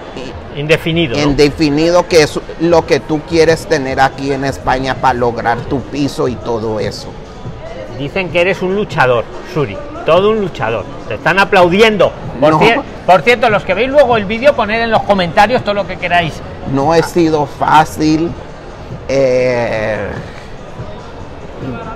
Indefinido. 0.55 1.15
¿no? 1.17 1.23
indefinido, 1.23 2.07
que 2.07 2.23
es 2.23 2.39
lo 2.59 2.85
que 2.85 2.99
tú 2.99 3.21
quieres 3.29 3.65
tener 3.67 3.99
aquí 4.01 4.31
en 4.33 4.43
España 4.45 4.95
para 4.95 5.13
lograr 5.13 5.57
tu 5.61 5.81
piso 5.81 6.27
y 6.27 6.35
todo 6.35 6.79
eso. 6.79 7.07
dicen 7.97 8.29
que 8.31 8.41
eres 8.41 8.61
un 8.63 8.75
luchador, 8.75 9.23
Suri, 9.53 9.77
todo 10.07 10.31
un 10.31 10.41
luchador. 10.41 10.83
Te 11.07 11.13
están 11.15 11.37
aplaudiendo. 11.39 12.11
Por, 12.39 12.51
No. 12.53 12.59
cier- 12.59 12.81
por 13.05 13.21
cierto, 13.21 13.49
los 13.51 13.63
que 13.63 13.75
veis 13.75 13.89
luego 13.89 14.17
el 14.17 14.25
vídeo, 14.25 14.55
poned 14.55 14.81
en 14.81 14.89
los 14.89 15.03
comentarios 15.03 15.63
todo 15.63 15.75
lo 15.75 15.85
que 15.87 15.97
queráis. 15.97 16.33
No 16.73 16.93
he 16.95 17.03
sido 17.03 17.45
fácil. 17.45 18.31
eh, 19.07 19.97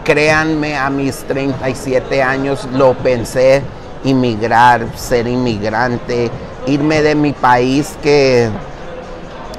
créanme, 0.03 0.77
a 0.77 0.89
mis 0.89 1.15
37 1.23 2.21
años 2.21 2.67
lo 2.73 2.93
pensé, 2.93 3.61
inmigrar, 4.03 4.85
ser 4.95 5.27
inmigrante, 5.27 6.29
irme 6.67 7.01
de 7.01 7.15
mi 7.15 7.33
país 7.33 7.95
que 8.01 8.49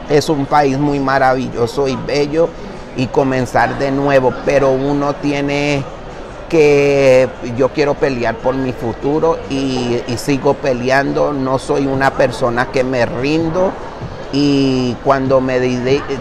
es 0.09 0.29
un 0.29 0.47
país 0.47 0.79
muy 0.79 1.01
maravilloso 1.01 1.89
y 1.89 1.97
bello 1.97 2.49
y 2.97 3.07
comenzar 3.07 3.79
de 3.79 3.91
nuevo, 3.91 4.33
pero 4.45 4.71
uno 4.71 5.15
tiene 5.15 5.83
que 6.49 7.29
yo 7.57 7.71
quiero 7.71 7.95
pelear 7.95 8.37
por 8.37 8.55
mi 8.55 8.73
futuro 8.73 9.39
y, 9.51 10.01
sigo 10.17 10.55
peleando, 10.55 11.33
no 11.33 11.59
soy 11.59 11.87
una 11.87 12.13
persona 12.13 12.67
que 12.67 12.85
me 12.85 13.05
rindo 13.05 13.73
y 14.33 14.95
cuando 15.05 15.41
me 15.41 15.61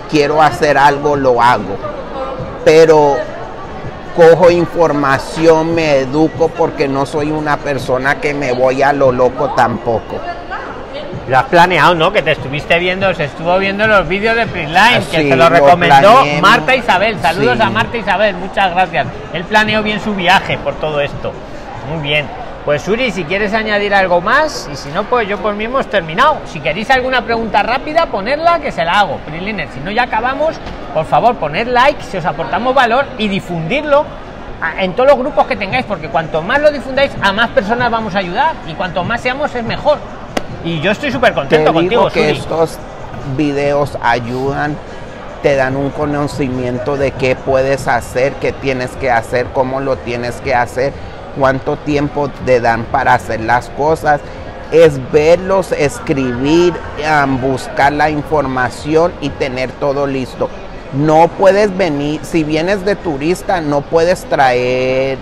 quiero 0.09 0.41
hacer 0.41 0.77
algo 0.77 1.15
lo 1.15 1.41
hago, 1.41 1.77
pero 2.63 3.17
cojo 4.15 4.49
información, 4.49 5.75
me 5.75 5.99
educo 5.99 6.49
porque 6.49 6.88
no 6.88 7.05
soy 7.05 7.31
una 7.31 7.57
persona 7.57 8.19
que 8.19 8.33
me 8.33 8.53
voy 8.53 8.81
a 8.81 8.93
lo 8.93 9.11
loco 9.11 9.53
tampoco. 9.55 10.19
Lo 11.28 11.38
has 11.39 11.45
planeado, 11.45 11.95
¿no? 11.95 12.11
Que 12.13 12.21
te 12.21 12.34
estuviste 12.34 12.78
viendo, 12.78 13.11
se 13.15 13.23
estuvo 13.26 13.57
viendo 13.57 13.88
los 13.88 14.07
vídeos 14.07 14.36
de 14.36 14.45
Prisline, 14.45 15.03
que 15.09 15.21
Sí, 15.23 15.30
se 15.30 15.36
lo 15.36 15.45
lo 15.45 15.49
recomendó. 15.49 16.23
Marta 16.39 16.76
Isabel. 16.76 17.19
Saludos 17.19 17.57
Sí. 17.57 17.63
a 17.63 17.69
Marta 17.71 17.97
Isabel, 17.97 18.36
muchas 18.36 18.71
gracias. 18.71 19.07
Él 19.34 19.43
planeó 19.45 19.82
bien 19.82 19.99
su 19.99 20.13
viaje 20.13 20.57
por 20.59 20.76
todo 20.76 21.01
esto. 21.01 21.34
Muy 21.91 22.01
bien. 22.03 22.28
Pues 22.63 22.84
Suri, 22.84 23.11
si 23.11 23.23
quieres 23.23 23.53
añadir 23.53 23.93
algo 23.93 24.21
más, 24.21 24.69
y 24.71 24.76
si 24.76 24.89
no, 24.89 25.03
pues 25.03 25.28
yo 25.28 25.38
por 25.39 25.53
mí 25.55 25.65
hemos 25.65 25.88
terminado. 25.88 26.38
Si 26.45 26.59
queréis 26.59 26.89
alguna 26.91 27.21
pregunta 27.21 27.61
rápida, 27.63 28.07
ponerla 28.07 28.59
que 28.59 28.71
se 28.71 28.84
la 28.86 28.99
hago. 28.99 29.17
Prisliner, 29.17 29.67
si 29.71 29.80
no 29.80 29.91
ya 29.91 30.03
acabamos, 30.03 30.55
por 30.93 31.05
favor, 31.05 31.36
poned 31.36 31.67
like 31.67 32.01
si 32.03 32.17
os 32.17 32.26
aportamos 32.26 32.73
valor 32.73 33.05
y 33.19 33.28
difundirlo 33.28 34.05
en 34.80 34.93
todos 34.93 35.09
los 35.09 35.17
grupos 35.19 35.45
que 35.45 35.55
tengáis, 35.55 35.86
porque 35.86 36.07
cuanto 36.09 36.41
más 36.41 36.59
lo 36.59 36.71
difundáis, 36.71 37.11
a 37.21 37.32
más 37.34 37.49
personas 37.49 37.91
vamos 37.91 38.15
a 38.15 38.19
ayudar. 38.19 38.53
Y 38.67 38.73
cuanto 38.73 39.03
más 39.03 39.21
seamos, 39.21 39.53
es 39.53 39.63
mejor. 39.63 39.97
Y 40.66 40.82
yo 40.82 40.91
estoy 40.91 41.11
súper 41.11 41.30
Te 41.30 41.36
contento 41.36 41.74
contigo, 41.74 42.01
digo 42.01 42.11
que 42.11 42.30
Suri. 42.30 42.39
estos 42.39 42.80
videos 43.38 43.97
ayudan, 44.01 44.76
te 45.43 45.55
dan 45.55 45.76
un 45.76 45.91
conocimiento 45.91 46.97
de 46.97 47.11
qué 47.11 47.36
puedes 47.36 47.88
hacer, 47.88 48.34
qué 48.41 48.51
tienes 48.51 48.89
que 48.99 49.11
hacer, 49.11 49.45
cómo 49.53 49.80
lo 49.80 49.95
tienes 49.97 50.41
que 50.41 50.55
hacer, 50.55 50.91
cuánto 51.38 51.78
tiempo 51.78 52.30
te 52.47 52.61
dan 52.61 52.84
para 52.86 53.13
hacer 53.13 53.41
las 53.41 53.70
cosas. 53.70 54.22
Es 54.72 54.99
verlos, 55.11 55.72
escribir, 55.72 56.74
buscar 57.41 57.93
la 57.93 58.09
información 58.09 59.13
y 59.22 59.30
tener 59.30 59.72
todo 59.74 60.07
listo. 60.07 60.49
No 60.93 61.28
puedes 61.28 61.78
venir, 61.78 62.22
si 62.24 62.43
vienes 62.43 62.84
de 62.86 62.95
turista, 62.95 63.61
no 63.61 63.82
puedes 63.82 64.26
traer 64.26 65.20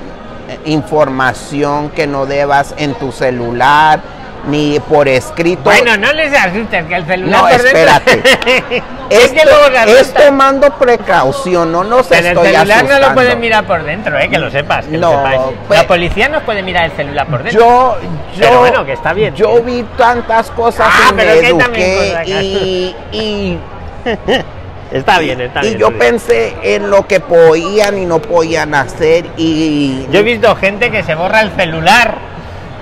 eh, 0.47 0.59
información 0.65 1.89
que 1.89 2.07
no 2.07 2.25
debas 2.25 2.73
en 2.77 2.93
tu 2.93 3.11
celular 3.11 4.22
ni 4.47 4.79
por 4.79 5.07
escrito. 5.07 5.61
Bueno, 5.63 5.95
no 5.97 6.11
les 6.13 6.33
asustes, 6.37 6.85
que 6.85 6.95
el 6.95 7.05
celular 7.05 7.31
No, 7.41 7.47
por 7.49 7.61
dentro- 7.61 7.67
espérate. 7.79 8.83
es 9.09 9.31
que 9.31 9.43
luego 9.45 9.65
se 9.85 9.99
es 10.01 10.13
tomando 10.13 10.69
precaución, 10.77 11.71
no 11.71 11.83
nos 11.83 12.07
Pero 12.07 12.41
el 12.41 12.51
celular 12.53 12.83
no 12.85 12.99
lo 12.99 13.13
pueden 13.13 13.39
mirar 13.39 13.65
por 13.65 13.83
dentro, 13.83 14.19
eh, 14.19 14.29
que 14.29 14.37
lo 14.39 14.51
sepas. 14.51 14.85
Que 14.85 14.97
lo 14.97 15.09
No, 15.11 15.17
sepáis. 15.17 15.41
pues- 15.67 15.79
La 15.79 15.87
policía 15.87 16.29
nos 16.29 16.43
puede 16.43 16.61
mirar 16.63 16.85
el 16.85 16.91
celular 16.91 17.27
por 17.27 17.43
dentro. 17.43 17.61
Yo, 17.61 17.97
yo, 18.35 18.39
Pero 18.47 18.59
bueno, 18.59 18.85
que 18.85 18.93
está 18.93 19.13
bien. 19.13 19.33
Yo 19.35 19.61
vi 19.61 19.83
tantas 19.97 20.49
cosas 20.51 20.87
Ah, 20.89 21.09
y 21.11 21.13
pero 21.15 21.41
me 21.41 21.47
eduqué 21.47 22.15
y, 22.25 22.95
y, 23.17 23.59
Está 24.91 25.17
bien, 25.17 25.41
está 25.41 25.61
y 25.63 25.69
bien. 25.69 25.79
yo 25.79 25.87
Suri. 25.87 25.97
pensé 25.97 26.55
en 26.61 26.91
lo 26.91 27.07
que 27.07 27.19
podían 27.19 27.97
y 27.97 28.05
no 28.05 28.19
podían 28.21 28.75
hacer 28.75 29.25
y 29.37 30.05
Yo 30.11 30.19
he 30.19 30.23
visto 30.23 30.55
gente 30.55 30.91
que 30.91 31.01
se 31.01 31.15
borra 31.15 31.41
el 31.41 31.51
celular, 31.55 32.15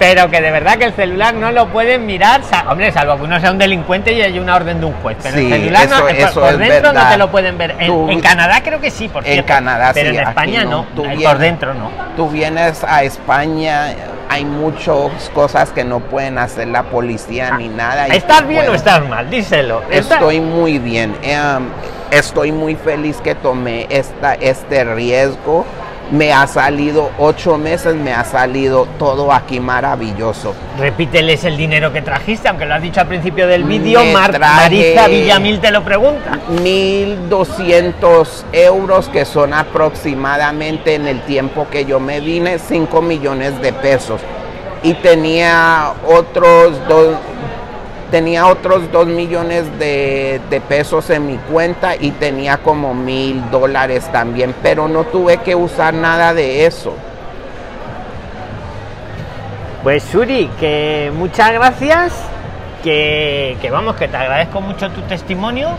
pero 0.02 0.32
que 0.32 0.42
de 0.42 0.50
verdad 0.50 0.80
que 0.80 0.86
el 0.86 0.94
celular 0.94 1.36
no 1.36 1.52
lo 1.52 1.68
pueden 1.68 2.08
mirar. 2.08 2.42
hombre, 2.68 2.92
salvo 2.92 3.18
que 3.18 3.22
uno 3.22 3.40
sea 3.40 3.52
un 3.52 3.60
delincuente 3.60 4.12
y 4.14 4.22
haya 4.24 4.42
una 4.42 4.56
orden 4.56 4.80
de 4.80 4.88
un 4.88 4.94
juez. 4.94 5.16
Pero 5.22 5.38
Sí, 5.38 5.46
el 5.46 5.62
celular 5.62 5.90
no, 5.90 6.08
eso- 6.08 6.42
por- 6.42 6.58
dentro 6.58 6.92
no 6.92 7.08
te 7.08 7.18
lo 7.20 7.30
pueden 7.30 7.56
ver. 7.60 7.76
En, 7.78 7.86
Tú- 7.88 8.10
en 8.10 8.20
Canadá 8.20 8.62
creo 8.64 8.82
que 8.82 8.90
sí, 8.90 9.08
por 9.08 9.26
En. 9.28 9.44
Canadá 9.44 9.92
pero 9.94 10.10
sí, 10.10 10.18
en 10.18 10.28
España 10.28 10.64
no. 10.64 10.70
no. 10.72 10.82
Eh, 10.82 10.86
por 10.96 11.18
vienes- 11.18 11.40
dentro 11.40 11.74
no. 11.76 11.92
tú 12.18 12.30
vienes 12.30 12.84
a 12.84 13.04
España, 13.04 13.94
hay 14.28 14.44
muchas 14.44 15.30
cosas 15.36 15.70
que 15.70 15.84
no 15.84 16.00
pueden 16.00 16.40
hacer 16.40 16.68
la 16.70 16.82
policía 16.84 17.52
ni 17.58 17.68
nada. 17.68 18.08
y 18.08 18.18
¿Estás 18.18 18.48
bien 18.48 18.68
o 18.70 18.74
estás 18.74 19.08
mal? 19.08 19.30
Díselo. 19.30 19.84
¿Estás- 19.92 20.14
Estoy 20.18 20.40
muy 20.40 20.80
bien. 20.80 21.16
em, 21.22 21.68
estoy 22.10 22.52
muy 22.52 22.76
feliz 22.76 23.18
que 23.24 23.36
tomé 23.36 23.86
esta, 23.92 24.34
este 24.34 24.84
riesgo. 24.84 25.64
Me 26.12 26.34
ha 26.34 26.46
salido 26.46 27.10
ocho 27.20 27.58
meses, 27.58 27.96
me 27.96 28.12
ha 28.14 28.26
salido 28.26 28.86
todo 29.00 29.32
aquí 29.32 29.62
maravilloso. 29.62 30.54
Repíteles 30.78 31.46
el 31.46 31.56
dinero 31.56 31.94
que 31.94 32.02
trajiste, 32.02 32.50
aunque 32.50 32.66
lo 32.66 32.74
has 32.76 32.82
dicho 32.82 33.00
al 33.00 33.08
principio 33.08 33.48
del 33.48 33.64
vídeo. 33.64 34.04
Mar- 34.06 34.38
Marisa 34.38 35.08
Villamil 35.08 35.62
te 35.62 35.72
lo 35.72 35.84
pregunta. 35.84 36.38
1.200 37.30 38.44
euros, 38.52 39.08
que 39.10 39.24
son 39.26 39.54
aproximadamente 39.54 40.96
en 40.96 41.08
el 41.08 41.22
tiempo 41.22 41.68
que 41.72 41.86
yo 41.86 42.00
me 42.00 42.20
vine, 42.20 42.60
5 42.60 43.02
millones 43.02 43.62
de 43.62 43.72
pesos. 43.74 44.20
Y 44.84 44.96
tenía 44.96 45.94
otros 46.08 46.74
dos, 46.90 47.16
tenía 48.12 48.46
otros 48.48 48.92
2 48.92 49.08
millones 49.08 49.66
de, 49.80 50.40
de 50.50 50.62
pesos 50.62 51.10
en 51.10 51.26
mi 51.28 51.38
cuenta 51.38 51.96
y 51.96 52.12
tenía 52.12 52.58
como 52.58 52.94
mil 52.94 53.42
dólares 53.50 54.08
también, 54.12 54.54
pero 54.62 54.88
no 54.88 55.06
tuve 55.06 55.38
que 55.38 55.56
usar 55.56 55.94
nada 55.94 56.34
de 56.34 56.66
eso. 56.66 56.94
Pues 59.84 60.04
Suri, 60.04 60.48
que 60.60 61.12
muchas 61.16 61.52
gracias, 61.54 62.14
que, 62.84 63.58
que 63.62 63.72
vamos, 63.72 63.96
que 63.96 64.08
te 64.08 64.18
agradezco 64.18 64.62
mucho 64.62 64.90
tu 64.92 65.02
testimonio. 65.02 65.70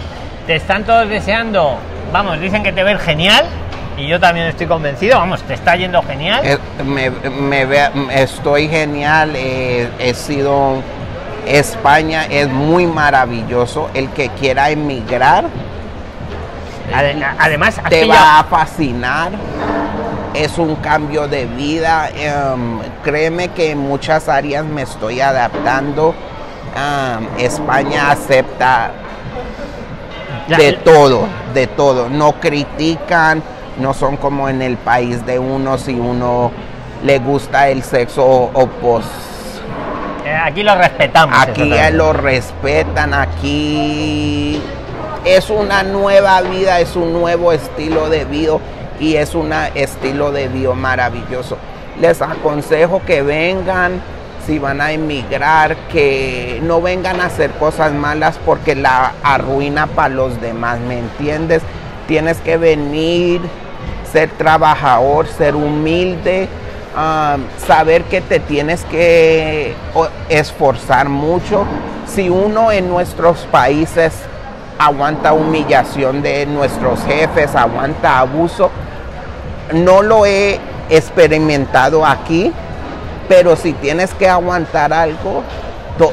Te 0.46 0.56
están 0.56 0.82
todos 0.84 1.08
deseando, 1.08 1.76
vamos, 2.12 2.40
dicen 2.40 2.64
que 2.64 2.72
te 2.72 2.82
ven 2.82 2.98
genial 2.98 3.44
y 3.96 4.08
yo 4.08 4.18
también 4.18 4.46
estoy 4.46 4.66
convencido, 4.66 5.18
vamos, 5.18 5.40
te 5.42 5.54
está 5.54 5.76
yendo 5.76 6.02
genial. 6.02 6.40
Eh, 6.44 6.58
me, 6.84 7.10
me 7.10 7.64
ve- 7.64 7.90
estoy 8.10 8.66
genial, 8.68 9.34
eh, 9.36 9.88
he 10.00 10.14
sido 10.14 10.78
España 11.46 12.24
es 12.26 12.48
muy 12.48 12.86
maravilloso. 12.86 13.90
El 13.94 14.08
que 14.10 14.28
quiera 14.30 14.70
emigrar 14.70 15.44
Ade- 16.94 17.24
Además, 17.38 17.80
te 17.88 18.04
va 18.06 18.38
a 18.40 18.44
fascinar. 18.44 19.32
Es 20.34 20.58
un 20.58 20.76
cambio 20.76 21.26
de 21.28 21.46
vida. 21.46 22.08
em, 22.14 22.78
créeme 23.02 23.48
que 23.48 23.70
en 23.72 23.78
muchas 23.78 24.28
áreas 24.28 24.64
me 24.64 24.82
estoy 24.82 25.20
adaptando. 25.20 26.14
Am, 26.76 27.28
España 27.38 28.10
acepta 28.10 28.90
de 30.56 30.72
todo, 30.84 31.26
de 31.54 31.66
todo. 31.66 32.08
No 32.08 32.32
critican, 32.40 33.42
no 33.78 33.94
son 33.94 34.16
como 34.16 34.48
en 34.48 34.60
el 34.62 34.76
país 34.76 35.24
de 35.24 35.38
uno 35.38 35.78
si 35.78 35.94
uno 35.98 36.50
le 37.04 37.18
gusta 37.18 37.68
el 37.68 37.82
sexo 37.82 38.24
opuesto. 38.52 39.10
Aquí 40.42 40.62
lo 40.62 40.74
respetamos. 40.74 41.38
Aquí 41.38 41.72
lo 41.92 42.12
respetan, 42.12 43.14
aquí 43.14 44.60
es 45.24 45.50
una 45.50 45.82
nueva 45.82 46.40
vida, 46.42 46.80
es 46.80 46.96
un 46.96 47.12
nuevo 47.12 47.52
estilo 47.52 48.08
de 48.08 48.24
vida 48.24 48.58
y 48.98 49.16
es 49.16 49.34
un 49.34 49.52
estilo 49.74 50.32
de 50.32 50.48
vida 50.48 50.74
maravilloso. 50.74 51.56
Les 52.00 52.20
aconsejo 52.22 53.02
que 53.06 53.22
vengan, 53.22 54.00
si 54.46 54.58
van 54.58 54.80
a 54.80 54.92
emigrar, 54.92 55.76
que 55.92 56.60
no 56.62 56.80
vengan 56.80 57.20
a 57.20 57.26
hacer 57.26 57.50
cosas 57.52 57.92
malas 57.92 58.38
porque 58.44 58.74
la 58.74 59.12
arruina 59.22 59.86
para 59.86 60.08
los 60.14 60.40
demás, 60.40 60.80
¿me 60.80 60.98
entiendes? 60.98 61.62
Tienes 62.08 62.38
que 62.38 62.56
venir, 62.56 63.40
ser 64.10 64.30
trabajador, 64.30 65.28
ser 65.28 65.54
humilde, 65.54 66.48
saber 67.66 68.04
que 68.04 68.20
te 68.20 68.40
tienes 68.40 68.84
que 68.84 69.74
esforzar 70.28 71.08
mucho. 71.08 71.64
Si 72.06 72.28
uno 72.28 72.70
en 72.72 72.88
nuestros 72.88 73.38
países 73.50 74.12
aguanta 74.78 75.32
humillación 75.32 76.22
de 76.22 76.46
nuestros 76.46 77.02
jefes, 77.04 77.54
aguanta 77.54 78.18
abuso, 78.18 78.70
no 79.72 80.02
lo 80.02 80.26
he 80.26 80.58
experimentado 80.90 82.04
aquí, 82.04 82.52
pero 83.28 83.56
si 83.56 83.72
tienes 83.72 84.12
que 84.14 84.28
aguantar 84.28 84.92
algo, 84.92 85.42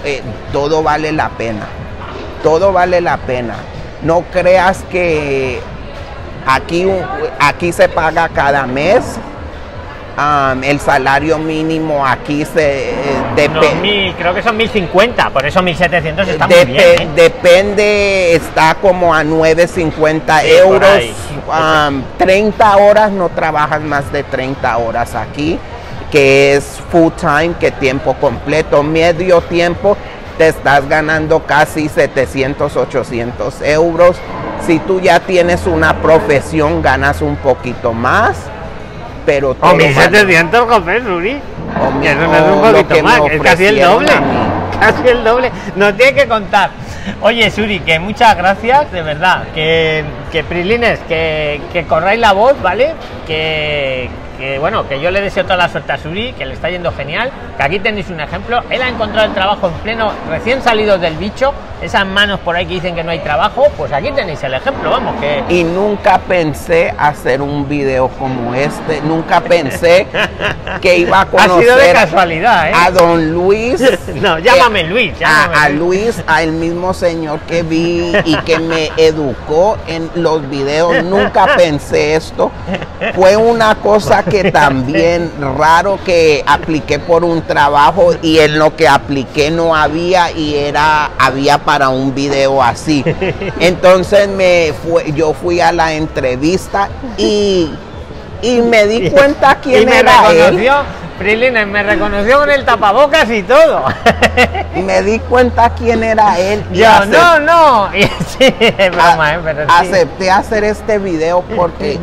eh, 0.03 0.21
todo 0.53 0.83
vale 0.83 1.11
la 1.11 1.29
pena. 1.29 1.65
Todo 2.43 2.71
vale 2.71 3.01
la 3.01 3.17
pena. 3.17 3.55
No 4.03 4.21
creas 4.31 4.83
que 4.89 5.59
aquí, 6.45 6.87
aquí 7.39 7.71
se 7.71 7.89
paga 7.89 8.29
cada 8.29 8.65
mes. 8.65 9.17
Um, 10.19 10.63
el 10.65 10.81
salario 10.81 11.37
mínimo 11.37 12.05
aquí 12.05 12.43
se 12.43 12.89
eh, 12.89 12.93
No, 13.29 13.61
depe- 13.61 13.75
mil- 13.79 14.13
creo 14.17 14.33
que 14.33 14.43
son 14.43 14.57
1050, 14.57 15.29
por 15.29 15.45
eso 15.45 15.61
1700 15.61 16.27
está 16.27 16.45
muy 16.45 16.65
bien. 16.65 16.77
¿eh? 16.79 17.07
depende, 17.15 18.33
está 18.35 18.75
como 18.81 19.15
a 19.15 19.23
9.50 19.23 20.41
Sí, 20.41 20.47
euros. 20.57 20.89
Um, 21.47 22.03
30 22.17 22.77
horas, 22.77 23.11
no 23.11 23.29
trabajas 23.29 23.79
más 23.81 24.11
de 24.11 24.23
30 24.23 24.77
horas 24.77 25.15
aquí, 25.15 25.57
que 26.11 26.55
es 26.55 26.65
full 26.91 27.13
time, 27.13 27.53
que 27.57 27.71
tiempo 27.71 28.13
completo, 28.15 28.83
medio 28.83 29.39
tiempo, 29.41 29.95
te 30.37 30.49
estás 30.49 30.87
ganando 30.89 31.43
casi 31.45 31.87
700, 31.87 32.75
800 32.75 33.61
euros. 33.61 34.17
Si 34.65 34.79
tú 34.79 34.99
ya 34.99 35.21
tienes 35.21 35.65
una 35.65 36.01
profesión, 36.01 36.81
ganas 36.81 37.21
un 37.21 37.37
poquito 37.37 37.93
más, 37.93 38.35
pero 39.29 39.51
O 39.51 39.55
todo 39.55 39.75
1700, 39.75 40.67
Suri. 41.05 41.39
O 41.79 41.91
mi- 41.91 42.01
Que 42.01 42.11
eso 42.11 42.21
no 42.27 42.35
es 42.35 42.41
un 42.41 42.61
poquito 42.61 43.03
más, 43.03 43.21
es 43.31 43.41
casi 43.41 43.65
el 43.67 43.79
doble. 43.81 44.11
Casi 44.79 45.07
el 45.09 45.23
doble. 45.25 45.51
Nos 45.75 45.93
tiene 45.97 46.13
que 46.13 46.25
contar. 46.27 46.69
Oye, 47.21 47.51
Suri, 47.51 47.81
que 47.81 47.99
muchas 47.99 48.35
gracias, 48.37 48.89
de 48.93 49.01
verdad. 49.01 49.43
Que, 49.53 50.05
que 50.31 50.41
Prilines, 50.45 50.99
que, 51.01 51.59
que 51.73 51.83
corráis 51.83 52.17
la 52.19 52.31
voz, 52.31 52.59
¿vale? 52.61 52.93
Que, 53.27 54.09
que, 54.37 54.57
bueno, 54.57 54.87
que 54.87 55.01
yo 55.01 55.11
le 55.11 55.19
deseo 55.19 55.43
toda 55.43 55.57
la 55.57 55.67
suerte 55.67 55.91
a 55.91 55.97
Suri, 55.97 56.31
que 56.31 56.45
le 56.45 56.53
está 56.53 56.69
yendo 56.69 56.93
genial. 56.93 57.29
Que 57.57 57.63
aquí 57.63 57.79
tenéis 57.79 58.09
un 58.09 58.21
ejemplo. 58.21 58.63
Él 58.69 58.81
ha 58.81 58.87
encontrado 58.87 59.27
el 59.27 59.33
trabajo 59.33 59.67
en 59.67 59.73
pleno, 59.83 60.11
recién 60.29 60.61
salido 60.63 60.97
del 60.97 61.15
bicho. 61.17 61.53
Esas 61.81 62.05
manos 62.05 62.39
por 62.41 62.55
ahí 62.55 62.65
que 62.65 62.73
dicen 62.75 62.93
que 62.93 63.03
no 63.03 63.11
hay 63.11 63.19
trabajo, 63.19 63.67
pues 63.77 63.91
aquí 63.93 64.11
tenéis 64.11 64.43
el 64.43 64.53
ejemplo, 64.53 64.89
vamos, 64.89 65.15
que. 65.21 65.43
Y 65.49 65.63
nunca 65.63 66.19
pensé 66.19 66.93
hacer 66.97 67.41
un 67.41 67.69
video 67.69 68.09
como 68.09 68.53
este. 68.53 69.01
Nunca 69.01 69.39
pensé 69.41 70.05
que 70.81 70.97
iba 70.97 71.19
a 71.19 71.21
Ha 71.21 71.25
conocer 71.25 71.63
sido 71.63 71.77
de 71.77 71.93
casualidad, 71.93 72.69
¿eh? 72.69 72.73
a 72.75 72.91
don 72.91 73.31
Luis. 73.31 73.81
No, 74.19 74.37
llámame 74.39 74.83
Luis, 74.83 75.13
A, 75.15 75.19
llámame 75.19 75.55
a 75.55 75.69
Luis. 75.69 75.79
Luis, 75.79 76.23
al 76.27 76.51
mismo 76.51 76.93
señor 76.93 77.39
que 77.41 77.63
vi 77.63 78.11
y 78.25 78.35
que 78.37 78.59
me 78.59 78.91
educó 78.97 79.77
en 79.87 80.09
los 80.15 80.47
videos. 80.49 81.03
Nunca 81.03 81.55
pensé 81.55 82.15
esto. 82.15 82.51
Fue 83.15 83.37
una 83.37 83.75
cosa 83.75 84.23
que 84.23 84.51
también 84.51 85.31
raro 85.57 85.99
que 86.05 86.43
apliqué 86.45 86.99
por 86.99 87.23
un 87.23 87.41
trabajo 87.43 88.11
y 88.21 88.39
en 88.39 88.59
lo 88.59 88.75
que 88.75 88.87
apliqué 88.87 89.51
no 89.51 89.75
había 89.75 90.31
y 90.31 90.55
era 90.55 91.11
había 91.17 91.59
para 91.69 91.89
un 91.89 92.15
video 92.15 92.63
así. 92.63 93.05
Entonces 93.59 94.27
me 94.27 94.73
fue, 94.83 95.11
yo 95.13 95.33
fui 95.35 95.61
a 95.61 95.71
la 95.71 95.93
entrevista 95.93 96.89
y, 97.15 97.69
y 98.41 98.61
me 98.63 98.87
di 98.87 99.07
cuenta 99.11 99.57
quién 99.61 99.83
y 99.83 99.85
me 99.85 99.99
era 99.99 100.31
él. 100.31 100.37
reconoció, 100.39 100.73
Prilines, 101.19 101.67
me 101.67 101.83
reconoció 101.83 102.39
con 102.39 102.49
el 102.49 102.65
tapabocas 102.65 103.29
y 103.29 103.43
todo. 103.43 103.83
Me 104.83 105.03
di 105.03 105.19
cuenta 105.19 105.69
quién 105.75 106.03
era 106.03 106.39
él. 106.39 106.63
y 106.73 106.79
Yo, 106.79 106.87
acep- 106.87 107.05
no, 107.07 107.39
no. 107.39 107.89
Sí, 108.39 108.51
es 108.57 108.89
broma, 108.91 109.27
a- 109.27 109.33
¿eh? 109.35 109.39
Pero 109.43 109.61
sí, 109.65 109.67
acepté 109.69 110.31
hacer 110.31 110.63
este 110.63 110.97
video 110.97 111.43
porque 111.55 111.99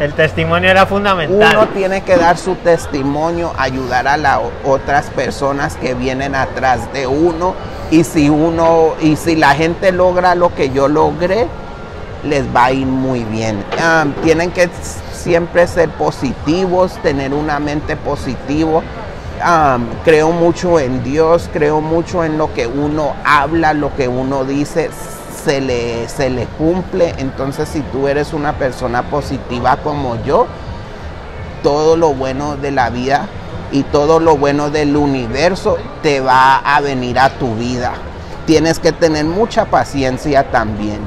el 0.00 0.12
testimonio 0.14 0.70
era 0.70 0.86
fundamental. 0.86 1.56
uno 1.56 1.68
tiene 1.68 2.02
que 2.02 2.16
dar 2.16 2.36
su 2.36 2.56
testimonio, 2.56 3.52
ayudar 3.56 4.08
a 4.08 4.16
las 4.16 4.40
otras 4.64 5.06
personas 5.10 5.76
que 5.76 5.94
vienen 5.94 6.34
atrás 6.34 6.92
de 6.92 7.06
uno 7.06 7.54
y 7.90 8.04
si 8.04 8.28
uno 8.28 8.94
y 9.00 9.16
si 9.16 9.36
la 9.36 9.54
gente 9.54 9.92
logra 9.92 10.34
lo 10.34 10.54
que 10.54 10.70
yo 10.70 10.88
logré, 10.88 11.46
les 12.24 12.44
va 12.54 12.66
a 12.66 12.72
ir 12.72 12.86
muy 12.86 13.24
bien. 13.24 13.64
Tienen 14.22 14.50
que 14.50 14.68
siempre 15.12 15.66
ser 15.66 15.90
positivos, 15.90 16.98
tener 17.02 17.32
una 17.32 17.60
mente 17.60 17.96
positiva. 17.96 18.82
Creo 20.04 20.32
mucho 20.32 20.80
en 20.80 21.04
Dios, 21.04 21.50
creo 21.52 21.80
mucho 21.80 22.24
en 22.24 22.38
lo 22.38 22.52
que 22.52 22.66
uno 22.66 23.14
habla, 23.24 23.74
lo 23.74 23.94
que 23.94 24.08
uno 24.08 24.44
dice, 24.44 24.90
se 25.44 25.60
le, 25.60 26.08
se 26.08 26.30
le 26.30 26.46
cumple. 26.46 27.14
Entonces, 27.18 27.68
si 27.68 27.80
tú 27.80 28.08
eres 28.08 28.32
una 28.32 28.54
persona 28.54 29.02
positiva 29.02 29.76
como 29.78 30.22
yo, 30.24 30.46
todo 31.62 31.96
lo 31.96 32.14
bueno 32.14 32.56
de 32.56 32.70
la 32.70 32.90
vida 32.90 33.26
y 33.72 33.82
todo 33.82 34.20
lo 34.20 34.36
bueno 34.36 34.70
del 34.70 34.96
universo 34.96 35.78
te 36.02 36.20
va 36.20 36.56
a 36.58 36.80
venir 36.80 37.18
a 37.18 37.30
tu 37.30 37.54
vida. 37.54 37.92
Tienes 38.46 38.78
que 38.78 38.92
tener 38.92 39.24
mucha 39.24 39.66
paciencia 39.66 40.50
también. 40.50 41.00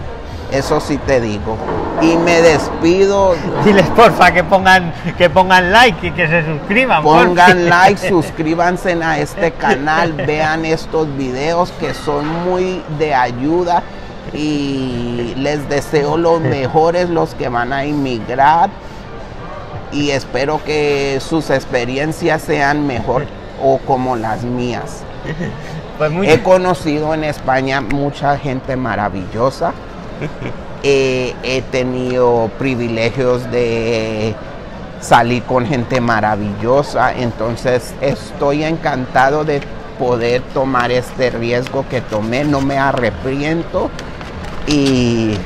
Eso 0.52 0.80
sí 0.80 0.98
te 1.06 1.20
digo. 1.20 1.58
Y 2.02 2.16
me 2.16 2.42
despido. 2.42 3.36
Diles 3.66 3.86
porfa 3.90 4.32
que 4.32 4.44
pongan, 4.44 4.94
que 5.18 5.30
pongan 5.30 5.72
like 5.72 6.08
y 6.08 6.12
que 6.12 6.28
se 6.28 6.46
suscriban. 6.46 7.04
porfa. 7.04 7.26
Pongan 7.26 7.70
like, 7.70 8.10
suscríbanse 8.10 8.94
a 9.04 9.20
este 9.20 9.52
canal, 9.52 10.14
vean 10.14 10.64
estos 10.66 11.16
videos 11.18 11.72
que 11.80 11.94
son 11.94 12.26
muy 12.46 12.82
de 12.98 13.14
ayuda 13.14 13.84
y 14.34 15.34
les 15.38 15.68
deseo 15.70 16.18
los 16.18 16.42
mejores 16.58 17.10
los 17.10 17.34
que 17.36 17.50
van 17.50 17.74
a 17.74 17.86
inmigrar 17.86 18.70
y 19.92 20.12
espero 20.12 20.62
que 20.64 21.20
sus 21.22 21.50
experiencias 21.50 22.42
sean 22.42 22.86
mejor 22.86 23.26
o 23.64 23.78
como 23.80 24.16
las 24.16 24.44
mías. 24.44 25.04
Pues 25.98 26.12
muy 26.12 26.30
He 26.30 26.44
conocido 26.44 27.16
en 27.16 27.24
España 27.24 27.82
mucha 27.82 28.38
gente 28.38 28.76
maravillosa. 28.76 29.74
Eh, 30.84 31.34
he 31.42 31.64
tenido 31.64 32.52
privilegios 32.60 33.50
de 33.52 34.36
salir 35.02 35.42
con 35.44 35.66
gente 35.66 36.00
maravillosa. 36.00 37.14
Entonces 37.18 37.96
estoy 38.00 38.64
encantado 38.64 39.44
de 39.44 39.62
poder 39.98 40.44
tomar 40.54 40.92
este 40.92 41.32
riesgo 41.32 41.84
que 41.90 42.00
tomé. 42.00 42.44
No 42.44 42.62
me 42.62 42.78
arrepiento. 42.78 43.90
Y 44.68 45.38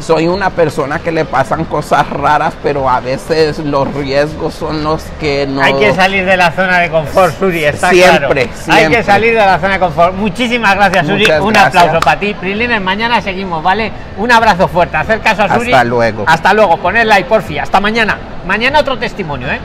soy 0.00 0.26
una 0.26 0.50
persona 0.50 1.00
que 1.00 1.12
le 1.12 1.24
pasan 1.24 1.64
cosas 1.64 2.08
raras, 2.08 2.54
pero 2.62 2.88
a 2.88 2.98
veces 3.00 3.58
los 3.58 3.92
riesgos 3.94 4.54
son 4.54 4.82
los 4.82 5.02
que 5.20 5.46
no... 5.46 5.60
Hay 5.62 5.74
que 5.74 5.92
salir 5.92 6.24
de 6.24 6.36
la 6.36 6.50
zona 6.52 6.78
de 6.78 6.88
confort, 6.88 7.38
Suri, 7.38 7.64
está 7.64 7.90
Siempre, 7.90 8.18
claro. 8.18 8.34
Hay 8.34 8.48
siempre. 8.78 8.96
que 8.98 9.04
salir 9.04 9.30
de 9.34 9.40
la 9.40 9.58
zona 9.58 9.74
de 9.74 9.80
confort. 9.80 10.14
Muchísimas 10.14 10.74
gracias, 10.76 11.06
Suri. 11.06 11.20
Muchas 11.24 11.40
Un 11.40 11.52
gracias. 11.52 11.82
aplauso 11.82 12.00
para 12.00 12.20
ti. 12.20 12.34
Prilines, 12.34 12.80
mañana 12.80 13.20
seguimos, 13.20 13.62
¿vale? 13.62 13.92
Un 14.16 14.32
abrazo 14.32 14.66
fuerte. 14.68 14.96
Hacer 14.96 15.20
caso 15.20 15.42
a 15.42 15.54
Suri. 15.54 15.72
Hasta 15.72 15.84
luego. 15.84 16.24
Hasta 16.26 16.54
luego. 16.54 16.76
Poner 16.78 17.06
like, 17.06 17.28
porfi. 17.28 17.58
Hasta 17.58 17.78
mañana. 17.80 18.16
Mañana 18.46 18.80
otro 18.80 18.96
testimonio, 18.96 19.48
¿eh? 19.50 19.60